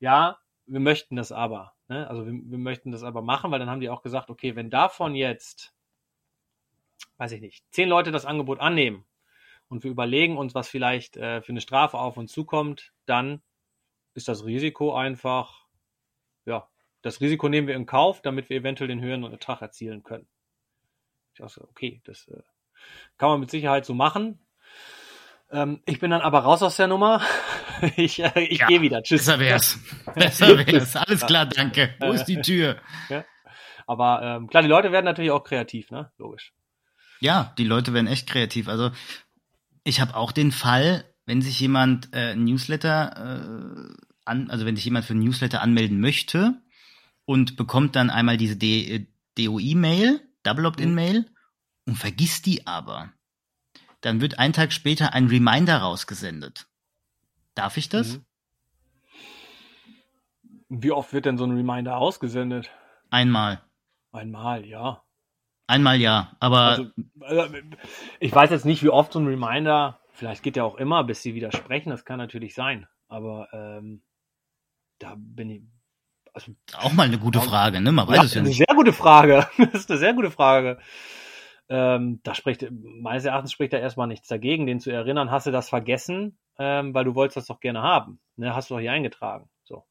Ja, 0.00 0.38
wir 0.66 0.80
möchten 0.80 1.16
das 1.16 1.30
aber. 1.30 1.74
Ne? 1.88 2.08
Also 2.08 2.26
wir, 2.26 2.32
wir 2.32 2.58
möchten 2.58 2.90
das 2.90 3.04
aber 3.04 3.22
machen, 3.22 3.50
weil 3.50 3.60
dann 3.60 3.70
haben 3.70 3.80
die 3.80 3.90
auch 3.90 4.02
gesagt, 4.02 4.30
okay, 4.30 4.56
wenn 4.56 4.70
davon 4.70 5.14
jetzt, 5.14 5.74
weiß 7.18 7.32
ich 7.32 7.40
nicht, 7.40 7.64
zehn 7.70 7.88
Leute 7.88 8.10
das 8.10 8.26
Angebot 8.26 8.60
annehmen 8.60 9.04
und 9.68 9.84
wir 9.84 9.90
überlegen 9.90 10.36
uns, 10.36 10.54
was 10.54 10.68
vielleicht 10.68 11.16
äh, 11.16 11.40
für 11.40 11.52
eine 11.52 11.60
Strafe 11.60 11.98
auf 11.98 12.16
uns 12.16 12.32
zukommt, 12.32 12.92
dann 13.06 13.42
ist 14.14 14.28
das 14.28 14.44
Risiko 14.44 14.94
einfach, 14.94 15.66
ja, 16.44 16.68
das 17.02 17.20
Risiko 17.20 17.48
nehmen 17.48 17.68
wir 17.68 17.76
in 17.76 17.86
Kauf, 17.86 18.22
damit 18.22 18.48
wir 18.50 18.56
eventuell 18.56 18.88
den 18.88 19.00
höheren 19.00 19.24
Ertrag 19.24 19.62
erzielen 19.62 20.02
können. 20.02 20.28
Ich 21.32 21.40
dachte, 21.40 21.66
okay, 21.68 22.00
das 22.04 22.28
äh, 22.28 22.42
kann 23.16 23.30
man 23.30 23.40
mit 23.40 23.50
Sicherheit 23.50 23.86
so 23.86 23.94
machen. 23.94 24.38
Ähm, 25.52 25.80
ich 25.84 26.00
bin 26.00 26.10
dann 26.10 26.22
aber 26.22 26.40
raus 26.40 26.62
aus 26.62 26.76
der 26.76 26.88
Nummer. 26.88 27.20
ich 27.96 28.20
äh, 28.20 28.40
ich 28.40 28.60
ja, 28.60 28.66
gehe 28.66 28.80
wieder. 28.80 29.02
Tschüss. 29.02 29.26
Besser 29.26 29.38
wär's. 29.38 29.78
Besser 30.14 30.66
wär's. 30.66 30.96
Alles 30.96 31.26
klar, 31.26 31.46
danke. 31.46 31.94
Wo 32.00 32.12
ist 32.12 32.24
die 32.24 32.40
Tür? 32.40 32.78
Ja. 33.08 33.24
Aber 33.86 34.22
ähm, 34.22 34.48
klar, 34.48 34.62
die 34.62 34.68
Leute 34.68 34.92
werden 34.92 35.04
natürlich 35.04 35.30
auch 35.30 35.44
kreativ, 35.44 35.90
ne? 35.90 36.10
Logisch. 36.16 36.52
Ja, 37.20 37.54
die 37.58 37.64
Leute 37.64 37.92
werden 37.92 38.06
echt 38.06 38.28
kreativ. 38.28 38.68
Also 38.68 38.90
ich 39.84 40.00
habe 40.00 40.16
auch 40.16 40.32
den 40.32 40.52
Fall, 40.52 41.04
wenn 41.26 41.42
sich 41.42 41.60
jemand 41.60 42.08
äh, 42.12 42.34
Newsletter 42.34 43.16
äh, 43.16 43.94
an, 44.24 44.50
also 44.50 44.64
wenn 44.64 44.76
sich 44.76 44.84
jemand 44.84 45.04
für 45.04 45.14
Newsletter 45.14 45.60
anmelden 45.60 46.00
möchte 46.00 46.62
und 47.24 47.56
bekommt 47.56 47.94
dann 47.96 48.10
einmal 48.10 48.36
diese 48.36 48.56
DOI-Mail, 48.56 50.20
Double 50.42 50.66
Opt-in-Mail 50.66 51.20
mhm. 51.20 51.26
und 51.86 51.96
vergisst 51.96 52.46
die 52.46 52.66
aber 52.66 53.12
dann 54.02 54.20
wird 54.20 54.38
ein 54.38 54.52
Tag 54.52 54.72
später 54.72 55.14
ein 55.14 55.28
Reminder 55.28 55.78
rausgesendet. 55.78 56.66
Darf 57.54 57.76
ich 57.76 57.88
das? 57.88 58.18
Mhm. 58.18 58.24
Wie 60.68 60.92
oft 60.92 61.12
wird 61.12 61.26
denn 61.26 61.38
so 61.38 61.44
ein 61.44 61.52
Reminder 61.52 61.96
ausgesendet? 61.96 62.70
Einmal. 63.10 63.62
Einmal, 64.10 64.64
ja. 64.64 65.02
Einmal 65.66 66.00
ja, 66.00 66.36
aber. 66.40 66.60
Also, 66.60 66.86
also, 67.20 67.54
ich 68.20 68.34
weiß 68.34 68.50
jetzt 68.50 68.64
nicht, 68.64 68.82
wie 68.82 68.88
oft 68.88 69.12
so 69.12 69.20
ein 69.20 69.26
Reminder, 69.26 70.00
vielleicht 70.12 70.42
geht 70.42 70.56
ja 70.56 70.64
auch 70.64 70.76
immer, 70.76 71.04
bis 71.04 71.22
sie 71.22 71.34
widersprechen, 71.34 71.90
das 71.90 72.04
kann 72.04 72.18
natürlich 72.18 72.54
sein. 72.54 72.86
Aber 73.08 73.48
ähm, 73.52 74.02
da 74.98 75.14
bin 75.16 75.50
ich. 75.50 75.62
Also, 76.34 76.52
auch 76.74 76.92
mal 76.92 77.04
eine 77.04 77.18
gute 77.18 77.40
Frage, 77.40 77.80
ne? 77.80 77.92
Man 77.92 78.08
weiß 78.08 78.16
ja, 78.16 78.24
es 78.24 78.34
ja 78.34 78.42
nicht. 78.42 78.58
Eine 78.58 78.66
sehr 78.66 78.76
gute 78.76 78.92
Frage. 78.92 79.46
Das 79.58 79.74
ist 79.74 79.90
eine 79.90 79.98
sehr 79.98 80.14
gute 80.14 80.30
Frage. 80.30 80.78
Ähm, 81.74 82.20
da 82.22 82.34
spricht, 82.34 82.66
meines 82.70 83.24
Erachtens 83.24 83.50
spricht 83.50 83.72
da 83.72 83.78
erstmal 83.78 84.06
nichts 84.06 84.28
dagegen, 84.28 84.66
den 84.66 84.78
zu 84.78 84.90
erinnern, 84.90 85.30
hast 85.30 85.46
du 85.46 85.50
das 85.50 85.70
vergessen, 85.70 86.38
ähm, 86.58 86.92
weil 86.92 87.06
du 87.06 87.14
wolltest 87.14 87.38
das 87.38 87.46
doch 87.46 87.60
gerne 87.60 87.80
haben. 87.80 88.20
Ne? 88.36 88.54
Hast 88.54 88.68
du 88.68 88.74
doch 88.74 88.80
hier 88.82 88.92
eingetragen. 88.92 89.48
So. 89.62 89.86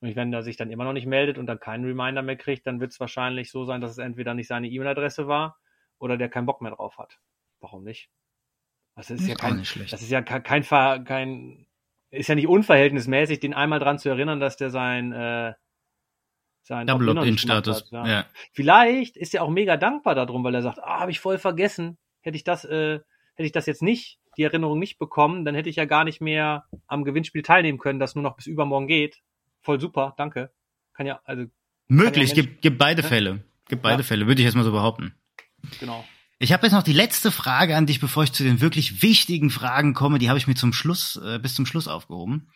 Und 0.00 0.14
wenn 0.14 0.30
er 0.30 0.42
sich 0.42 0.58
dann 0.58 0.70
immer 0.70 0.84
noch 0.84 0.92
nicht 0.92 1.06
meldet 1.06 1.38
und 1.38 1.46
dann 1.46 1.58
keinen 1.58 1.86
Reminder 1.86 2.20
mehr 2.20 2.36
kriegt, 2.36 2.66
dann 2.66 2.80
wird 2.80 2.92
es 2.92 3.00
wahrscheinlich 3.00 3.50
so 3.50 3.64
sein, 3.64 3.80
dass 3.80 3.92
es 3.92 3.98
entweder 3.98 4.34
nicht 4.34 4.46
seine 4.46 4.68
E-Mail-Adresse 4.68 5.26
war 5.26 5.56
oder 5.98 6.18
der 6.18 6.28
keinen 6.28 6.44
Bock 6.44 6.60
mehr 6.60 6.72
drauf 6.72 6.98
hat. 6.98 7.18
Warum 7.60 7.82
nicht? 7.82 8.10
Das 8.94 9.08
ist, 9.08 9.22
ist 9.22 9.28
ja 9.28 9.34
kein, 9.34 9.56
das 9.56 10.02
ist 10.02 10.10
ja 10.10 10.20
kein, 10.20 10.42
kein, 10.42 11.04
kein, 11.04 11.66
ist 12.10 12.28
ja 12.28 12.34
nicht 12.34 12.46
unverhältnismäßig, 12.48 13.40
den 13.40 13.54
einmal 13.54 13.78
dran 13.78 13.98
zu 13.98 14.10
erinnern, 14.10 14.38
dass 14.38 14.58
der 14.58 14.68
sein, 14.68 15.12
äh, 15.12 15.54
sein 16.62 16.86
Double 16.86 17.08
Opt-in-Status. 17.10 17.90
Ja. 17.90 18.06
ja. 18.06 18.26
Vielleicht 18.52 19.16
ist 19.16 19.34
er 19.34 19.42
auch 19.42 19.50
mega 19.50 19.76
dankbar 19.76 20.14
darum, 20.14 20.44
weil 20.44 20.54
er 20.54 20.62
sagt, 20.62 20.78
ah, 20.78 21.00
habe 21.00 21.10
ich 21.10 21.20
voll 21.20 21.38
vergessen. 21.38 21.98
Hätte 22.20 22.36
ich 22.36 22.44
das, 22.44 22.64
äh, 22.64 23.00
hätte 23.34 23.46
ich 23.46 23.52
das 23.52 23.66
jetzt 23.66 23.82
nicht, 23.82 24.18
die 24.36 24.44
Erinnerung 24.44 24.78
nicht 24.78 24.98
bekommen, 24.98 25.44
dann 25.44 25.54
hätte 25.54 25.68
ich 25.68 25.76
ja 25.76 25.84
gar 25.84 26.04
nicht 26.04 26.20
mehr 26.20 26.64
am 26.86 27.04
Gewinnspiel 27.04 27.42
teilnehmen 27.42 27.78
können, 27.78 27.98
das 27.98 28.14
nur 28.14 28.22
noch 28.22 28.36
bis 28.36 28.46
übermorgen 28.46 28.86
geht. 28.86 29.20
Voll 29.60 29.80
super, 29.80 30.14
danke. 30.16 30.50
Kann 30.94 31.06
ja, 31.06 31.20
also. 31.24 31.44
Möglich, 31.88 32.30
ja 32.30 32.36
gibt, 32.36 32.62
gibt 32.62 32.78
beide 32.78 33.02
ja? 33.02 33.08
Fälle. 33.08 33.44
Gibt 33.68 33.82
beide 33.82 34.02
ja. 34.02 34.06
Fälle, 34.06 34.26
würde 34.26 34.40
ich 34.40 34.46
jetzt 34.46 34.54
mal 34.54 34.64
so 34.64 34.72
behaupten. 34.72 35.14
Genau. 35.80 36.04
Ich 36.38 36.52
habe 36.52 36.66
jetzt 36.66 36.72
noch 36.72 36.82
die 36.82 36.92
letzte 36.92 37.30
Frage 37.30 37.76
an 37.76 37.86
dich, 37.86 38.00
bevor 38.00 38.24
ich 38.24 38.32
zu 38.32 38.42
den 38.42 38.60
wirklich 38.60 39.02
wichtigen 39.02 39.50
Fragen 39.50 39.94
komme. 39.94 40.18
Die 40.18 40.28
habe 40.28 40.38
ich 40.38 40.48
mir 40.48 40.54
zum 40.54 40.72
Schluss, 40.72 41.16
äh, 41.24 41.38
bis 41.38 41.54
zum 41.54 41.66
Schluss 41.66 41.86
aufgehoben. 41.86 42.50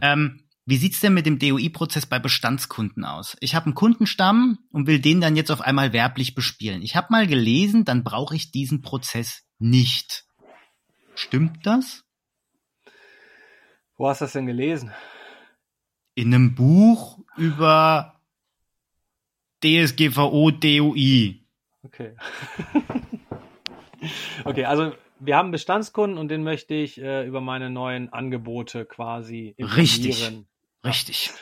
Ähm, 0.00 0.42
Wie 0.70 0.76
sieht's 0.76 1.00
denn 1.00 1.14
mit 1.14 1.24
dem 1.24 1.38
DOI-Prozess 1.38 2.04
bei 2.04 2.18
Bestandskunden 2.18 3.02
aus? 3.02 3.38
Ich 3.40 3.54
habe 3.54 3.64
einen 3.64 3.74
Kundenstamm 3.74 4.58
und 4.70 4.86
will 4.86 5.00
den 5.00 5.22
dann 5.22 5.34
jetzt 5.34 5.50
auf 5.50 5.62
einmal 5.62 5.94
werblich 5.94 6.34
bespielen. 6.34 6.82
Ich 6.82 6.94
habe 6.94 7.06
mal 7.08 7.26
gelesen, 7.26 7.86
dann 7.86 8.04
brauche 8.04 8.36
ich 8.36 8.50
diesen 8.50 8.82
Prozess 8.82 9.46
nicht. 9.58 10.26
Stimmt 11.14 11.64
das? 11.64 12.04
Wo 13.96 14.10
hast 14.10 14.20
du 14.20 14.26
das 14.26 14.34
denn 14.34 14.44
gelesen? 14.44 14.92
In 16.14 16.34
einem 16.34 16.54
Buch 16.54 17.18
über 17.38 18.20
DSGVO 19.64 20.50
DOI. 20.50 21.46
Okay. 21.82 22.14
okay, 24.44 24.66
also 24.66 24.92
wir 25.18 25.34
haben 25.34 25.50
Bestandskunden 25.50 26.18
und 26.18 26.28
den 26.28 26.42
möchte 26.42 26.74
ich 26.74 27.00
äh, 27.00 27.26
über 27.26 27.40
meine 27.40 27.70
neuen 27.70 28.12
Angebote 28.12 28.84
quasi 28.84 29.54
informieren. 29.56 29.80
Richtig. 29.80 30.47
Richtig. 30.84 31.32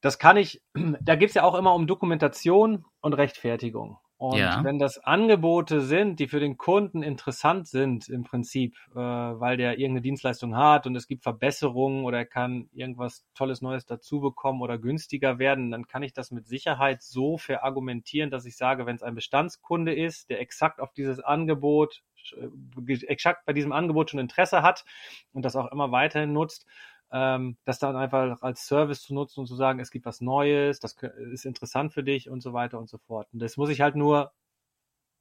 Das 0.00 0.18
kann 0.18 0.36
ich, 0.36 0.62
da 1.02 1.16
geht's 1.16 1.34
ja 1.34 1.44
auch 1.44 1.54
immer 1.54 1.74
um 1.74 1.86
Dokumentation 1.86 2.84
und 3.00 3.14
Rechtfertigung. 3.14 3.98
Und 4.16 4.38
Ja. 4.38 4.62
wenn 4.62 4.78
das 4.78 4.98
Angebote 4.98 5.80
sind, 5.80 6.20
die 6.20 6.28
für 6.28 6.40
den 6.40 6.56
Kunden 6.56 7.02
interessant 7.02 7.66
sind, 7.66 8.08
im 8.08 8.22
Prinzip, 8.24 8.76
äh, 8.92 8.96
weil 8.96 9.56
der 9.56 9.72
irgendeine 9.72 10.02
Dienstleistung 10.02 10.56
hat 10.56 10.86
und 10.86 10.94
es 10.96 11.08
gibt 11.08 11.24
Verbesserungen 11.24 12.04
oder 12.04 12.18
er 12.18 12.24
kann 12.24 12.68
irgendwas 12.72 13.26
Tolles 13.34 13.60
Neues 13.60 13.86
dazu 13.86 14.20
bekommen 14.20 14.62
oder 14.62 14.78
günstiger 14.78 15.38
werden, 15.38 15.70
dann 15.70 15.88
kann 15.88 16.02
ich 16.02 16.12
das 16.12 16.30
mit 16.30 16.46
Sicherheit 16.46 17.02
so 17.02 17.36
verargumentieren, 17.38 18.30
dass 18.30 18.46
ich 18.46 18.56
sage, 18.56 18.86
wenn 18.86 18.96
es 18.96 19.02
ein 19.02 19.16
Bestandskunde 19.16 19.92
ist, 19.94 20.30
der 20.30 20.40
exakt 20.40 20.80
auf 20.80 20.92
dieses 20.92 21.20
Angebot, 21.20 22.02
äh, 22.36 22.92
exakt 23.06 23.44
bei 23.46 23.52
diesem 23.52 23.72
Angebot 23.72 24.10
schon 24.10 24.20
Interesse 24.20 24.62
hat 24.62 24.84
und 25.32 25.44
das 25.44 25.56
auch 25.56 25.70
immer 25.72 25.90
weiterhin 25.92 26.32
nutzt, 26.32 26.66
ähm, 27.14 27.56
das 27.64 27.78
dann 27.78 27.96
einfach 27.96 28.42
als 28.42 28.66
Service 28.66 29.02
zu 29.02 29.14
nutzen 29.14 29.40
und 29.40 29.46
zu 29.46 29.56
sagen, 29.56 29.80
es 29.80 29.92
gibt 29.92 30.06
was 30.06 30.20
Neues, 30.20 30.80
das 30.80 30.98
kö- 30.98 31.14
ist 31.32 31.46
interessant 31.46 31.94
für 31.94 32.04
dich 32.04 32.28
und 32.28 32.42
so 32.42 32.52
weiter 32.52 32.78
und 32.80 32.90
so 32.90 32.98
fort. 32.98 33.28
Und 33.32 33.40
das 33.40 33.56
muss 33.56 33.70
ich 33.70 33.80
halt 33.80 33.96
nur 33.96 34.32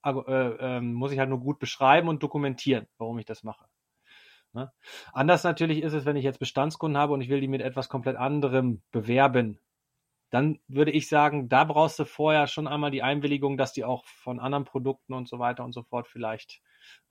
äh, 0.06 0.12
ähm, 0.12 0.94
muss 0.94 1.12
ich 1.12 1.20
halt 1.20 1.30
nur 1.30 1.40
gut 1.40 1.60
beschreiben 1.60 2.10
und 2.10 2.24
dokumentieren, 2.24 2.88
warum 2.98 3.20
ich 3.20 3.26
das 3.26 3.44
mache. 3.44 3.66
Ne? 4.54 4.72
Anders 5.14 5.44
natürlich 5.44 5.82
ist 5.82 5.94
es, 5.94 6.06
wenn 6.06 6.16
ich 6.16 6.24
jetzt 6.24 6.40
Bestandskunden 6.40 6.98
habe 6.98 7.14
und 7.14 7.22
ich 7.22 7.30
will 7.30 7.42
die 7.42 7.48
mit 7.48 7.62
etwas 7.62 7.90
komplett 7.90 8.18
anderem 8.18 8.82
bewerben. 8.92 9.60
Dann 10.30 10.60
würde 10.68 10.92
ich 10.92 11.08
sagen, 11.10 11.50
da 11.50 11.64
brauchst 11.64 12.00
du 12.00 12.06
vorher 12.06 12.48
schon 12.48 12.68
einmal 12.68 12.92
die 12.92 13.04
Einwilligung, 13.04 13.58
dass 13.58 13.74
die 13.74 13.86
auch 13.86 14.06
von 14.06 14.40
anderen 14.40 14.66
Produkten 14.66 15.14
und 15.14 15.28
so 15.30 15.40
weiter 15.40 15.64
und 15.64 15.74
so 15.74 15.84
fort 15.84 16.08
vielleicht 16.08 16.62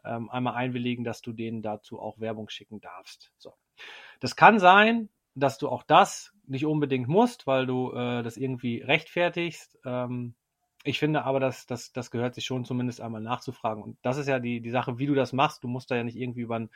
ähm, 0.04 0.28
einmal 0.30 0.54
einwilligen, 0.54 1.04
dass 1.04 1.22
du 1.22 1.32
denen 1.32 1.62
dazu 1.62 2.00
auch 2.00 2.18
Werbung 2.20 2.48
schicken 2.48 2.80
darfst. 2.80 3.32
So. 3.38 3.54
Das 4.20 4.36
kann 4.36 4.58
sein, 4.58 5.08
dass 5.34 5.58
du 5.58 5.68
auch 5.68 5.82
das 5.82 6.32
nicht 6.46 6.66
unbedingt 6.66 7.08
musst, 7.08 7.46
weil 7.46 7.66
du 7.66 7.92
äh, 7.92 8.22
das 8.22 8.36
irgendwie 8.36 8.78
rechtfertigst. 8.82 9.78
Ähm, 9.84 10.34
ich 10.84 10.98
finde 10.98 11.24
aber, 11.24 11.38
dass 11.38 11.66
das, 11.66 11.92
das 11.92 12.10
gehört 12.10 12.34
sich 12.34 12.44
schon 12.44 12.64
zumindest 12.64 13.00
einmal 13.00 13.20
nachzufragen. 13.20 13.82
Und 13.82 13.98
das 14.02 14.16
ist 14.16 14.26
ja 14.26 14.40
die, 14.40 14.60
die 14.60 14.70
Sache, 14.70 14.98
wie 14.98 15.06
du 15.06 15.14
das 15.14 15.32
machst. 15.32 15.62
Du 15.62 15.68
musst 15.68 15.90
da 15.90 15.96
ja 15.96 16.02
nicht 16.04 16.16
irgendwie 16.16 16.40
über 16.40 16.58
ein 16.58 16.70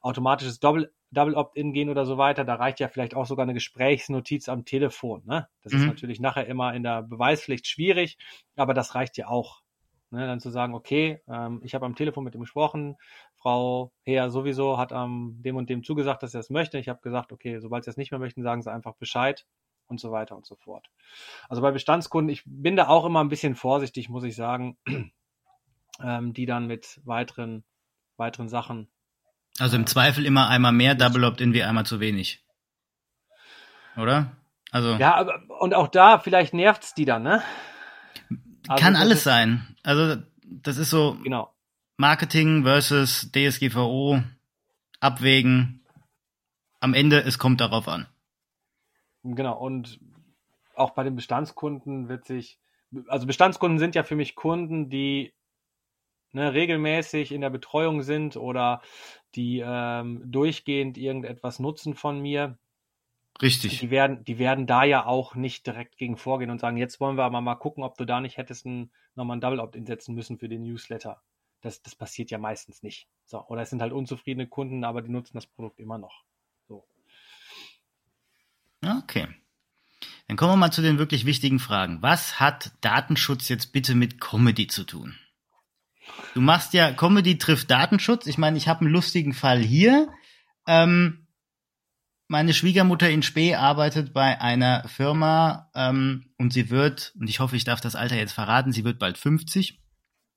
automatisches 0.00 0.58
Double, 0.58 0.92
Double 1.12 1.34
Opt-in 1.34 1.72
gehen 1.72 1.88
oder 1.88 2.04
so 2.04 2.18
weiter. 2.18 2.44
Da 2.44 2.56
reicht 2.56 2.80
ja 2.80 2.88
vielleicht 2.88 3.14
auch 3.14 3.26
sogar 3.26 3.44
eine 3.44 3.54
Gesprächsnotiz 3.54 4.48
am 4.48 4.64
Telefon. 4.64 5.22
Ne? 5.26 5.48
Das 5.62 5.72
ist 5.72 5.82
Mhm. 5.82 5.88
natürlich 5.88 6.20
nachher 6.20 6.46
immer 6.46 6.74
in 6.74 6.82
der 6.82 7.02
Beweispflicht 7.02 7.66
schwierig, 7.68 8.18
aber 8.56 8.74
das 8.74 8.94
reicht 8.96 9.16
ja 9.16 9.28
auch. 9.28 9.62
Ne? 10.10 10.26
Dann 10.26 10.40
zu 10.40 10.50
sagen, 10.50 10.74
okay, 10.74 11.20
ähm, 11.28 11.60
ich 11.62 11.74
habe 11.74 11.86
am 11.86 11.94
Telefon 11.94 12.24
mit 12.24 12.34
ihm 12.34 12.40
gesprochen, 12.40 12.96
Frau 13.42 13.92
Heer 14.04 14.30
sowieso 14.30 14.78
hat 14.78 14.92
am 14.92 15.42
dem 15.42 15.56
und 15.56 15.68
dem 15.68 15.82
zugesagt, 15.82 16.22
dass 16.22 16.34
er 16.34 16.40
es 16.40 16.50
möchte. 16.50 16.78
Ich 16.78 16.88
habe 16.88 17.00
gesagt, 17.02 17.32
okay, 17.32 17.58
sobald 17.58 17.84
sie 17.84 17.90
es 17.90 17.96
nicht 17.96 18.12
mehr 18.12 18.20
möchten, 18.20 18.42
sagen 18.42 18.62
sie 18.62 18.72
einfach 18.72 18.94
Bescheid 18.94 19.44
und 19.88 19.98
so 19.98 20.12
weiter 20.12 20.36
und 20.36 20.46
so 20.46 20.54
fort. 20.54 20.86
Also 21.48 21.60
bei 21.60 21.72
Bestandskunden, 21.72 22.32
ich 22.32 22.44
bin 22.46 22.76
da 22.76 22.86
auch 22.86 23.04
immer 23.04 23.20
ein 23.20 23.28
bisschen 23.28 23.56
vorsichtig, 23.56 24.08
muss 24.08 24.22
ich 24.22 24.36
sagen, 24.36 24.78
ähm, 26.02 26.32
die 26.32 26.46
dann 26.46 26.68
mit 26.68 27.00
weiteren, 27.04 27.64
weiteren 28.16 28.48
Sachen. 28.48 28.88
Also 29.58 29.76
im 29.76 29.86
Zweifel 29.86 30.24
immer 30.24 30.48
einmal 30.48 30.72
mehr 30.72 30.94
Double 30.94 31.24
Opt-in 31.24 31.52
wie 31.52 31.64
einmal 31.64 31.84
zu 31.84 31.98
wenig. 31.98 32.46
Oder? 33.96 34.36
Also 34.70 34.94
Ja, 34.94 35.16
aber, 35.16 35.42
und 35.60 35.74
auch 35.74 35.88
da, 35.88 36.20
vielleicht 36.20 36.54
nervt's 36.54 36.94
die 36.94 37.04
dann, 37.04 37.24
ne? 37.24 37.42
Also 38.68 38.82
kann 38.82 38.94
alles 38.94 39.24
sein. 39.24 39.76
Also 39.82 40.22
das 40.44 40.76
ist 40.76 40.90
so 40.90 41.18
Genau. 41.24 41.52
Marketing 41.96 42.64
versus 42.64 43.30
DSGVO 43.32 44.22
abwägen. 45.00 45.84
Am 46.80 46.94
Ende, 46.94 47.22
es 47.22 47.38
kommt 47.38 47.60
darauf 47.60 47.88
an. 47.88 48.06
Genau, 49.22 49.56
und 49.58 50.00
auch 50.74 50.90
bei 50.90 51.04
den 51.04 51.14
Bestandskunden 51.14 52.08
wird 52.08 52.24
sich, 52.24 52.58
also 53.06 53.26
Bestandskunden 53.26 53.78
sind 53.78 53.94
ja 53.94 54.02
für 54.02 54.16
mich 54.16 54.34
Kunden, 54.34 54.88
die 54.90 55.32
ne, 56.32 56.52
regelmäßig 56.52 57.32
in 57.32 57.40
der 57.40 57.50
Betreuung 57.50 58.02
sind 58.02 58.36
oder 58.36 58.82
die 59.34 59.62
ähm, 59.64 60.22
durchgehend 60.24 60.98
irgendetwas 60.98 61.58
nutzen 61.58 61.94
von 61.94 62.20
mir. 62.20 62.58
Richtig. 63.40 63.80
Die 63.80 63.90
werden, 63.90 64.24
die 64.24 64.38
werden 64.38 64.66
da 64.66 64.84
ja 64.84 65.06
auch 65.06 65.34
nicht 65.34 65.66
direkt 65.66 65.96
gegen 65.96 66.16
vorgehen 66.16 66.50
und 66.50 66.60
sagen, 66.60 66.76
jetzt 66.76 67.00
wollen 67.00 67.16
wir 67.16 67.24
aber 67.24 67.40
mal 67.40 67.54
gucken, 67.54 67.82
ob 67.82 67.96
du 67.96 68.04
da 68.04 68.20
nicht 68.20 68.36
hättest 68.36 68.66
ein, 68.66 68.90
nochmal 69.14 69.36
ein 69.36 69.40
Double 69.40 69.60
Opt-in 69.60 69.86
setzen 69.86 70.14
müssen 70.14 70.38
für 70.38 70.48
den 70.48 70.62
Newsletter. 70.62 71.22
Das, 71.62 71.80
das 71.80 71.94
passiert 71.94 72.30
ja 72.30 72.38
meistens 72.38 72.82
nicht. 72.82 73.08
So, 73.24 73.46
oder 73.46 73.62
es 73.62 73.70
sind 73.70 73.80
halt 73.80 73.92
unzufriedene 73.92 74.48
Kunden, 74.48 74.84
aber 74.84 75.00
die 75.00 75.10
nutzen 75.10 75.34
das 75.34 75.46
Produkt 75.46 75.78
immer 75.78 75.96
noch. 75.96 76.24
So. 76.68 76.84
Okay. 78.84 79.28
Dann 80.26 80.36
kommen 80.36 80.52
wir 80.52 80.56
mal 80.56 80.72
zu 80.72 80.82
den 80.82 80.98
wirklich 80.98 81.24
wichtigen 81.24 81.60
Fragen. 81.60 82.02
Was 82.02 82.40
hat 82.40 82.72
Datenschutz 82.80 83.48
jetzt 83.48 83.72
bitte 83.72 83.94
mit 83.94 84.20
Comedy 84.20 84.66
zu 84.66 84.84
tun? 84.84 85.16
Du 86.34 86.40
machst 86.40 86.72
ja, 86.74 86.92
Comedy 86.92 87.38
trifft 87.38 87.70
Datenschutz. 87.70 88.26
Ich 88.26 88.38
meine, 88.38 88.58
ich 88.58 88.66
habe 88.66 88.80
einen 88.80 88.90
lustigen 88.90 89.32
Fall 89.32 89.60
hier. 89.60 90.08
Ähm, 90.66 91.28
meine 92.26 92.54
Schwiegermutter 92.54 93.10
in 93.10 93.22
Spee 93.22 93.54
arbeitet 93.54 94.12
bei 94.12 94.40
einer 94.40 94.88
Firma 94.88 95.70
ähm, 95.74 96.32
und 96.38 96.52
sie 96.52 96.70
wird, 96.70 97.12
und 97.20 97.28
ich 97.28 97.40
hoffe, 97.40 97.56
ich 97.56 97.64
darf 97.64 97.80
das 97.80 97.94
Alter 97.94 98.16
jetzt 98.16 98.32
verraten, 98.32 98.72
sie 98.72 98.84
wird 98.84 98.98
bald 98.98 99.18
50 99.18 99.81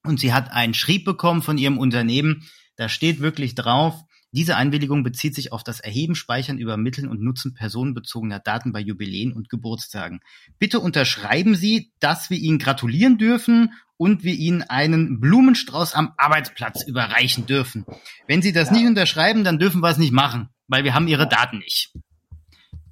und 0.06 0.20
sie 0.20 0.32
hat 0.32 0.52
einen 0.52 0.74
Schrieb 0.74 1.04
bekommen 1.04 1.42
von 1.42 1.58
ihrem 1.58 1.78
Unternehmen, 1.78 2.48
da 2.76 2.88
steht 2.88 3.20
wirklich 3.20 3.54
drauf, 3.54 4.02
diese 4.32 4.56
Einwilligung 4.56 5.02
bezieht 5.02 5.34
sich 5.34 5.52
auf 5.52 5.64
das 5.64 5.80
Erheben, 5.80 6.14
Speichern, 6.14 6.58
Übermitteln 6.58 7.08
und 7.08 7.22
Nutzen 7.22 7.54
personenbezogener 7.54 8.38
Daten 8.38 8.72
bei 8.72 8.80
Jubiläen 8.80 9.32
und 9.32 9.48
Geburtstagen. 9.48 10.20
Bitte 10.58 10.80
unterschreiben 10.80 11.54
Sie, 11.54 11.92
dass 12.00 12.28
wir 12.28 12.36
Ihnen 12.36 12.58
gratulieren 12.58 13.16
dürfen 13.16 13.72
und 13.96 14.24
wir 14.24 14.34
Ihnen 14.34 14.62
einen 14.62 15.20
Blumenstrauß 15.20 15.94
am 15.94 16.12
Arbeitsplatz 16.18 16.82
überreichen 16.86 17.46
dürfen. 17.46 17.86
Wenn 18.26 18.42
Sie 18.42 18.52
das 18.52 18.68
Ja. 18.68 18.74
nicht 18.74 18.86
unterschreiben, 18.86 19.42
dann 19.42 19.58
dürfen 19.58 19.80
wir 19.80 19.88
es 19.88 19.96
nicht 19.96 20.12
machen, 20.12 20.50
weil 20.68 20.84
wir 20.84 20.92
haben 20.92 21.08
Ihre 21.08 21.28
Daten 21.28 21.58
nicht. 21.58 21.94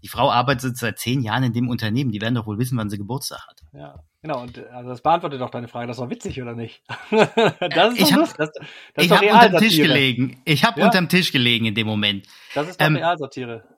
Die 0.03 0.09
Frau 0.09 0.31
arbeitet 0.31 0.77
seit 0.79 0.99
zehn 0.99 1.23
Jahren 1.23 1.45
in 1.45 1.53
dem 1.53 1.69
Unternehmen. 1.69 2.11
Die 2.13 2.21
werden 2.21 2.35
doch 2.35 2.47
wohl 2.47 2.59
wissen, 2.59 2.79
wann 2.79 2.91
sie 2.91 2.99
Geburtstag 2.99 3.47
hat. 3.49 3.61
Ja, 3.73 4.03
genau. 4.25 4.41
Und 4.43 4.59
äh, 4.59 4.65
also 4.73 4.89
das 4.89 5.01
beantwortet 5.03 5.41
doch 5.41 5.51
deine 5.51 5.69
Frage. 5.69 5.87
Das 5.87 5.99
war 5.99 6.11
witzig, 6.11 6.41
oder 6.43 6.55
nicht? 6.55 6.83
das 7.11 7.95
ist 7.95 8.01
Ich 8.01 8.11
doch 8.11 9.21
hab- 9.21 9.31
habe 9.31 9.47
unterm 9.47 9.59
Tisch 9.61 9.77
gelegen. 9.77 10.43
Ich 10.45 10.65
habe 10.65 10.81
Ja. 10.81 10.87
unterm 10.87 11.09
Tisch 11.09 11.31
gelegen 11.31 11.67
in 11.67 11.75
dem 11.75 11.87
Moment. 11.87 12.27
Das 12.55 12.69
ist 12.69 12.81
doch 12.81 12.87
Ähm, 12.87 12.97
Realsatire. 12.97 13.69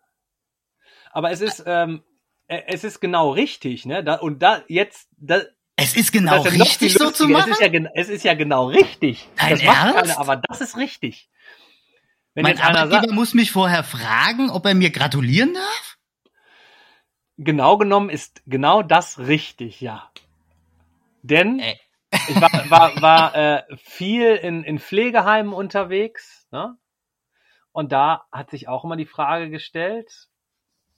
Aber 1.11 1.30
es 1.30 1.40
ist, 1.40 1.64
ähm, 1.66 2.03
äh, 2.47 2.62
es 2.68 2.84
ist 2.84 3.01
genau 3.01 3.30
richtig, 3.30 3.86
ne? 3.86 4.05
Da, 4.05 4.14
und 4.16 4.40
da 4.42 4.62
jetzt, 4.68 5.09
da, 5.16 5.40
Es 5.76 5.97
ist 5.97 6.12
genau 6.12 6.44
ist 6.44 6.55
ja 6.57 6.62
richtig 6.62 6.94
so 6.94 7.11
zu 7.11 7.28
machen. 7.28 7.51
Es 7.53 7.61
ist 7.61 7.72
ja, 7.72 7.90
es 7.94 8.09
ist 8.09 8.24
ja 8.24 8.34
genau 8.34 8.66
richtig. 8.68 9.28
Dein 9.36 9.51
das 9.51 9.62
Ernst? 9.62 9.94
keiner, 9.94 10.18
aber 10.18 10.36
das 10.49 10.61
ist 10.61 10.76
richtig. 10.76 11.28
Wenn 12.34 12.42
mein 12.44 12.61
Arbeitgeber 12.61 13.01
sagt, 13.01 13.11
muss 13.12 13.32
mich 13.34 13.51
vorher 13.51 13.82
fragen, 13.82 14.51
ob 14.51 14.66
er 14.66 14.74
mir 14.74 14.90
gratulieren 14.90 15.55
darf? 15.55 15.97
genau 17.38 17.76
genommen 17.76 18.09
ist 18.11 18.42
genau 18.47 18.82
das 18.82 19.18
richtig, 19.18 19.80
ja. 19.80 20.11
Denn 21.27 21.59
Äh. 21.59 21.77
ich 22.29 22.41
war, 22.41 22.70
war, 22.70 23.03
war 23.03 23.35
äh, 23.35 23.77
viel 23.77 24.37
in, 24.37 24.62
in 24.64 24.79
Pflegeheimen 24.79 25.53
unterwegs, 25.53 26.47
ne? 26.51 26.77
Und 27.72 27.93
da 27.93 28.27
hat 28.33 28.51
sich 28.51 28.68
auch 28.68 28.85
immer 28.85 28.97
die 28.97 29.07
Frage 29.07 29.51
gestellt, 29.51 30.29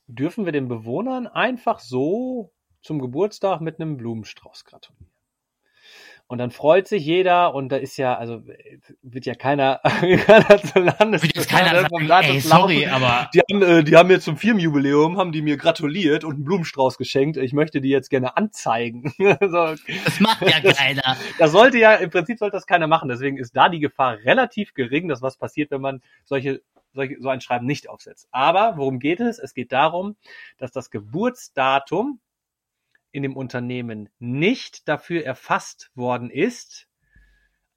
dürfen 0.06 0.44
wir 0.44 0.52
den 0.52 0.68
Bewohnern 0.68 1.26
einfach 1.26 1.80
so 1.80 2.52
zum 2.82 3.00
Geburtstag 3.00 3.60
mit 3.60 3.80
einem 3.80 3.96
Blumenstrauß 3.96 4.64
gratulieren? 4.64 5.07
Und 6.30 6.36
dann 6.36 6.50
freut 6.50 6.86
sich 6.86 7.06
jeder 7.06 7.54
und 7.54 7.70
da 7.70 7.76
ist 7.76 7.96
ja, 7.96 8.14
also 8.14 8.42
wird 9.00 9.24
ja 9.24 9.34
keiner, 9.34 9.80
keiner 9.82 10.62
zu 10.62 10.78
Landes. 10.78 11.22
Wird 11.22 11.34
jetzt 11.34 11.48
keiner 11.48 11.88
sagen, 11.88 12.28
ey, 12.28 12.40
sorry, 12.40 12.86
aber. 12.86 13.30
Die 13.32 13.40
haben, 13.40 13.62
äh, 13.62 13.82
die 13.82 13.96
haben 13.96 14.10
jetzt 14.10 14.24
zum 14.24 14.36
Firmenjubiläum, 14.36 15.16
haben 15.16 15.32
die 15.32 15.40
mir 15.40 15.56
gratuliert 15.56 16.24
und 16.24 16.34
einen 16.34 16.44
Blumenstrauß 16.44 16.98
geschenkt. 16.98 17.38
Ich 17.38 17.54
möchte 17.54 17.80
die 17.80 17.88
jetzt 17.88 18.10
gerne 18.10 18.36
anzeigen. 18.36 19.10
so. 19.18 19.74
Das 20.04 20.20
macht 20.20 20.42
ja 20.42 20.60
keiner. 20.60 21.16
Das 21.38 21.50
sollte 21.50 21.78
ja, 21.78 21.94
im 21.94 22.10
Prinzip 22.10 22.38
sollte 22.38 22.58
das 22.58 22.66
keiner 22.66 22.88
machen. 22.88 23.08
Deswegen 23.08 23.38
ist 23.38 23.56
da 23.56 23.70
die 23.70 23.80
Gefahr 23.80 24.18
relativ 24.22 24.74
gering, 24.74 25.08
dass 25.08 25.22
was 25.22 25.38
passiert, 25.38 25.70
wenn 25.70 25.80
man 25.80 26.02
solche 26.26 26.60
solche, 26.92 27.16
so 27.20 27.30
ein 27.30 27.40
Schreiben 27.40 27.64
nicht 27.64 27.88
aufsetzt. 27.88 28.28
Aber 28.32 28.74
worum 28.76 28.98
geht 28.98 29.20
es? 29.20 29.38
Es 29.38 29.54
geht 29.54 29.72
darum, 29.72 30.16
dass 30.58 30.72
das 30.72 30.90
Geburtsdatum 30.90 32.20
in 33.10 33.22
dem 33.22 33.36
Unternehmen 33.36 34.08
nicht 34.18 34.88
dafür 34.88 35.24
erfasst 35.24 35.90
worden 35.94 36.30
ist, 36.30 36.88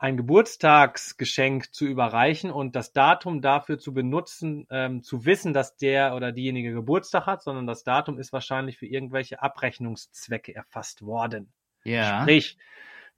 ein 0.01 0.17
Geburtstagsgeschenk 0.17 1.75
zu 1.75 1.85
überreichen 1.85 2.49
und 2.49 2.75
das 2.75 2.91
Datum 2.91 3.39
dafür 3.39 3.77
zu 3.77 3.93
benutzen, 3.93 4.65
ähm, 4.71 5.03
zu 5.03 5.25
wissen, 5.25 5.53
dass 5.53 5.77
der 5.77 6.15
oder 6.15 6.31
diejenige 6.31 6.73
Geburtstag 6.73 7.27
hat, 7.27 7.43
sondern 7.43 7.67
das 7.67 7.83
Datum 7.83 8.17
ist 8.17 8.33
wahrscheinlich 8.33 8.79
für 8.79 8.87
irgendwelche 8.87 9.43
Abrechnungszwecke 9.43 10.55
erfasst 10.55 11.03
worden. 11.03 11.53
Ja. 11.83 12.21
Sprich, 12.21 12.57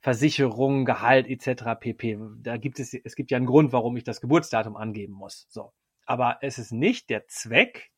Versicherung, 0.00 0.84
Gehalt 0.84 1.26
etc. 1.26 1.80
pp. 1.80 2.18
Da 2.42 2.58
gibt 2.58 2.78
es, 2.78 2.92
es 2.92 3.16
gibt 3.16 3.30
ja 3.30 3.38
einen 3.38 3.46
Grund, 3.46 3.72
warum 3.72 3.96
ich 3.96 4.04
das 4.04 4.20
Geburtsdatum 4.20 4.76
angeben 4.76 5.14
muss. 5.14 5.46
So. 5.48 5.72
Aber 6.04 6.36
es 6.42 6.58
ist 6.58 6.70
nicht 6.70 7.08
der 7.08 7.26
Zweck, 7.28 7.92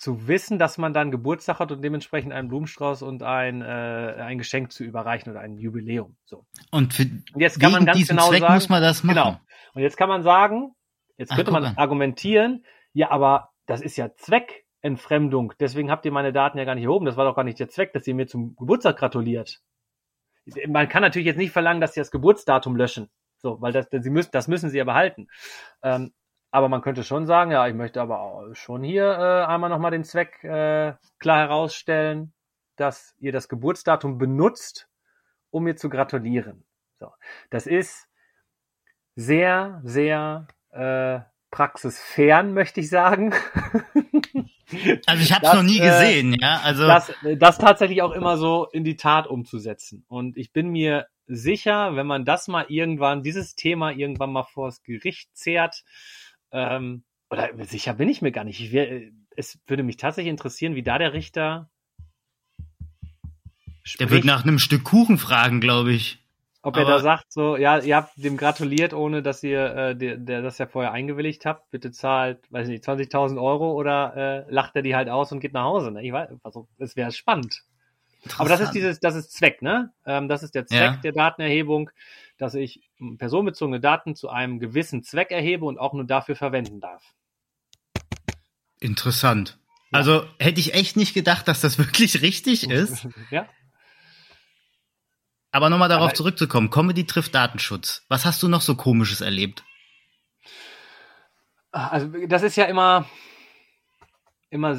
zu 0.00 0.26
wissen, 0.26 0.58
dass 0.58 0.78
man 0.78 0.94
dann 0.94 1.10
Geburtstag 1.10 1.58
hat 1.58 1.70
und 1.72 1.82
dementsprechend 1.82 2.32
einen 2.32 2.48
Blumenstrauß 2.48 3.02
und 3.02 3.22
ein, 3.22 3.60
äh, 3.60 3.64
ein 3.64 4.38
Geschenk 4.38 4.72
zu 4.72 4.82
überreichen 4.82 5.30
oder 5.30 5.40
ein 5.40 5.58
Jubiläum. 5.58 6.16
So. 6.24 6.46
Und, 6.70 6.94
für, 6.94 7.02
und 7.02 7.40
jetzt 7.40 7.60
kann 7.60 7.70
man 7.70 7.84
ganz 7.84 8.08
genau 8.08 8.30
Zweck 8.30 8.40
sagen, 8.40 8.54
muss 8.54 8.70
man 8.70 8.80
das 8.80 9.04
machen. 9.04 9.16
Genau. 9.16 9.40
Und 9.74 9.82
jetzt 9.82 9.98
kann 9.98 10.08
man 10.08 10.22
sagen, 10.22 10.74
jetzt 11.18 11.36
könnte 11.36 11.50
Ach, 11.50 11.52
man 11.52 11.64
an. 11.66 11.76
argumentieren, 11.76 12.64
ja, 12.94 13.10
aber 13.10 13.50
das 13.66 13.82
ist 13.82 13.98
ja 13.98 14.14
Zweckentfremdung. 14.16 15.52
Deswegen 15.60 15.90
habt 15.90 16.06
ihr 16.06 16.12
meine 16.12 16.32
Daten 16.32 16.56
ja 16.56 16.64
gar 16.64 16.76
nicht 16.76 16.84
erhoben. 16.84 17.04
Das 17.04 17.18
war 17.18 17.26
doch 17.26 17.36
gar 17.36 17.44
nicht 17.44 17.60
der 17.60 17.68
Zweck, 17.68 17.92
dass 17.92 18.06
ihr 18.06 18.14
mir 18.14 18.26
zum 18.26 18.56
Geburtstag 18.56 18.96
gratuliert. 18.96 19.60
Man 20.66 20.88
kann 20.88 21.02
natürlich 21.02 21.26
jetzt 21.26 21.36
nicht 21.36 21.52
verlangen, 21.52 21.82
dass 21.82 21.92
sie 21.92 22.00
das 22.00 22.10
Geburtsdatum 22.10 22.74
löschen. 22.74 23.10
So, 23.36 23.60
weil 23.60 23.72
das, 23.72 23.86
sie 23.90 24.10
müssen, 24.10 24.30
das 24.32 24.48
müssen 24.48 24.70
sie 24.70 24.78
ja 24.78 24.84
behalten. 24.84 25.28
Ähm, 25.82 26.14
aber 26.50 26.68
man 26.68 26.82
könnte 26.82 27.04
schon 27.04 27.26
sagen, 27.26 27.50
ja, 27.52 27.66
ich 27.68 27.74
möchte 27.74 28.00
aber 28.00 28.48
schon 28.54 28.82
hier 28.82 29.04
äh, 29.04 29.44
einmal 29.46 29.70
nochmal 29.70 29.92
den 29.92 30.04
Zweck 30.04 30.42
äh, 30.42 30.94
klar 31.18 31.38
herausstellen, 31.38 32.32
dass 32.76 33.14
ihr 33.18 33.32
das 33.32 33.48
Geburtsdatum 33.48 34.18
benutzt, 34.18 34.88
um 35.50 35.64
mir 35.64 35.76
zu 35.76 35.88
gratulieren. 35.88 36.64
So, 36.98 37.08
das 37.50 37.66
ist 37.66 38.08
sehr, 39.14 39.80
sehr 39.84 40.48
äh, 40.70 41.20
praxisfern, 41.50 42.54
möchte 42.54 42.80
ich 42.80 42.90
sagen. 42.90 43.34
Also 45.06 45.22
ich 45.24 45.32
habe 45.32 45.44
es 45.44 45.52
noch 45.52 45.64
nie 45.64 45.80
äh, 45.80 45.88
gesehen, 45.88 46.36
ja. 46.40 46.60
Also 46.62 46.86
das, 46.86 47.12
das 47.38 47.58
tatsächlich 47.58 48.02
auch 48.02 48.12
immer 48.12 48.36
so 48.36 48.68
in 48.70 48.84
die 48.84 48.96
Tat 48.96 49.26
umzusetzen. 49.26 50.04
Und 50.06 50.36
ich 50.36 50.52
bin 50.52 50.68
mir 50.68 51.08
sicher, 51.26 51.96
wenn 51.96 52.06
man 52.06 52.24
das 52.24 52.46
mal 52.46 52.66
irgendwann, 52.68 53.24
dieses 53.24 53.56
Thema 53.56 53.90
irgendwann 53.90 54.32
mal 54.32 54.44
vors 54.44 54.84
Gericht 54.84 55.36
zehrt, 55.36 55.82
ähm, 56.52 57.04
oder 57.30 57.50
sicher 57.64 57.94
bin 57.94 58.08
ich 58.08 58.22
mir 58.22 58.32
gar 58.32 58.44
nicht. 58.44 58.60
Ich 58.60 58.72
wär, 58.72 59.02
es 59.36 59.58
würde 59.66 59.82
mich 59.82 59.96
tatsächlich 59.96 60.30
interessieren, 60.30 60.74
wie 60.74 60.82
da 60.82 60.98
der 60.98 61.12
Richter. 61.12 61.70
Spricht. 63.82 64.00
Der 64.00 64.10
wird 64.10 64.24
nach 64.24 64.44
einem 64.44 64.58
Stück 64.58 64.84
Kuchen 64.84 65.18
fragen, 65.18 65.60
glaube 65.60 65.92
ich. 65.92 66.18
Ob 66.62 66.76
Aber 66.76 66.86
er 66.86 66.96
da 66.96 66.98
sagt, 67.00 67.32
so, 67.32 67.56
ja, 67.56 67.78
ihr 67.78 67.96
habt 67.96 68.12
dem 68.16 68.36
gratuliert, 68.36 68.92
ohne 68.92 69.22
dass 69.22 69.42
ihr 69.42 69.74
äh, 69.74 69.96
der, 69.96 70.18
der 70.18 70.42
das 70.42 70.58
ja 70.58 70.66
vorher 70.66 70.92
eingewilligt 70.92 71.46
habt, 71.46 71.70
bitte 71.70 71.90
zahlt, 71.90 72.40
weiß 72.50 72.68
nicht, 72.68 72.84
20.000 72.84 73.40
Euro 73.40 73.72
oder 73.72 74.46
äh, 74.46 74.52
lacht 74.52 74.76
er 74.76 74.82
die 74.82 74.94
halt 74.94 75.08
aus 75.08 75.32
und 75.32 75.40
geht 75.40 75.54
nach 75.54 75.64
Hause. 75.64 75.90
Ne? 75.90 76.02
Ich 76.04 76.12
weiß, 76.12 76.28
also, 76.42 76.68
es 76.76 76.96
wäre 76.96 77.12
spannend. 77.12 77.62
Aber 78.36 78.50
das 78.50 78.60
ist 78.60 78.72
dieses, 78.72 79.00
das 79.00 79.14
ist 79.14 79.32
Zweck, 79.32 79.62
ne? 79.62 79.92
Ähm, 80.04 80.28
das 80.28 80.42
ist 80.42 80.54
der 80.54 80.66
Zweck 80.66 80.80
ja. 80.80 80.96
der 81.02 81.12
Datenerhebung 81.12 81.90
dass 82.40 82.54
ich 82.54 82.80
personenbezogene 83.18 83.80
Daten 83.80 84.16
zu 84.16 84.30
einem 84.30 84.58
gewissen 84.58 85.02
Zweck 85.02 85.30
erhebe 85.30 85.66
und 85.66 85.78
auch 85.78 85.92
nur 85.92 86.04
dafür 86.04 86.36
verwenden 86.36 86.80
darf. 86.80 87.14
Interessant. 88.78 89.58
Ja. 89.92 89.98
Also 89.98 90.24
hätte 90.38 90.60
ich 90.60 90.72
echt 90.74 90.96
nicht 90.96 91.12
gedacht, 91.12 91.48
dass 91.48 91.60
das 91.60 91.78
wirklich 91.78 92.22
richtig 92.22 92.64
ist. 92.70 93.06
ja. 93.30 93.48
Aber 95.52 95.68
nochmal 95.68 95.88
darauf 95.88 96.10
Aber 96.10 96.14
zurückzukommen. 96.14 96.70
Comedy 96.70 97.04
trifft 97.06 97.34
Datenschutz. 97.34 98.04
Was 98.08 98.24
hast 98.24 98.42
du 98.42 98.48
noch 98.48 98.60
so 98.60 98.76
komisches 98.76 99.20
erlebt? 99.20 99.64
Also 101.72 102.08
das 102.26 102.42
ist 102.42 102.56
ja 102.56 102.64
immer, 102.64 103.06
immer 104.48 104.76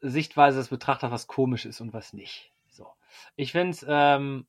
Sichtweise 0.00 0.58
des 0.58 0.68
Betrachters, 0.68 1.10
was 1.10 1.26
komisch 1.26 1.64
ist 1.64 1.80
und 1.80 1.92
was 1.92 2.12
nicht. 2.12 2.50
So. 2.70 2.88
Ich 3.36 3.52
finde 3.52 3.70
es 3.70 3.84
ähm, 3.86 4.46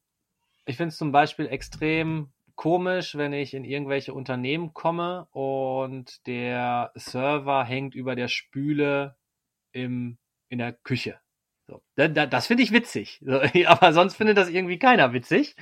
ich 0.66 0.78
find's 0.78 0.98
zum 0.98 1.12
Beispiel 1.12 1.48
extrem 1.48 2.32
komisch, 2.56 3.16
wenn 3.16 3.34
ich 3.34 3.54
in 3.54 3.64
irgendwelche 3.64 4.14
Unternehmen 4.14 4.74
komme 4.74 5.28
und 5.32 6.26
der 6.28 6.92
Server 6.96 7.64
hängt 7.64 7.96
über 7.96 8.16
der 8.16 8.28
Spüle 8.28 9.18
im, 9.72 10.18
in 10.50 10.60
der 10.60 10.74
Küche. 10.74 11.20
So. 11.68 11.82
Das 11.96 12.46
finde 12.46 12.62
ich 12.62 12.72
witzig. 12.72 13.22
Aber 13.66 13.94
sonst 13.94 14.16
findet 14.16 14.38
das 14.38 14.50
irgendwie 14.50 14.78
keiner 14.78 15.14
witzig. 15.14 15.56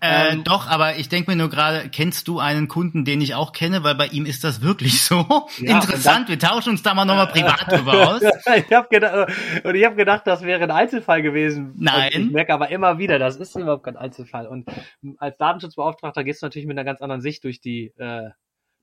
Äh, 0.00 0.32
ähm, 0.32 0.44
doch, 0.44 0.66
aber 0.66 0.96
ich 0.96 1.10
denke 1.10 1.30
mir 1.30 1.36
nur 1.36 1.50
gerade, 1.50 1.90
kennst 1.90 2.26
du 2.26 2.38
einen 2.38 2.68
Kunden, 2.68 3.04
den 3.04 3.20
ich 3.20 3.34
auch 3.34 3.52
kenne, 3.52 3.84
weil 3.84 3.94
bei 3.94 4.06
ihm 4.06 4.24
ist 4.24 4.44
das 4.44 4.62
wirklich 4.62 5.02
so 5.02 5.26
ja, 5.58 5.74
interessant. 5.80 6.28
wir 6.28 6.38
tauschen 6.38 6.70
uns 6.70 6.82
da 6.82 6.94
mal 6.94 7.04
nochmal 7.04 7.26
privat 7.32 7.70
drüber 7.70 8.14
aus. 8.14 8.22
ich 8.22 8.72
habe 8.72 8.88
gedacht, 8.88 9.30
und 9.64 9.74
ich 9.74 9.84
habe 9.84 9.96
gedacht, 9.96 10.26
das 10.26 10.42
wäre 10.42 10.62
ein 10.62 10.70
Einzelfall 10.70 11.20
gewesen. 11.20 11.74
Nein. 11.76 12.12
Und 12.14 12.26
ich 12.26 12.32
merke 12.32 12.54
aber 12.54 12.70
immer 12.70 12.98
wieder, 12.98 13.18
das 13.18 13.36
ist 13.36 13.54
überhaupt 13.54 13.84
kein 13.84 13.96
Einzelfall. 13.96 14.46
Und 14.46 14.70
als 15.18 15.36
Datenschutzbeauftragter 15.36 16.24
gehst 16.24 16.40
du 16.40 16.46
natürlich 16.46 16.66
mit 16.66 16.78
einer 16.78 16.84
ganz 16.84 17.02
anderen 17.02 17.20
Sicht 17.20 17.44
durch 17.44 17.60
die 17.60 17.92
äh, 17.98 18.30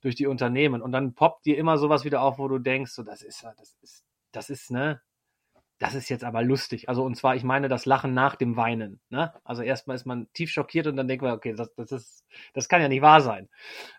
durch 0.01 0.15
die 0.15 0.28
Unternehmen 0.28 0.82
und 0.82 0.91
dann 0.91 1.13
poppt 1.13 1.45
dir 1.45 1.57
immer 1.57 1.78
sowas 1.78 2.05
wieder 2.05 2.22
auf, 2.22 2.38
wo 2.38 2.47
du 2.47 2.57
denkst, 2.57 2.91
so 2.91 3.03
das 3.03 3.22
ist 3.22 3.43
das 3.43 3.76
ist 3.82 4.05
das 4.32 4.49
ist 4.49 4.72
ne 4.72 5.01
das 5.80 5.95
ist 5.95 6.09
jetzt 6.09 6.25
aber 6.25 6.43
lustig. 6.43 6.89
Also 6.89 7.03
und 7.03 7.15
zwar, 7.15 7.36
ich 7.36 7.43
meine 7.43 7.69
das 7.69 7.86
Lachen 7.86 8.13
nach 8.13 8.36
dem 8.36 8.57
Weinen. 8.57 8.99
Ne? 9.09 9.34
Also 9.45 9.63
erstmal 9.63 9.95
ist 9.95 10.05
man 10.05 10.27
tief 10.34 10.51
schockiert 10.51 10.88
und 10.88 10.97
dann 10.97 11.07
denkt 11.07 11.23
man, 11.23 11.32
okay, 11.32 11.53
das, 11.53 11.73
das 11.75 11.91
ist, 11.91 12.25
das 12.53 12.67
kann 12.67 12.82
ja 12.82 12.89
nicht 12.89 13.01
wahr 13.01 13.21
sein. 13.21 13.47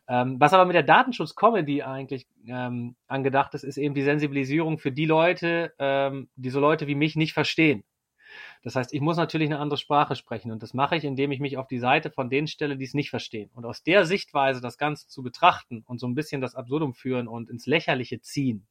Ähm, 0.06 0.38
was 0.38 0.52
aber 0.52 0.66
mit 0.66 0.74
der 0.74 0.82
Datenschutz-Comedy 0.82 1.82
eigentlich 1.82 2.26
ähm, 2.46 2.96
angedacht 3.08 3.54
ist, 3.54 3.64
ist 3.64 3.78
eben 3.78 3.94
die 3.94 4.02
Sensibilisierung 4.02 4.78
für 4.78 4.92
die 4.92 5.06
Leute, 5.06 5.72
ähm, 5.78 6.28
die 6.36 6.50
so 6.50 6.60
Leute 6.60 6.86
wie 6.86 6.94
mich 6.94 7.16
nicht 7.16 7.32
verstehen. 7.32 7.82
Das 8.62 8.76
heißt, 8.76 8.92
ich 8.92 9.00
muss 9.00 9.16
natürlich 9.16 9.48
eine 9.48 9.58
andere 9.58 9.78
Sprache 9.78 10.16
sprechen 10.16 10.52
und 10.52 10.62
das 10.62 10.74
mache 10.74 10.96
ich, 10.96 11.04
indem 11.04 11.32
ich 11.32 11.40
mich 11.40 11.56
auf 11.56 11.66
die 11.66 11.78
Seite 11.78 12.10
von 12.10 12.28
denen 12.28 12.46
stelle, 12.46 12.76
die 12.76 12.84
es 12.84 12.94
nicht 12.94 13.10
verstehen. 13.10 13.50
Und 13.54 13.64
aus 13.64 13.82
der 13.82 14.04
Sichtweise 14.04 14.60
das 14.60 14.76
Ganze 14.78 15.08
zu 15.08 15.22
betrachten 15.22 15.82
und 15.86 15.98
so 15.98 16.06
ein 16.06 16.14
bisschen 16.14 16.40
das 16.40 16.54
Absurdum 16.54 16.94
führen 16.94 17.26
und 17.26 17.48
ins 17.48 17.66
Lächerliche 17.66 18.20
ziehen, 18.20 18.66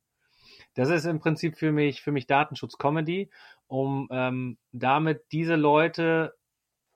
das 0.75 0.89
ist 0.89 1.05
im 1.05 1.19
Prinzip 1.19 1.57
für 1.57 1.71
mich, 1.71 2.01
für 2.01 2.11
mich 2.11 2.27
Datenschutz-Comedy, 2.27 3.29
um 3.67 4.07
ähm, 4.11 4.57
damit 4.71 5.23
diese 5.31 5.55
Leute, 5.55 6.35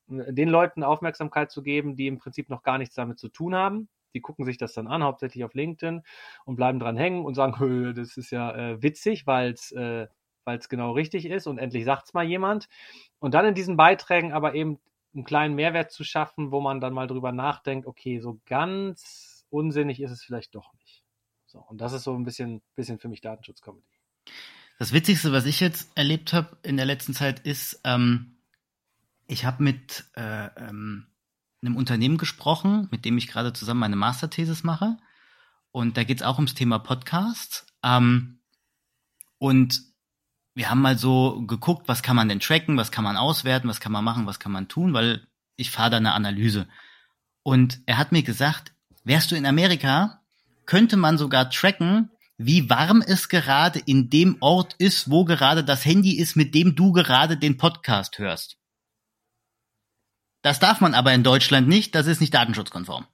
den 0.08 0.50
Leuten 0.50 0.84
Aufmerksamkeit 0.84 1.52
zu 1.52 1.64
geben, 1.64 1.96
die 1.96 2.08
im 2.08 2.18
Prinzip 2.20 2.50
noch 2.50 2.64
gar 2.64 2.78
nichts 2.78 2.96
damit 2.96 3.20
zu 3.20 3.30
tun 3.30 3.56
haben. 3.56 3.90
Die 4.14 4.22
gucken 4.22 4.46
sich 4.46 4.58
das 4.58 4.74
dann 4.74 4.88
an, 4.88 5.04
hauptsächlich 5.04 5.44
auf 5.44 5.54
LinkedIn 5.54 6.04
und 6.46 6.56
bleiben 6.56 6.80
dran 6.80 6.98
hängen 6.98 7.26
und 7.26 7.34
sagen, 7.34 7.94
das 7.96 8.18
ist 8.18 8.32
ja 8.32 8.56
äh, 8.56 8.82
witzig, 8.82 9.26
weil 9.26 9.52
es 9.52 9.72
äh, 9.72 10.08
weil 10.46 10.58
es 10.58 10.70
genau 10.70 10.92
richtig 10.92 11.26
ist 11.26 11.48
und 11.48 11.58
endlich 11.58 11.86
sagt's 11.86 12.14
mal 12.14 12.26
jemand. 12.26 12.68
Und 13.20 13.34
dann 13.34 13.46
in 13.46 13.56
diesen 13.56 13.78
Beiträgen 13.78 14.34
aber 14.34 14.56
eben 14.56 14.80
einen 15.14 15.24
kleinen 15.24 15.56
Mehrwert 15.56 15.92
zu 15.92 16.04
schaffen, 16.04 16.52
wo 16.52 16.60
man 16.60 16.82
dann 16.82 16.94
mal 16.94 17.08
drüber 17.08 17.32
nachdenkt, 17.32 17.88
okay, 17.88 18.20
so 18.20 18.40
ganz 18.46 19.46
unsinnig 19.50 20.02
ist 20.02 20.12
es 20.12 20.24
vielleicht 20.24 20.56
doch 20.56 20.74
nicht. 20.74 20.83
So, 21.54 21.60
und 21.60 21.80
das 21.80 21.94
ist 21.94 22.04
so 22.04 22.16
ein 22.16 22.24
bisschen, 22.24 22.64
bisschen 22.76 22.98
für 22.98 23.08
mich 23.08 23.22
Datenschutz-Comedy. 23.22 23.86
Das 24.80 24.92
Witzigste, 24.92 25.32
was 25.32 25.46
ich 25.46 25.60
jetzt 25.60 25.88
erlebt 25.96 26.34
habe 26.34 26.58
in 26.64 26.78
der 26.78 26.88
letzten 26.88 27.14
Zeit, 27.14 27.42
ist, 27.42 27.80
ähm, 27.84 28.38
ich 29.28 29.46
habe 29.46 29.62
mit 29.62 30.06
äh, 30.16 30.48
ähm, 30.58 31.06
einem 31.62 31.78
Unternehmen 31.78 32.18
gesprochen, 32.18 32.88
mit 32.90 33.06
dem 33.06 33.20
ich 33.20 33.28
gerade 33.28 33.54
zusammen 33.54 33.82
meine 33.82 33.96
Masterthesis 33.96 34.64
mache. 34.64 34.98
Und 35.72 35.96
da 35.96 36.04
geht 36.04 36.22
es 36.22 36.26
auch 36.26 36.38
ums 36.38 36.56
Thema 36.56 36.80
Podcast. 36.80 37.68
Ähm, 37.84 38.40
und 39.38 39.84
wir 40.56 40.72
haben 40.72 40.82
mal 40.82 40.98
so 40.98 41.46
geguckt, 41.46 41.88
was 41.88 42.02
kann 42.02 42.16
man 42.16 42.30
denn 42.30 42.40
tracken, 42.40 42.78
was 42.78 42.92
kann 42.92 43.04
man 43.04 43.16
auswerten, 43.16 43.70
was 43.70 43.80
kann 43.80 43.92
man 43.92 44.04
machen, 44.04 44.26
was 44.26 44.40
kann 44.40 44.52
man 44.52 44.68
tun, 44.68 44.94
weil 44.94 45.28
ich 45.56 45.70
fahre 45.70 45.92
da 45.92 45.98
eine 45.98 46.14
Analyse. 46.14 46.68
Und 47.44 47.80
er 47.86 48.00
hat 48.00 48.12
mir 48.12 48.24
gesagt, 48.24 48.74
wärst 49.04 49.30
du 49.30 49.36
in 49.36 49.46
Amerika, 49.46 50.23
könnte 50.66 50.98
man 50.98 51.18
sogar 51.18 51.50
tracken, 51.50 52.12
wie 52.38 52.70
warm 52.70 53.02
es 53.06 53.30
gerade 53.30 53.80
in 53.80 54.10
dem 54.10 54.38
Ort 54.40 54.76
ist, 54.78 55.10
wo 55.10 55.26
gerade 55.26 55.64
das 55.64 55.86
Handy 55.86 56.18
ist, 56.18 56.36
mit 56.36 56.56
dem 56.56 56.76
du 56.76 56.92
gerade 56.92 57.38
den 57.38 57.58
Podcast 57.58 58.18
hörst. 58.20 58.58
Das 60.42 60.60
darf 60.60 60.82
man 60.82 60.94
aber 60.94 61.14
in 61.14 61.24
Deutschland 61.24 61.68
nicht, 61.68 61.96
das 61.96 62.08
ist 62.08 62.20
nicht 62.20 62.34
datenschutzkonform. 62.34 63.08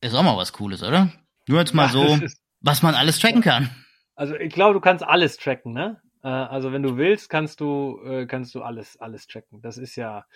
Ist 0.00 0.14
auch 0.14 0.22
mal 0.22 0.36
was 0.36 0.52
Cooles, 0.52 0.82
oder? 0.82 1.12
Nur 1.46 1.58
jetzt 1.58 1.74
mal 1.74 1.86
ja, 1.86 1.92
so, 1.92 2.20
was 2.60 2.82
man 2.82 2.94
alles 2.94 3.18
tracken 3.18 3.40
kann. 3.40 3.70
Also 4.14 4.34
ich 4.34 4.52
glaube, 4.52 4.74
du 4.74 4.80
kannst 4.80 5.02
alles 5.04 5.36
tracken, 5.38 5.72
ne? 5.72 6.02
Äh, 6.22 6.28
also 6.28 6.72
wenn 6.72 6.82
du 6.82 6.96
willst, 6.96 7.30
kannst 7.30 7.60
du, 7.60 8.00
äh, 8.04 8.26
kannst 8.26 8.54
du 8.54 8.62
alles, 8.62 8.98
alles 8.98 9.26
tracken. 9.26 9.62
Das 9.62 9.78
ist 9.78 9.96
ja. 9.96 10.26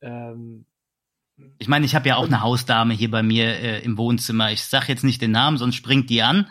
Ähm, 0.00 0.64
ich 1.58 1.68
meine, 1.68 1.84
ich 1.84 1.94
habe 1.94 2.08
ja 2.08 2.16
auch 2.16 2.26
eine 2.26 2.42
Hausdame 2.42 2.94
hier 2.94 3.10
bei 3.10 3.22
mir 3.22 3.46
äh, 3.46 3.84
im 3.84 3.98
Wohnzimmer. 3.98 4.50
Ich 4.50 4.64
sag 4.64 4.88
jetzt 4.88 5.04
nicht 5.04 5.20
den 5.20 5.32
Namen, 5.32 5.58
sonst 5.58 5.76
springt 5.76 6.10
die 6.10 6.22
an 6.22 6.50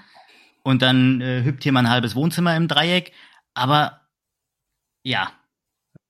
und 0.64 0.82
dann 0.82 1.22
äh, 1.22 1.44
hüpft 1.44 1.64
hier 1.64 1.72
mal 1.72 1.82
ein 1.82 1.90
halbes 1.90 2.16
Wohnzimmer 2.16 2.56
im 2.56 2.68
Dreieck. 2.68 3.12
Aber 3.54 4.02
ja, 5.04 5.32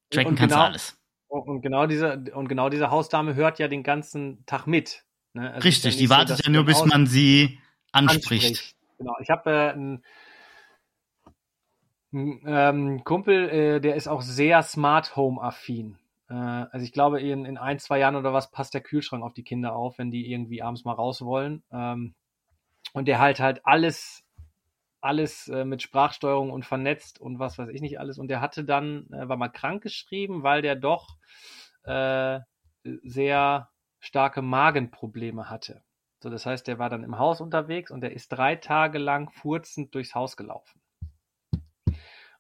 tracken 0.10 0.36
kannst 0.36 0.54
genau, 0.54 0.64
du 0.64 0.70
alles. 0.70 0.98
Und 1.28 1.62
genau 1.62 1.86
diese 1.86 2.24
und 2.34 2.48
genau 2.48 2.70
diese 2.70 2.92
Hausdame 2.92 3.36
hört 3.36 3.60
ja 3.60 3.68
den 3.68 3.84
ganzen 3.84 4.46
Tag 4.46 4.66
mit. 4.66 5.04
Ne? 5.34 5.54
Also 5.54 5.64
Richtig, 5.66 5.94
ja 5.94 6.00
die 6.00 6.10
wartet 6.10 6.38
so, 6.38 6.44
ja 6.44 6.50
nur, 6.50 6.66
bis 6.66 6.84
man 6.86 7.06
sie 7.06 7.60
anspricht. 7.92 8.48
anspricht. 8.48 8.76
Genau, 8.98 9.16
ich 9.22 9.30
habe 9.30 9.50
äh, 9.52 9.70
einen 9.72 10.04
ein 12.12 12.42
ähm, 12.46 13.04
Kumpel, 13.04 13.50
äh, 13.50 13.80
der 13.80 13.96
ist 13.96 14.08
auch 14.08 14.22
sehr 14.22 14.64
Smart 14.64 15.16
Home 15.16 15.40
affin. 15.42 15.99
Äh, 16.30 16.34
also 16.34 16.84
ich 16.84 16.92
glaube, 16.92 17.22
in, 17.22 17.46
in 17.46 17.58
ein, 17.58 17.80
zwei 17.80 18.00
Jahren 18.00 18.16
oder 18.16 18.34
was 18.34 18.52
passt 18.52 18.74
der 18.74 18.82
Kühlschrank 18.82 19.24
auf 19.24 19.34
die 19.34 19.44
Kinder 19.44 19.76
auf, 19.76 19.98
wenn 19.98 20.12
die 20.12 20.32
irgendwie 20.32 20.62
abends 20.62 20.86
mal 20.86 20.94
raus 20.94 21.22
wollen. 21.22 21.64
Ähm, 21.72 22.16
und 22.94 23.08
der 23.08 23.20
halt 23.20 23.40
halt 23.40 23.66
alles 23.66 24.24
alles 25.02 25.48
äh, 25.48 25.66
mit 25.66 25.82
Sprachsteuerung 25.82 26.52
und 26.52 26.66
vernetzt 26.66 27.20
und 27.20 27.40
was 27.40 27.58
weiß 27.58 27.70
ich 27.70 27.82
nicht 27.82 28.00
alles. 28.00 28.18
Und 28.18 28.28
der 28.28 28.42
hatte 28.42 28.66
dann, 28.66 29.08
äh, 29.12 29.30
war 29.30 29.38
mal 29.38 29.50
krank 29.50 29.82
geschrieben, 29.82 30.44
weil 30.44 30.62
der 30.62 30.76
doch 30.76 31.16
äh, 31.84 32.40
sehr 32.84 33.70
starke 34.00 34.42
Magenprobleme 34.42 35.50
hatte. 35.50 35.84
So, 36.22 36.30
das 36.30 36.46
heißt, 36.46 36.68
der 36.68 36.80
war 36.80 36.90
dann 36.90 37.04
im 37.04 37.18
Haus 37.18 37.40
unterwegs 37.40 37.92
und 37.92 38.02
der 38.02 38.12
ist 38.12 38.30
drei 38.30 38.56
Tage 38.56 38.98
lang 38.98 39.32
furzend 39.32 39.96
durchs 39.96 40.16
Haus 40.16 40.36
gelaufen. 40.36 40.82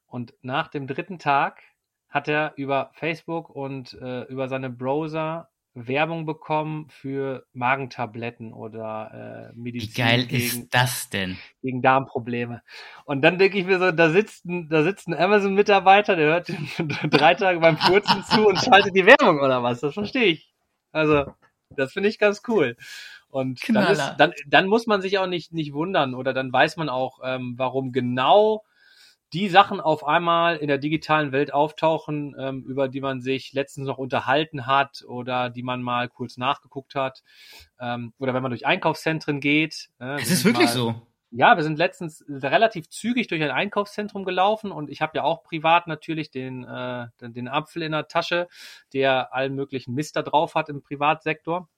Und 0.06 0.34
nach 0.42 0.68
dem 0.68 0.88
dritten 0.88 1.20
Tag 1.20 1.62
hat 2.10 2.28
er 2.28 2.53
über 2.55 2.91
Facebook 2.93 3.49
und 3.49 3.93
äh, 3.93 4.24
über 4.24 4.47
seine 4.47 4.70
Browser 4.70 5.49
Werbung 5.76 6.26
bekommen 6.26 6.88
für 6.89 7.45
Magentabletten 7.53 8.53
oder 8.53 9.51
äh, 9.51 9.57
Medizin. 9.57 9.89
Wie 9.89 9.93
geil 9.93 10.26
gegen, 10.26 10.43
ist 10.43 10.74
das 10.74 11.10
denn? 11.10 11.38
Gegen 11.62 11.82
Darmprobleme. 11.82 12.64
Und 13.05 13.22
dann 13.22 13.38
denke 13.38 13.60
ich 13.60 13.66
mir 13.66 13.80
so, 13.80 13.91
da 13.91 14.10
sitzt 14.10 14.45
ein, 14.45 14.68
da 14.70 14.84
sitzt 14.84 15.07
ein 15.07 15.14
Amazon-Mitarbeiter, 15.14 16.16
der 16.16 16.28
hört 16.28 16.51
drei 17.12 17.36
Tage 17.36 17.60
beim 17.60 17.78
Furzen 17.78 18.24
zu 18.24 18.47
und 18.47 18.57
schaltet 18.57 18.95
die 18.95 19.05
Werbung 19.05 19.39
oder 19.39 19.62
was. 19.62 19.80
Das 19.80 19.93
verstehe 19.93 20.26
ich. 20.26 20.53
Also, 20.91 21.26
das 21.70 21.93
finde 21.93 22.10
ich 22.10 22.18
ganz 22.18 22.41
cool. 22.47 22.76
Und 23.30 23.62
dann, 23.70 23.91
ist, 23.91 24.16
dann, 24.18 24.34
dann 24.47 24.68
muss 24.68 24.88
man 24.88 25.01
sich 25.01 25.20
auch 25.20 25.28
nicht, 25.28 25.53
nicht 25.53 25.74
wundern 25.74 26.16
oder 26.16 26.34
dann 26.34 26.51
weiß 26.51 26.78
man 26.78 26.89
auch, 26.89 27.20
ähm, 27.24 27.53
warum 27.57 27.91
genau 27.91 28.64
die 29.34 29.50
Sachen 29.50 29.80
auf 29.80 30.06
einmal 30.06 30.58
in 30.58 30.68
der 30.68 30.78
digitalen 30.78 31.32
Welt 31.32 31.54
auftauchen, 31.54 32.36
ähm, 32.40 32.64
über 32.64 32.88
die 32.88 33.02
man 33.02 33.22
sich 33.22 33.54
letztens 33.54 33.88
noch 33.88 33.98
unterhalten 33.98 34.66
hat 34.66 35.04
oder 35.08 35.50
die 35.50 35.64
man 35.64 35.84
mal 35.84 36.10
kurz 36.10 36.38
nachgeguckt 36.38 36.96
hat. 36.96 37.24
Ähm, 37.80 38.14
oder 38.18 38.34
wenn 38.34 38.42
man 38.42 38.52
durch 38.52 38.66
Einkaufszentren 38.66 39.40
geht. 39.40 39.90
Äh, 40.00 40.22
es 40.22 40.32
ist 40.32 40.46
wirklich 40.46 40.68
mal, 40.68 40.74
so. 40.74 40.96
Ja, 41.32 41.56
wir 41.56 41.64
sind 41.64 41.78
letztens 41.78 42.26
relativ 42.28 42.90
zügig 42.90 43.28
durch 43.28 43.44
ein 43.44 43.52
Einkaufszentrum 43.52 44.26
gelaufen 44.26 44.72
und 44.72 44.90
ich 44.90 45.02
habe 45.02 45.12
ja 45.16 45.24
auch 45.24 45.44
privat 45.44 45.86
natürlich 45.86 46.32
den, 46.32 46.64
äh, 46.64 47.08
den 47.22 47.48
Apfel 47.48 47.84
in 47.84 47.92
der 47.92 48.08
Tasche, 48.08 48.48
der 48.94 49.32
allen 49.32 49.54
möglichen 49.54 49.94
Mist 49.94 50.16
da 50.16 50.24
drauf 50.24 50.56
hat 50.56 50.70
im 50.70 50.82
Privatsektor. 50.82 51.70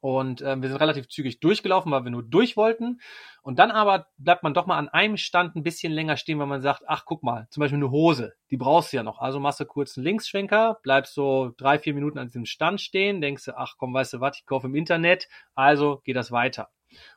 Und 0.00 0.40
äh, 0.40 0.60
wir 0.60 0.68
sind 0.68 0.80
relativ 0.80 1.08
zügig 1.08 1.40
durchgelaufen, 1.40 1.92
weil 1.92 2.04
wir 2.04 2.10
nur 2.10 2.22
durch 2.22 2.56
wollten. 2.56 3.00
Und 3.42 3.58
dann 3.58 3.70
aber 3.70 4.06
bleibt 4.16 4.42
man 4.42 4.54
doch 4.54 4.66
mal 4.66 4.78
an 4.78 4.88
einem 4.88 5.18
Stand 5.18 5.56
ein 5.56 5.62
bisschen 5.62 5.92
länger 5.92 6.16
stehen, 6.16 6.38
weil 6.38 6.46
man 6.46 6.62
sagt, 6.62 6.82
ach 6.86 7.04
guck 7.04 7.22
mal, 7.22 7.46
zum 7.50 7.60
Beispiel 7.60 7.78
eine 7.78 7.90
Hose, 7.90 8.34
die 8.50 8.56
brauchst 8.56 8.92
du 8.92 8.96
ja 8.96 9.02
noch. 9.02 9.18
Also 9.18 9.40
machst 9.40 9.60
du 9.60 9.66
kurz 9.66 9.96
einen 9.96 10.04
Linksschwenker, 10.04 10.78
bleibst 10.82 11.14
so 11.14 11.52
drei, 11.56 11.78
vier 11.78 11.94
Minuten 11.94 12.18
an 12.18 12.28
diesem 12.28 12.46
Stand 12.46 12.80
stehen, 12.80 13.20
denkst 13.20 13.44
du, 13.44 13.56
ach 13.56 13.74
komm, 13.76 13.92
weißt 13.92 14.14
du 14.14 14.20
was, 14.20 14.38
ich 14.38 14.46
kaufe 14.46 14.66
im 14.66 14.74
Internet, 14.74 15.28
also 15.54 16.00
geht 16.04 16.16
das 16.16 16.32
weiter. 16.32 16.70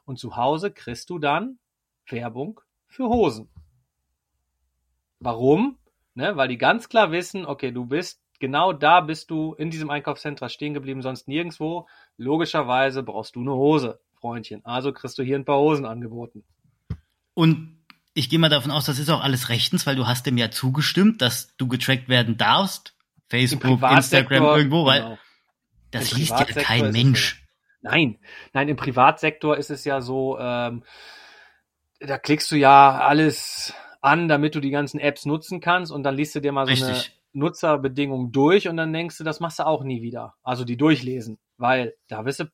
Und 0.04 0.20
zu 0.20 0.36
Hause 0.36 0.72
kriegst 0.72 1.10
du 1.10 1.20
dann 1.20 1.60
Werbung 2.08 2.60
für 2.88 3.08
Hosen. 3.08 3.50
Warum? 5.20 5.78
Ne, 6.16 6.36
weil 6.36 6.48
die 6.48 6.60
ganz 6.60 6.90
klar 6.90 7.12
wissen, 7.12 7.46
okay, 7.46 7.72
du 7.72 7.86
bist 7.86 8.24
genau 8.44 8.74
da 8.74 9.00
bist 9.00 9.32
du 9.32 9.54
in 9.54 9.70
diesem 9.70 9.90
Einkaufszentrum 9.90 10.50
stehen 10.50 10.74
geblieben, 10.74 11.02
sonst 11.02 11.30
nirgendwo. 11.30 11.88
Logischerweise 12.18 13.04
brauchst 13.04 13.36
du 13.36 13.42
eine 13.42 13.54
Hose, 13.54 14.00
Freundchen. 14.20 14.66
Also 14.66 14.94
kriegst 14.94 15.18
du 15.18 15.24
hier 15.24 15.38
ein 15.38 15.46
paar 15.46 15.60
Hosen 15.60 15.86
angeboten. 15.86 16.44
Und 17.34 17.84
ich 18.14 18.30
gehe 18.30 18.40
mal 18.40 18.50
davon 18.50 18.72
aus, 18.72 18.86
das 18.86 19.00
ist 19.00 19.10
auch 19.10 19.24
alles 19.24 19.50
rechtens, 19.50 19.88
weil 19.88 19.96
du 19.96 20.08
hast 20.08 20.26
dem 20.26 20.38
ja 20.38 20.52
zugestimmt, 20.52 21.22
dass 21.22 21.56
du 21.58 21.68
getrackt 21.68 22.10
werden 22.10 22.38
darfst. 22.38 22.96
Facebook, 23.30 23.82
Instagram, 23.82 24.44
irgendwo, 24.44 24.86
weil 24.86 25.02
genau. 25.02 25.18
das 25.90 26.12
Im 26.12 26.20
liest 26.20 26.32
ja 26.32 26.46
kein 26.46 26.92
Mensch. 26.92 27.44
Nein, 27.82 28.20
nein, 28.54 28.70
im 28.70 28.76
Privatsektor 28.78 29.58
ist 29.58 29.72
es 29.72 29.84
ja 29.86 30.02
so, 30.02 30.38
ähm, 30.40 30.84
da 32.00 32.18
klickst 32.18 32.52
du 32.52 32.56
ja 32.56 33.00
alles 33.00 33.74
an, 34.02 34.28
damit 34.28 34.56
du 34.56 34.60
die 34.60 34.70
ganzen 34.70 35.00
Apps 35.00 35.26
nutzen 35.26 35.62
kannst 35.62 35.92
und 35.92 36.04
dann 36.04 36.16
liest 36.16 36.36
du 36.36 36.42
dir 36.42 36.52
mal 36.52 36.66
so 36.66 36.72
Richtig. 36.72 36.90
eine 36.90 37.23
Nutzerbedingungen 37.34 38.32
durch 38.32 38.68
und 38.68 38.78
dann 38.78 38.94
denkst 38.94 39.18
du, 39.18 39.24
das 39.24 39.40
machst 39.40 39.60
du 39.60 39.66
auch 39.66 39.84
nie 39.84 40.02
wieder. 40.02 40.36
Also 40.44 40.64
die 40.66 40.78
durchlesen, 40.78 41.40
weil 41.58 41.96
da 42.08 42.26
wirst 42.26 42.40
du, 42.40 42.46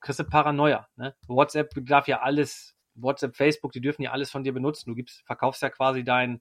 kriegst 0.00 0.20
du 0.20 0.24
Paranoia. 0.24 0.88
Ne? 0.96 1.14
WhatsApp 1.26 1.70
darf 1.82 2.08
ja 2.08 2.20
alles, 2.20 2.74
WhatsApp, 2.94 3.36
Facebook, 3.36 3.72
die 3.72 3.80
dürfen 3.80 4.02
ja 4.02 4.12
alles 4.12 4.30
von 4.30 4.42
dir 4.42 4.52
benutzen. 4.52 4.90
Du 4.90 4.96
gibst, 4.96 5.22
verkaufst 5.26 5.62
ja 5.62 5.70
quasi 5.70 6.02
dein, 6.02 6.40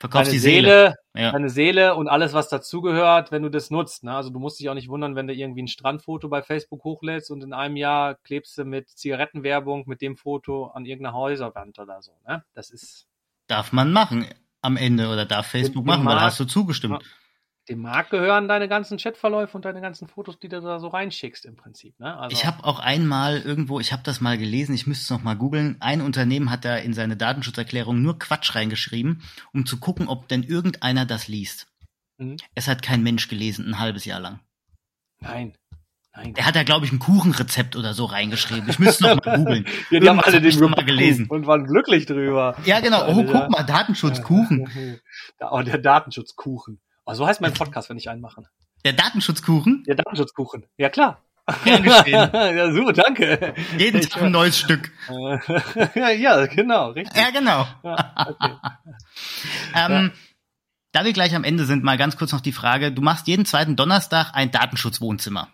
Verkaufst 0.00 0.30
deine 0.30 0.40
Seele, 0.40 0.68
Seele 0.68 0.94
ja. 1.14 1.32
deine 1.32 1.50
Seele 1.50 1.96
und 1.96 2.06
alles, 2.06 2.32
was 2.32 2.48
dazugehört, 2.48 3.32
wenn 3.32 3.42
du 3.42 3.48
das 3.48 3.70
nutzt. 3.70 4.04
Ne? 4.04 4.14
Also 4.14 4.30
du 4.30 4.38
musst 4.38 4.60
dich 4.60 4.70
auch 4.70 4.74
nicht 4.74 4.88
wundern, 4.88 5.16
wenn 5.16 5.26
du 5.26 5.34
irgendwie 5.34 5.62
ein 5.62 5.68
Strandfoto 5.68 6.28
bei 6.28 6.40
Facebook 6.40 6.84
hochlädst 6.84 7.32
und 7.32 7.42
in 7.42 7.52
einem 7.52 7.76
Jahr 7.76 8.14
klebst 8.14 8.56
du 8.58 8.64
mit 8.64 8.88
Zigarettenwerbung 8.90 9.84
mit 9.86 10.00
dem 10.00 10.16
Foto 10.16 10.66
an 10.66 10.84
irgendeiner 10.84 11.16
Häuserwand 11.16 11.80
oder 11.80 12.00
so. 12.00 12.12
Ne? 12.28 12.44
Das 12.54 12.70
ist. 12.70 13.08
Darf 13.48 13.72
man 13.72 13.92
machen 13.92 14.26
am 14.62 14.76
Ende 14.76 15.08
oder 15.08 15.26
darf 15.26 15.46
Facebook 15.46 15.84
dem, 15.84 15.86
machen, 15.86 16.02
dem 16.02 16.08
weil 16.08 16.20
hast 16.20 16.40
du 16.40 16.44
zugestimmt. 16.44 17.04
Dem 17.68 17.82
Markt 17.82 18.10
gehören 18.10 18.48
deine 18.48 18.66
ganzen 18.66 18.96
Chatverläufe 18.96 19.54
und 19.54 19.64
deine 19.66 19.82
ganzen 19.82 20.08
Fotos, 20.08 20.38
die 20.38 20.48
du 20.48 20.60
da 20.60 20.78
so 20.78 20.88
reinschickst 20.88 21.44
im 21.44 21.54
Prinzip. 21.54 22.00
Ne? 22.00 22.16
Also 22.16 22.34
ich 22.34 22.46
habe 22.46 22.64
auch 22.64 22.80
einmal 22.80 23.42
irgendwo, 23.42 23.78
ich 23.78 23.92
habe 23.92 24.02
das 24.02 24.22
mal 24.22 24.38
gelesen, 24.38 24.74
ich 24.74 24.86
müsste 24.86 25.04
es 25.04 25.10
noch 25.10 25.22
mal 25.22 25.36
googeln. 25.36 25.76
Ein 25.80 26.00
Unternehmen 26.00 26.50
hat 26.50 26.64
da 26.64 26.76
in 26.76 26.94
seine 26.94 27.16
Datenschutzerklärung 27.16 28.00
nur 28.00 28.18
Quatsch 28.18 28.54
reingeschrieben, 28.54 29.22
um 29.52 29.66
zu 29.66 29.78
gucken, 29.78 30.08
ob 30.08 30.28
denn 30.28 30.42
irgendeiner 30.42 31.04
das 31.04 31.28
liest. 31.28 31.68
Mhm. 32.16 32.38
Es 32.54 32.68
hat 32.68 32.82
kein 32.82 33.02
Mensch 33.02 33.28
gelesen, 33.28 33.66
ein 33.68 33.78
halbes 33.78 34.06
Jahr 34.06 34.20
lang. 34.20 34.40
Nein. 35.20 35.54
Der 36.24 36.46
hat 36.46 36.56
da, 36.56 36.62
glaube 36.62 36.86
ich, 36.86 36.92
ein 36.92 36.98
Kuchenrezept 36.98 37.76
oder 37.76 37.94
so 37.94 38.04
reingeschrieben. 38.04 38.68
Ich 38.68 38.78
müsste 38.78 39.04
noch 39.04 39.24
mal 39.24 39.38
googeln. 39.38 39.66
ja, 39.90 40.00
die 40.00 40.08
haben 40.08 40.20
alle 40.20 40.40
den 40.40 40.60
mal 40.70 40.84
gelesen. 40.84 41.26
Und 41.28 41.46
waren 41.46 41.64
glücklich 41.64 42.06
drüber. 42.06 42.56
Ja, 42.64 42.80
genau. 42.80 43.08
Oh, 43.08 43.24
guck 43.24 43.50
mal, 43.50 43.62
Datenschutzkuchen. 43.64 44.68
Oh, 45.40 45.62
der 45.62 45.78
Datenschutzkuchen. 45.78 46.80
Oh, 47.04 47.14
so 47.14 47.26
heißt 47.26 47.40
mein 47.40 47.54
Podcast, 47.54 47.88
wenn 47.90 47.96
ich 47.96 48.10
einen 48.10 48.20
mache. 48.20 48.42
Der 48.84 48.92
Datenschutzkuchen? 48.92 49.84
Der 49.86 49.94
Datenschutzkuchen. 49.94 50.66
Ja, 50.76 50.88
klar. 50.88 51.22
ja, 51.64 52.72
super, 52.72 52.92
danke. 52.92 53.54
Jeden 53.78 54.00
Tag 54.02 54.22
ein 54.22 54.32
neues 54.32 54.58
Stück. 54.58 54.90
ja, 55.94 56.46
genau, 56.46 56.90
richtig. 56.90 57.16
Ja, 57.16 57.30
genau. 57.30 57.66
Ja, 57.82 58.26
okay. 58.28 58.52
ähm, 59.74 59.92
ja. 59.92 60.10
Da 60.92 61.04
wir 61.04 61.12
gleich 61.12 61.34
am 61.34 61.44
Ende 61.44 61.64
sind, 61.64 61.84
mal 61.84 61.96
ganz 61.96 62.16
kurz 62.16 62.32
noch 62.32 62.40
die 62.40 62.52
Frage. 62.52 62.92
Du 62.92 63.02
machst 63.02 63.26
jeden 63.26 63.46
zweiten 63.46 63.76
Donnerstag 63.76 64.32
ein 64.34 64.50
Datenschutzwohnzimmer. 64.50 65.48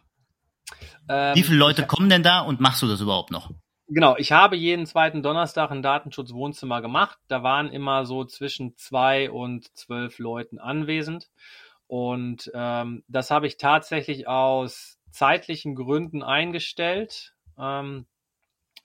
Ähm, 1.09 1.35
Wie 1.35 1.43
viele 1.43 1.59
Leute 1.59 1.87
kommen 1.87 2.09
denn 2.09 2.23
da 2.23 2.41
und 2.41 2.61
machst 2.61 2.83
du 2.83 2.87
das 2.87 3.01
überhaupt 3.01 3.31
noch? 3.31 3.51
Genau, 3.87 4.17
ich 4.17 4.33
habe 4.33 4.57
jeden 4.57 4.87
zweiten 4.87 5.23
Donnerstag 5.23 5.71
ein 5.71 5.83
Datenschutzwohnzimmer 5.83 6.81
gemacht. 6.81 7.19
Da 7.29 7.43
waren 7.43 7.71
immer 7.71 8.07
so 8.07 8.25
zwischen 8.25 8.77
zwei 8.77 9.31
und 9.31 9.77
zwölf 9.77 10.19
Leuten 10.19 10.59
anwesend. 10.59 11.29
Und 11.87 12.51
ähm, 12.55 13.05
das 13.09 13.31
habe 13.31 13.47
ich 13.47 13.59
tatsächlich 13.59 14.27
aus 14.27 14.99
zeitlichen 15.11 15.75
Gründen 15.75 16.23
eingestellt. 16.23 17.35
Ähm, 17.59 18.07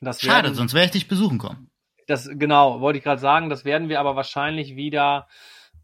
das 0.01 0.22
Schade, 0.22 0.43
werden, 0.43 0.55
sonst 0.55 0.74
wäre 0.74 0.86
ich 0.86 0.91
dich 0.91 1.07
besuchen 1.07 1.38
kommen. 1.38 1.72
Das 2.07 2.30
genau, 2.34 2.82
wollte 2.82 2.97
ich 2.97 3.03
gerade 3.03 3.22
sagen. 3.22 3.49
Das 3.49 3.65
werden 3.65 3.88
wir 3.88 3.99
aber 3.99 4.15
wahrscheinlich 4.15 4.76
wieder 4.76 5.28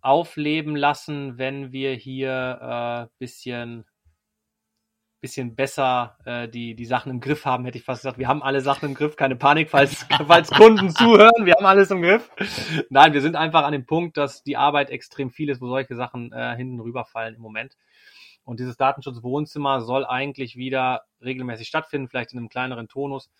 aufleben 0.01 0.75
lassen, 0.75 1.37
wenn 1.37 1.71
wir 1.71 1.93
hier 1.93 3.07
äh, 3.09 3.15
bisschen 3.17 3.85
bisschen 5.25 5.55
besser 5.55 6.17
äh, 6.25 6.47
die, 6.47 6.75
die 6.75 6.85
Sachen 6.85 7.09
im 7.09 7.19
Griff 7.19 7.45
haben, 7.45 7.65
hätte 7.65 7.79
ich 7.79 7.83
fast 7.83 8.03
gesagt. 8.03 8.19
Wir 8.19 8.27
haben 8.27 8.43
alle 8.43 8.61
Sachen 8.61 8.89
im 8.89 8.93
Griff, 8.93 9.15
keine 9.15 9.35
Panik, 9.35 9.71
falls, 9.71 10.05
falls 10.27 10.51
Kunden 10.51 10.91
zuhören, 10.91 11.45
wir 11.45 11.55
haben 11.55 11.65
alles 11.65 11.89
im 11.89 12.03
Griff. 12.03 12.29
Nein, 12.91 13.13
wir 13.13 13.21
sind 13.21 13.35
einfach 13.35 13.63
an 13.63 13.71
dem 13.71 13.87
Punkt, 13.87 14.17
dass 14.17 14.43
die 14.43 14.55
Arbeit 14.55 14.91
extrem 14.91 15.31
viel 15.31 15.49
ist, 15.49 15.61
wo 15.61 15.67
solche 15.67 15.95
Sachen 15.95 16.31
äh, 16.31 16.55
hinten 16.55 16.79
rüberfallen 16.79 17.35
im 17.35 17.41
Moment. 17.41 17.75
und 18.43 18.59
dieses 18.59 18.77
Datenschutzwohnzimmer 18.77 19.81
soll 19.81 20.05
eigentlich 20.05 20.55
wieder 20.55 21.05
regelmäßig 21.23 21.67
stattfinden, 21.67 22.07
vielleicht 22.07 22.33
in 22.33 22.37
einem 22.37 22.49
kleineren 22.49 22.87
Tonus. 22.87 23.31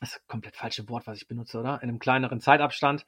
Das 0.00 0.12
ist 0.12 0.16
ein 0.16 0.26
komplett 0.26 0.56
falsche 0.56 0.88
Wort, 0.88 1.06
was 1.06 1.18
ich 1.18 1.28
benutze, 1.28 1.60
oder? 1.60 1.82
In 1.82 1.90
einem 1.90 1.98
kleineren 1.98 2.40
Zeitabstand. 2.40 3.04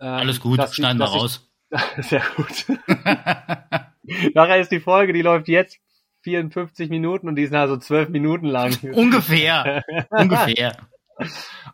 Ähm, 0.00 0.08
Alles 0.08 0.40
gut, 0.40 0.58
schneiden 0.72 0.98
wir 0.98 1.06
raus. 1.06 1.50
Ich, 1.70 2.04
sehr 2.06 2.22
gut. 2.36 2.66
Nachher 4.34 4.58
ist 4.58 4.72
die 4.72 4.80
Folge, 4.80 5.12
die 5.12 5.22
läuft 5.22 5.48
jetzt 5.48 5.78
54 6.22 6.90
Minuten 6.90 7.28
und 7.28 7.36
die 7.36 7.42
ist 7.42 7.54
also 7.54 7.76
zwölf 7.76 8.08
Minuten 8.08 8.46
lang. 8.46 8.76
Ungefähr. 8.94 9.84
Ungefähr. 10.10 10.76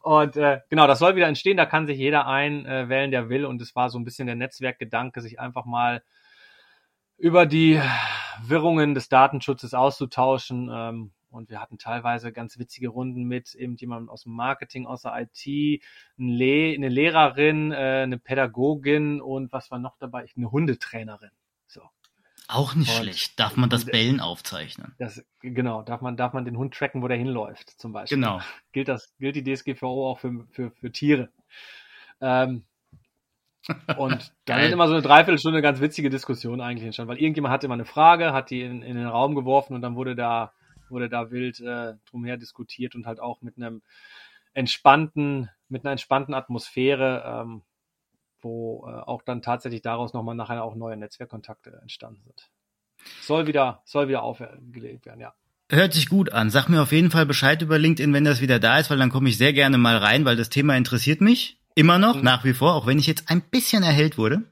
Und 0.03 0.37
äh, 0.37 0.61
genau, 0.71 0.87
das 0.87 0.99
soll 0.99 1.17
wieder 1.17 1.29
entstehen, 1.29 1.57
da 1.57 1.67
kann 1.67 1.87
sich 1.87 1.99
jeder 1.99 2.27
einwählen, 2.27 3.11
der 3.11 3.29
will. 3.29 3.45
Und 3.45 3.63
es 3.63 3.75
war 3.77 3.91
so 3.91 3.99
ein 3.99 4.05
bisschen 4.05 4.27
der 4.27 4.37
Netzwerkgedanke, 4.37 5.21
sich 5.21 5.39
einfach 5.41 5.65
mal 5.65 6.03
über 7.17 7.47
die 7.47 7.81
Wirrungen 8.43 8.95
des 8.95 9.09
Datenschutzes 9.09 9.75
auszutauschen. 9.75 10.71
Ähm, 10.73 11.13
und 11.31 11.51
wir 11.51 11.61
hatten 11.61 11.79
teilweise 11.79 12.33
ganz 12.33 12.59
witzige 12.59 12.89
Runden 12.89 13.25
mit 13.25 13.55
eben 13.55 13.77
jemandem 13.77 14.09
aus 14.09 14.23
dem 14.23 14.33
Marketing, 14.33 14.87
aus 14.87 15.03
der 15.03 15.21
IT, 15.21 15.83
eine, 16.19 16.33
Le 16.33 16.75
eine 16.75 16.89
Lehrerin, 16.89 17.73
äh, 17.73 18.03
eine 18.05 18.19
Pädagogin 18.19 19.21
und 19.21 19.53
was 19.53 19.71
war 19.71 19.79
noch 19.79 19.97
dabei? 19.99 20.27
Eine 20.37 20.51
Hundetrainerin. 20.51 21.31
So. 21.67 21.83
Auch 22.49 22.75
nicht 22.75 22.91
und 22.91 23.03
schlecht. 23.03 23.39
Darf 23.41 23.57
man 23.57 23.69
das 23.69 23.85
Bellen 23.85 24.21
aufzeichnen? 24.21 24.95
Das, 24.99 25.25
genau, 25.41 25.83
darf 25.83 26.01
man, 26.01 26.17
darf 26.17 26.33
man 26.33 26.45
den 26.45 26.57
Hund 26.57 26.75
tracken, 26.75 27.03
wo 27.03 27.09
der 27.09 27.17
hinläuft, 27.17 27.71
zum 27.71 27.93
Beispiel. 27.93 28.19
Genau. 28.19 28.41
Gilt 28.73 28.89
das, 28.89 29.13
gilt 29.19 29.37
die 29.37 29.43
DSGVO 29.43 30.11
auch 30.11 30.19
für, 30.19 30.47
für, 30.51 30.71
für 30.71 30.93
Tiere. 30.93 31.31
Ähm, 32.21 32.65
und 33.99 34.33
dann 34.45 34.61
ist 34.61 34.73
immer 34.73 34.87
so 34.87 34.95
eine 34.95 35.03
Dreiviertelstunde 35.03 35.61
ganz 35.61 35.81
witzige 35.81 36.09
Diskussion 36.09 36.61
eigentlich 36.61 36.85
entstanden, 36.85 37.11
weil 37.11 37.19
irgendjemand 37.19 37.53
hatte 37.53 37.67
immer 37.67 37.75
eine 37.75 37.85
Frage, 37.85 38.33
hat 38.33 38.51
die 38.51 38.63
in, 38.63 38.83
in 38.83 38.97
den 38.97 39.07
Raum 39.07 39.35
geworfen 39.35 39.75
und 39.75 39.83
dann 39.83 39.97
wurde 39.97 40.15
da, 40.15 40.53
wurde 40.89 41.09
da 41.09 41.33
wild 41.33 41.59
äh, 41.61 41.95
drumher 42.09 42.37
diskutiert 42.37 42.95
und 42.95 43.07
halt 43.07 43.19
auch 43.19 43.43
mit 43.43 43.57
einem 43.57 43.83
entspannten, 44.55 45.51
mit 45.69 45.85
einer 45.85 45.93
entspannten 45.93 46.33
Atmosphäre, 46.33 47.25
ähm, 47.27 47.63
wo 48.41 48.87
äh, 48.87 48.93
auch 48.93 49.23
dann 49.23 49.43
tatsächlich 49.43 49.83
daraus 49.83 50.13
nochmal 50.13 50.35
nachher 50.35 50.65
auch 50.65 50.75
neue 50.75 50.97
Netzwerkkontakte 50.97 51.79
entstanden 51.83 52.23
sind. 52.25 52.51
Soll 53.21 53.47
wieder, 53.47 53.83
soll 53.85 54.09
wieder 54.09 54.23
aufgelegt 54.23 55.07
werden, 55.07 55.21
ja. 55.21 55.35
Hört 55.69 55.95
sich 55.95 56.09
gut 56.09 56.33
an. 56.33 56.51
Sag 56.51 56.69
mir 56.69 56.81
auf 56.81 56.93
jeden 56.93 57.11
Fall 57.11 57.27
Bescheid 57.27 57.61
über 57.61 57.79
LinkedIn, 57.79 58.13
wenn 58.13 58.25
das 58.25 58.41
wieder 58.41 58.61
da 58.61 58.79
ist, 58.79 58.89
weil 58.89 58.99
dann 58.99 59.11
komme 59.11 59.29
ich 59.29 59.37
sehr 59.37 59.53
gerne 59.53 59.79
mal 59.79 59.97
rein, 59.97 60.25
weil 60.25 60.37
das 60.37 60.49
Thema 60.49 60.77
interessiert 60.77 61.21
mich. 61.21 61.59
Immer 61.75 61.99
noch, 61.99 62.17
mhm. 62.17 62.23
nach 62.23 62.45
wie 62.45 62.55
vor, 62.55 62.75
auch 62.75 62.87
wenn 62.87 62.99
ich 62.99 63.07
jetzt 63.07 63.29
ein 63.29 63.43
bisschen 63.43 63.83
erhellt 63.83 64.17
wurde. 64.17 64.45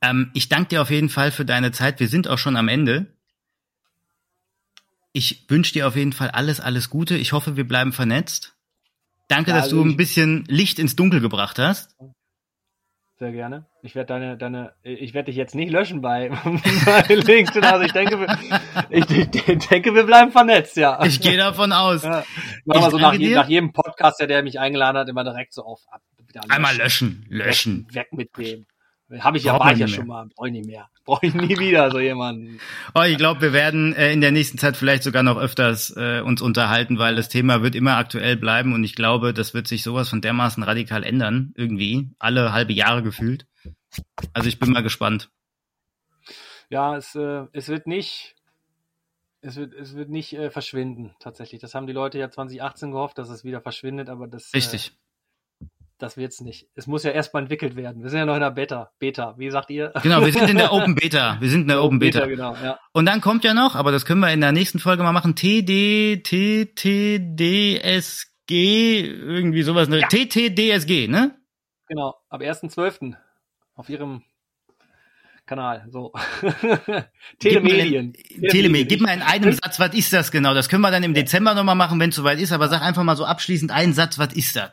Ähm, 0.00 0.30
ich 0.32 0.48
danke 0.48 0.68
dir 0.68 0.82
auf 0.82 0.90
jeden 0.90 1.08
Fall 1.08 1.32
für 1.32 1.44
deine 1.44 1.72
Zeit. 1.72 1.98
Wir 1.98 2.08
sind 2.08 2.28
auch 2.28 2.38
schon 2.38 2.56
am 2.56 2.68
Ende. 2.68 3.12
Ich 5.12 5.46
wünsche 5.48 5.72
dir 5.72 5.88
auf 5.88 5.96
jeden 5.96 6.12
Fall 6.12 6.30
alles, 6.30 6.60
alles 6.60 6.88
Gute. 6.88 7.16
Ich 7.16 7.32
hoffe, 7.32 7.56
wir 7.56 7.66
bleiben 7.66 7.92
vernetzt. 7.92 8.54
Danke, 9.26 9.50
ja, 9.50 9.56
dass 9.56 9.64
also 9.64 9.82
du 9.82 9.90
ein 9.90 9.96
bisschen 9.96 10.44
Licht 10.46 10.78
ins 10.78 10.94
Dunkel 10.94 11.20
gebracht 11.20 11.58
hast. 11.58 11.96
Sehr 13.18 13.32
gerne. 13.32 13.66
Ich 13.82 13.96
werde 13.96 14.06
deine, 14.06 14.36
deine, 14.38 14.74
ich 14.84 15.12
werde 15.12 15.26
dich 15.26 15.36
jetzt 15.36 15.56
nicht 15.56 15.72
löschen 15.72 16.00
bei, 16.00 16.28
bei 16.84 17.14
LinkedIn. 17.14 17.64
Also 17.64 17.84
ich 17.84 17.92
denke, 17.92 18.20
wir, 18.20 18.38
ich, 18.90 19.10
ich, 19.10 19.66
denke, 19.66 19.92
wir 19.92 20.04
bleiben 20.04 20.30
vernetzt, 20.30 20.76
ja. 20.76 21.04
Ich 21.04 21.20
gehe 21.20 21.36
davon 21.36 21.72
aus. 21.72 22.04
Ja. 22.04 22.22
Machen 22.64 22.82
wir 22.82 22.90
so 22.92 22.98
nach, 22.98 23.14
je, 23.14 23.34
nach, 23.34 23.48
jedem 23.48 23.72
Podcast, 23.72 24.20
der, 24.20 24.28
der 24.28 24.44
mich 24.44 24.60
eingeladen 24.60 24.98
hat, 24.98 25.08
immer 25.08 25.24
direkt 25.24 25.52
so 25.52 25.64
auf. 25.64 25.80
Ab, 25.90 26.00
Einmal 26.48 26.76
löschen, 26.76 27.26
löschen. 27.28 27.88
Weg, 27.88 27.96
weg 27.96 28.12
mit 28.12 28.36
dem. 28.36 28.66
Habe 29.18 29.38
ich 29.38 29.44
ja, 29.44 29.58
war 29.58 29.72
ich 29.72 29.78
ja 29.78 29.88
schon 29.88 30.06
mal, 30.06 30.28
brauche 30.36 30.48
ich 30.48 30.52
nicht 30.52 30.66
mehr. 30.66 30.88
Brauche 31.08 31.24
ich 31.24 31.32
nie 31.32 31.58
wieder 31.58 31.90
so 31.90 31.98
jemanden. 31.98 32.60
Oh, 32.94 33.00
ich 33.00 33.16
glaube, 33.16 33.40
wir 33.40 33.54
werden 33.54 33.94
äh, 33.94 34.12
in 34.12 34.20
der 34.20 34.30
nächsten 34.30 34.58
Zeit 34.58 34.76
vielleicht 34.76 35.02
sogar 35.02 35.22
noch 35.22 35.38
öfters 35.38 35.88
äh, 35.96 36.20
uns 36.20 36.42
unterhalten, 36.42 36.98
weil 36.98 37.16
das 37.16 37.30
Thema 37.30 37.62
wird 37.62 37.74
immer 37.74 37.96
aktuell 37.96 38.36
bleiben 38.36 38.74
und 38.74 38.84
ich 38.84 38.94
glaube, 38.94 39.32
das 39.32 39.54
wird 39.54 39.66
sich 39.68 39.82
sowas 39.82 40.10
von 40.10 40.20
dermaßen 40.20 40.62
radikal 40.62 41.02
ändern, 41.04 41.54
irgendwie, 41.56 42.10
alle 42.18 42.52
halbe 42.52 42.74
Jahre 42.74 43.02
gefühlt. 43.02 43.46
Also 44.34 44.50
ich 44.50 44.58
bin 44.58 44.70
mal 44.70 44.82
gespannt. 44.82 45.30
Ja, 46.68 46.94
es, 46.94 47.14
äh, 47.14 47.46
es 47.54 47.68
wird 47.68 47.86
nicht, 47.86 48.34
es 49.40 49.56
wird, 49.56 49.72
es 49.72 49.96
wird 49.96 50.10
nicht 50.10 50.34
äh, 50.34 50.50
verschwinden, 50.50 51.14
tatsächlich. 51.20 51.62
Das 51.62 51.74
haben 51.74 51.86
die 51.86 51.94
Leute 51.94 52.18
ja 52.18 52.28
2018 52.28 52.90
gehofft, 52.90 53.16
dass 53.16 53.30
es 53.30 53.44
wieder 53.44 53.62
verschwindet, 53.62 54.10
aber 54.10 54.28
das. 54.28 54.52
Richtig. 54.52 54.88
Äh, 54.88 55.07
das 55.98 56.16
wird's 56.16 56.40
nicht. 56.40 56.68
Es 56.74 56.86
muss 56.86 57.02
ja 57.02 57.10
erstmal 57.10 57.42
entwickelt 57.42 57.74
werden. 57.76 58.02
Wir 58.02 58.10
sind 58.10 58.20
ja 58.20 58.26
noch 58.26 58.34
in 58.34 58.40
der 58.40 58.52
Beta. 58.52 58.92
Beta, 58.98 59.34
wie 59.36 59.50
sagt 59.50 59.68
ihr? 59.70 59.92
Genau, 60.02 60.24
wir 60.24 60.32
sind 60.32 60.48
in 60.48 60.56
der 60.56 60.72
Open 60.72 60.94
Beta. 60.94 61.36
Wir 61.40 61.50
sind 61.50 61.62
in 61.62 61.68
der 61.68 61.82
Open 61.82 61.98
Beta. 61.98 62.20
Beta. 62.20 62.30
Genau, 62.30 62.54
ja. 62.62 62.78
Und 62.92 63.06
dann 63.06 63.20
kommt 63.20 63.44
ja 63.44 63.52
noch, 63.52 63.74
aber 63.74 63.90
das 63.90 64.06
können 64.06 64.20
wir 64.20 64.32
in 64.32 64.40
der 64.40 64.52
nächsten 64.52 64.78
Folge 64.78 65.02
mal 65.02 65.12
machen, 65.12 65.34
TD, 65.34 66.22
TTDSG, 66.22 67.80
irgendwie 69.00 69.62
sowas, 69.62 69.88
ne? 69.88 70.00
Ja. 70.00 70.06
TTDSG, 70.08 71.08
ne? 71.08 71.36
Genau, 71.88 72.14
ab 72.28 72.40
1.12. 72.40 73.14
auf 73.74 73.88
ihrem 73.88 74.22
Kanal, 75.46 75.86
so. 75.90 76.12
Telemedien. 77.40 78.12
Telemedien. 78.50 78.88
Gib 78.88 79.00
mal 79.00 79.14
in 79.14 79.22
einem 79.22 79.52
Satz, 79.52 79.80
was 79.80 79.94
ist 79.94 80.12
das 80.12 80.30
genau? 80.30 80.54
Das 80.54 80.68
können 80.68 80.82
wir 80.82 80.90
dann 80.90 81.02
im 81.02 81.14
Dezember 81.14 81.54
nochmal 81.54 81.74
machen, 81.74 81.98
wenn 81.98 82.10
es 82.10 82.16
soweit 82.16 82.38
ist, 82.38 82.52
aber 82.52 82.68
sag 82.68 82.82
einfach 82.82 83.02
mal 83.02 83.16
so 83.16 83.24
abschließend 83.24 83.72
einen 83.72 83.94
Satz, 83.94 84.18
was 84.18 84.34
ist 84.34 84.54
das? 84.54 84.72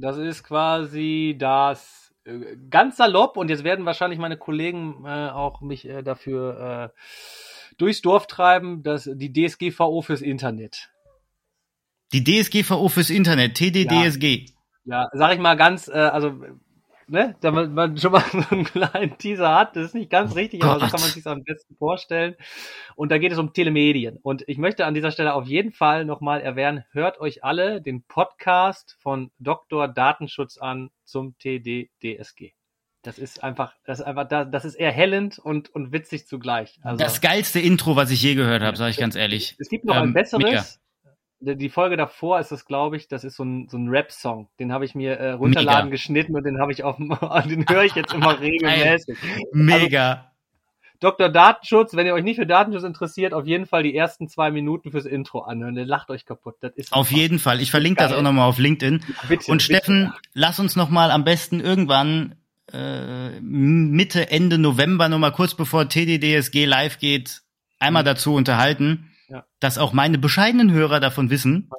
Das 0.00 0.16
ist 0.16 0.44
quasi 0.44 1.36
das 1.38 2.14
äh, 2.24 2.56
ganz 2.70 2.96
salopp 2.96 3.36
und 3.36 3.50
jetzt 3.50 3.64
werden 3.64 3.84
wahrscheinlich 3.86 4.18
meine 4.18 4.36
Kollegen 4.36 5.04
äh, 5.04 5.28
auch 5.30 5.60
mich 5.60 5.86
äh, 5.88 6.02
dafür 6.02 6.92
äh, 6.94 7.74
durchs 7.78 8.02
Dorf 8.02 8.26
treiben, 8.26 8.82
dass 8.82 9.08
die 9.12 9.32
DSGVO 9.32 10.02
fürs 10.02 10.20
Internet. 10.20 10.90
Die 12.12 12.24
DSGVO 12.24 12.88
fürs 12.88 13.10
Internet, 13.10 13.54
TDDSG. 13.54 14.46
Ja, 14.84 15.02
ja 15.02 15.08
sag 15.12 15.32
ich 15.34 15.38
mal 15.38 15.56
ganz, 15.56 15.88
äh, 15.88 15.92
also 15.92 16.34
ne, 17.10 17.36
damit 17.40 17.70
man 17.72 17.96
schon 17.98 18.12
mal 18.12 18.24
so 18.32 18.42
einen 18.50 18.64
kleinen 18.64 19.18
Teaser 19.18 19.54
hat. 19.54 19.76
Das 19.76 19.86
ist 19.86 19.94
nicht 19.94 20.10
ganz 20.10 20.34
richtig, 20.34 20.60
Gott. 20.60 20.70
aber 20.70 20.86
so 20.86 20.90
kann 20.92 21.00
man 21.00 21.10
sich 21.10 21.26
am 21.26 21.42
besten 21.42 21.76
vorstellen. 21.76 22.36
Und 22.94 23.10
da 23.10 23.18
geht 23.18 23.32
es 23.32 23.38
um 23.38 23.52
Telemedien. 23.52 24.18
Und 24.22 24.44
ich 24.46 24.58
möchte 24.58 24.86
an 24.86 24.94
dieser 24.94 25.10
Stelle 25.10 25.34
auf 25.34 25.46
jeden 25.46 25.72
Fall 25.72 26.04
nochmal 26.04 26.40
erwähnen, 26.40 26.84
hört 26.92 27.20
euch 27.20 27.44
alle 27.44 27.82
den 27.82 28.02
Podcast 28.04 28.96
von 29.00 29.30
Dr. 29.38 29.88
Datenschutz 29.88 30.58
an 30.58 30.90
zum 31.04 31.36
TDDSG. 31.38 32.52
Das 33.02 33.18
ist 33.18 33.42
einfach, 33.42 33.74
das 33.84 34.00
ist 34.00 34.04
einfach, 34.04 34.28
das 34.28 34.64
ist 34.64 34.74
erhellend 34.74 35.38
und, 35.38 35.70
und 35.74 35.90
witzig 35.90 36.26
zugleich. 36.26 36.78
Also, 36.82 37.02
das 37.02 37.22
geilste 37.22 37.58
Intro, 37.58 37.96
was 37.96 38.10
ich 38.10 38.22
je 38.22 38.34
gehört 38.34 38.62
habe, 38.62 38.76
sage 38.76 38.90
ich 38.90 38.98
ganz 38.98 39.16
ehrlich. 39.16 39.56
Es 39.58 39.70
gibt 39.70 39.86
noch 39.86 39.96
ähm, 39.96 40.02
ein 40.02 40.12
besseres. 40.12 40.44
Mega 40.44 40.64
die 41.40 41.70
Folge 41.70 41.96
davor 41.96 42.38
ist 42.38 42.52
es, 42.52 42.66
glaube 42.66 42.96
ich, 42.96 43.08
das 43.08 43.24
ist 43.24 43.36
so 43.36 43.44
ein, 43.44 43.68
so 43.68 43.78
ein 43.78 43.88
Rap-Song. 43.88 44.48
Den 44.58 44.72
habe 44.72 44.84
ich 44.84 44.94
mir 44.94 45.14
äh, 45.14 45.32
runterladen 45.32 45.86
Mega. 45.86 45.92
geschnitten 45.92 46.36
und 46.36 46.44
den 46.44 46.60
habe 46.60 46.72
ich 46.72 46.84
auf 46.84 46.96
dem, 46.96 47.08
den 47.48 47.66
höre 47.68 47.84
ich 47.84 47.94
jetzt 47.94 48.12
immer 48.12 48.38
regelmäßig. 48.40 49.18
Mega. 49.52 50.10
Also, 50.10 50.30
Dr. 51.00 51.30
Datenschutz, 51.30 51.94
wenn 51.96 52.06
ihr 52.06 52.12
euch 52.12 52.24
nicht 52.24 52.36
für 52.36 52.46
Datenschutz 52.46 52.84
interessiert, 52.84 53.32
auf 53.32 53.46
jeden 53.46 53.64
Fall 53.64 53.82
die 53.82 53.96
ersten 53.96 54.28
zwei 54.28 54.50
Minuten 54.50 54.90
fürs 54.90 55.06
Intro 55.06 55.40
anhören. 55.40 55.74
Der 55.74 55.86
lacht 55.86 56.10
euch 56.10 56.26
kaputt. 56.26 56.56
Das 56.60 56.74
ist 56.74 56.92
auf 56.92 57.10
jeden 57.10 57.38
Fall. 57.38 57.62
Ich 57.62 57.70
verlinke 57.70 58.02
das 58.02 58.12
auch 58.12 58.20
nochmal 58.20 58.46
auf 58.46 58.58
LinkedIn. 58.58 59.02
Bitte, 59.26 59.50
und 59.50 59.62
Steffen, 59.62 60.10
bitte. 60.10 60.18
lass 60.34 60.60
uns 60.60 60.76
nochmal 60.76 61.10
am 61.10 61.24
besten 61.24 61.60
irgendwann 61.60 62.34
äh, 62.70 63.40
Mitte, 63.40 64.30
Ende 64.30 64.58
November 64.58 65.08
nochmal 65.08 65.32
kurz 65.32 65.54
bevor 65.54 65.88
TDDSG 65.88 66.66
live 66.66 66.98
geht, 66.98 67.40
einmal 67.78 68.02
mhm. 68.02 68.06
dazu 68.06 68.34
unterhalten. 68.34 69.09
Dass 69.60 69.78
auch 69.78 69.92
meine 69.92 70.18
bescheidenen 70.18 70.72
Hörer 70.72 71.00
davon 71.00 71.30
wissen. 71.30 71.70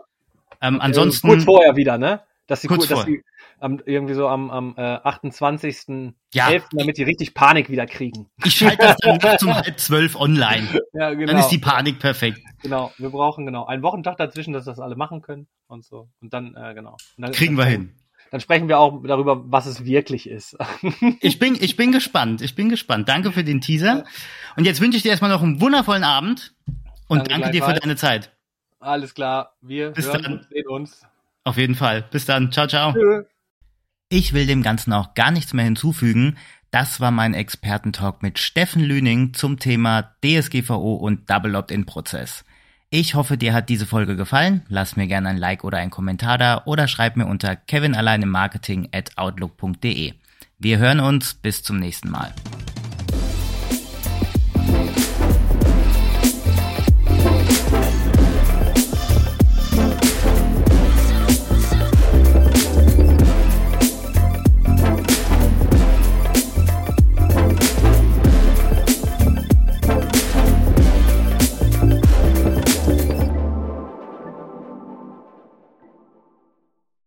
Ähm, 0.61 0.75
okay, 0.75 0.85
ansonsten 0.85 1.27
kurz 1.27 1.43
vorher 1.43 1.75
wieder, 1.75 1.97
ne? 1.97 2.21
Dass 2.47 2.61
sie 2.61 2.67
kurz, 2.67 2.87
dass 2.87 3.05
sie 3.05 3.23
am, 3.59 3.79
irgendwie 3.85 4.13
so 4.13 4.27
am, 4.27 4.51
am 4.51 4.73
äh, 4.77 4.81
28. 4.81 6.13
Ja. 6.33 6.49
11., 6.49 6.65
damit 6.73 6.97
die 6.97 7.03
richtig 7.03 7.33
Panik 7.33 7.69
wieder 7.69 7.85
kriegen. 7.85 8.27
Ich 8.43 8.55
schalte 8.55 8.77
das 8.77 8.97
dann 8.97 9.17
nachts 9.17 9.43
um 9.43 9.53
halb 9.55 9.79
zwölf 9.79 10.15
online. 10.15 10.67
Ja, 10.93 11.13
genau. 11.13 11.31
Dann 11.31 11.39
ist 11.39 11.49
die 11.49 11.59
Panik 11.59 11.99
perfekt. 11.99 12.39
Genau, 12.61 12.91
wir 12.97 13.09
brauchen 13.09 13.45
genau 13.45 13.65
einen 13.65 13.83
Wochentag 13.83 14.17
dazwischen, 14.17 14.53
dass 14.53 14.65
das 14.65 14.79
alle 14.79 14.95
machen 14.95 15.21
können 15.21 15.47
und 15.67 15.85
so. 15.85 16.09
Und 16.21 16.33
dann, 16.33 16.55
äh, 16.55 16.73
genau. 16.73 16.97
Dann, 17.17 17.31
Kriegen 17.31 17.57
wir 17.57 17.65
hin. 17.65 17.95
Dann 18.31 18.39
sprechen 18.39 18.67
wir 18.67 18.79
auch 18.79 19.03
darüber, 19.03 19.51
was 19.51 19.65
es 19.65 19.85
wirklich 19.85 20.27
ist. 20.27 20.57
ich 21.21 21.37
bin, 21.37 21.57
ich 21.59 21.75
bin 21.75 21.91
gespannt. 21.91 22.41
Ich 22.41 22.55
bin 22.55 22.69
gespannt. 22.69 23.09
Danke 23.09 23.31
für 23.31 23.43
den 23.43 23.61
Teaser. 23.61 24.05
Und 24.55 24.65
jetzt 24.65 24.81
wünsche 24.81 24.97
ich 24.97 25.03
dir 25.03 25.09
erstmal 25.09 25.31
noch 25.31 25.43
einen 25.43 25.59
wundervollen 25.61 26.03
Abend. 26.03 26.53
Und 27.11 27.29
danke, 27.29 27.41
danke 27.41 27.51
dir 27.51 27.63
für 27.65 27.73
deine 27.73 27.95
Zeit. 27.97 28.31
Alles 28.79 29.13
klar. 29.13 29.53
Wir 29.61 29.91
Bis 29.91 30.05
hören 30.05 30.23
dann. 30.23 30.33
und 30.33 30.47
sehen 30.49 30.67
uns. 30.67 31.05
Auf 31.43 31.57
jeden 31.57 31.75
Fall. 31.75 32.03
Bis 32.09 32.25
dann. 32.25 32.53
Ciao, 32.53 32.67
ciao. 32.67 32.93
Tschö. 32.93 33.23
Ich 34.07 34.31
will 34.31 34.47
dem 34.47 34.63
Ganzen 34.63 34.93
auch 34.93 35.13
gar 35.13 35.29
nichts 35.31 35.53
mehr 35.53 35.65
hinzufügen. 35.65 36.37
Das 36.71 37.01
war 37.01 37.11
mein 37.11 37.33
Expertentalk 37.33 38.23
mit 38.23 38.39
Steffen 38.39 38.81
Lüning 38.81 39.33
zum 39.33 39.59
Thema 39.59 40.15
DSGVO 40.23 40.95
und 40.95 41.29
Double 41.29 41.55
Opt-in-Prozess. 41.55 42.45
Ich 42.89 43.15
hoffe, 43.15 43.37
dir 43.37 43.53
hat 43.53 43.67
diese 43.67 43.85
Folge 43.85 44.15
gefallen. 44.15 44.65
Lass 44.69 44.95
mir 44.95 45.07
gerne 45.07 45.29
ein 45.29 45.37
Like 45.37 45.65
oder 45.65 45.79
einen 45.79 45.91
Kommentar 45.91 46.37
da 46.37 46.61
oder 46.65 46.87
schreib 46.87 47.17
mir 47.17 47.25
unter 47.25 47.57
kevinalleinemarketing 47.57 48.87
at 48.93 49.17
outlook.de. 49.17 50.13
Wir 50.59 50.77
hören 50.77 51.01
uns. 51.01 51.33
Bis 51.33 51.61
zum 51.61 51.77
nächsten 51.77 52.09
Mal. 52.09 52.33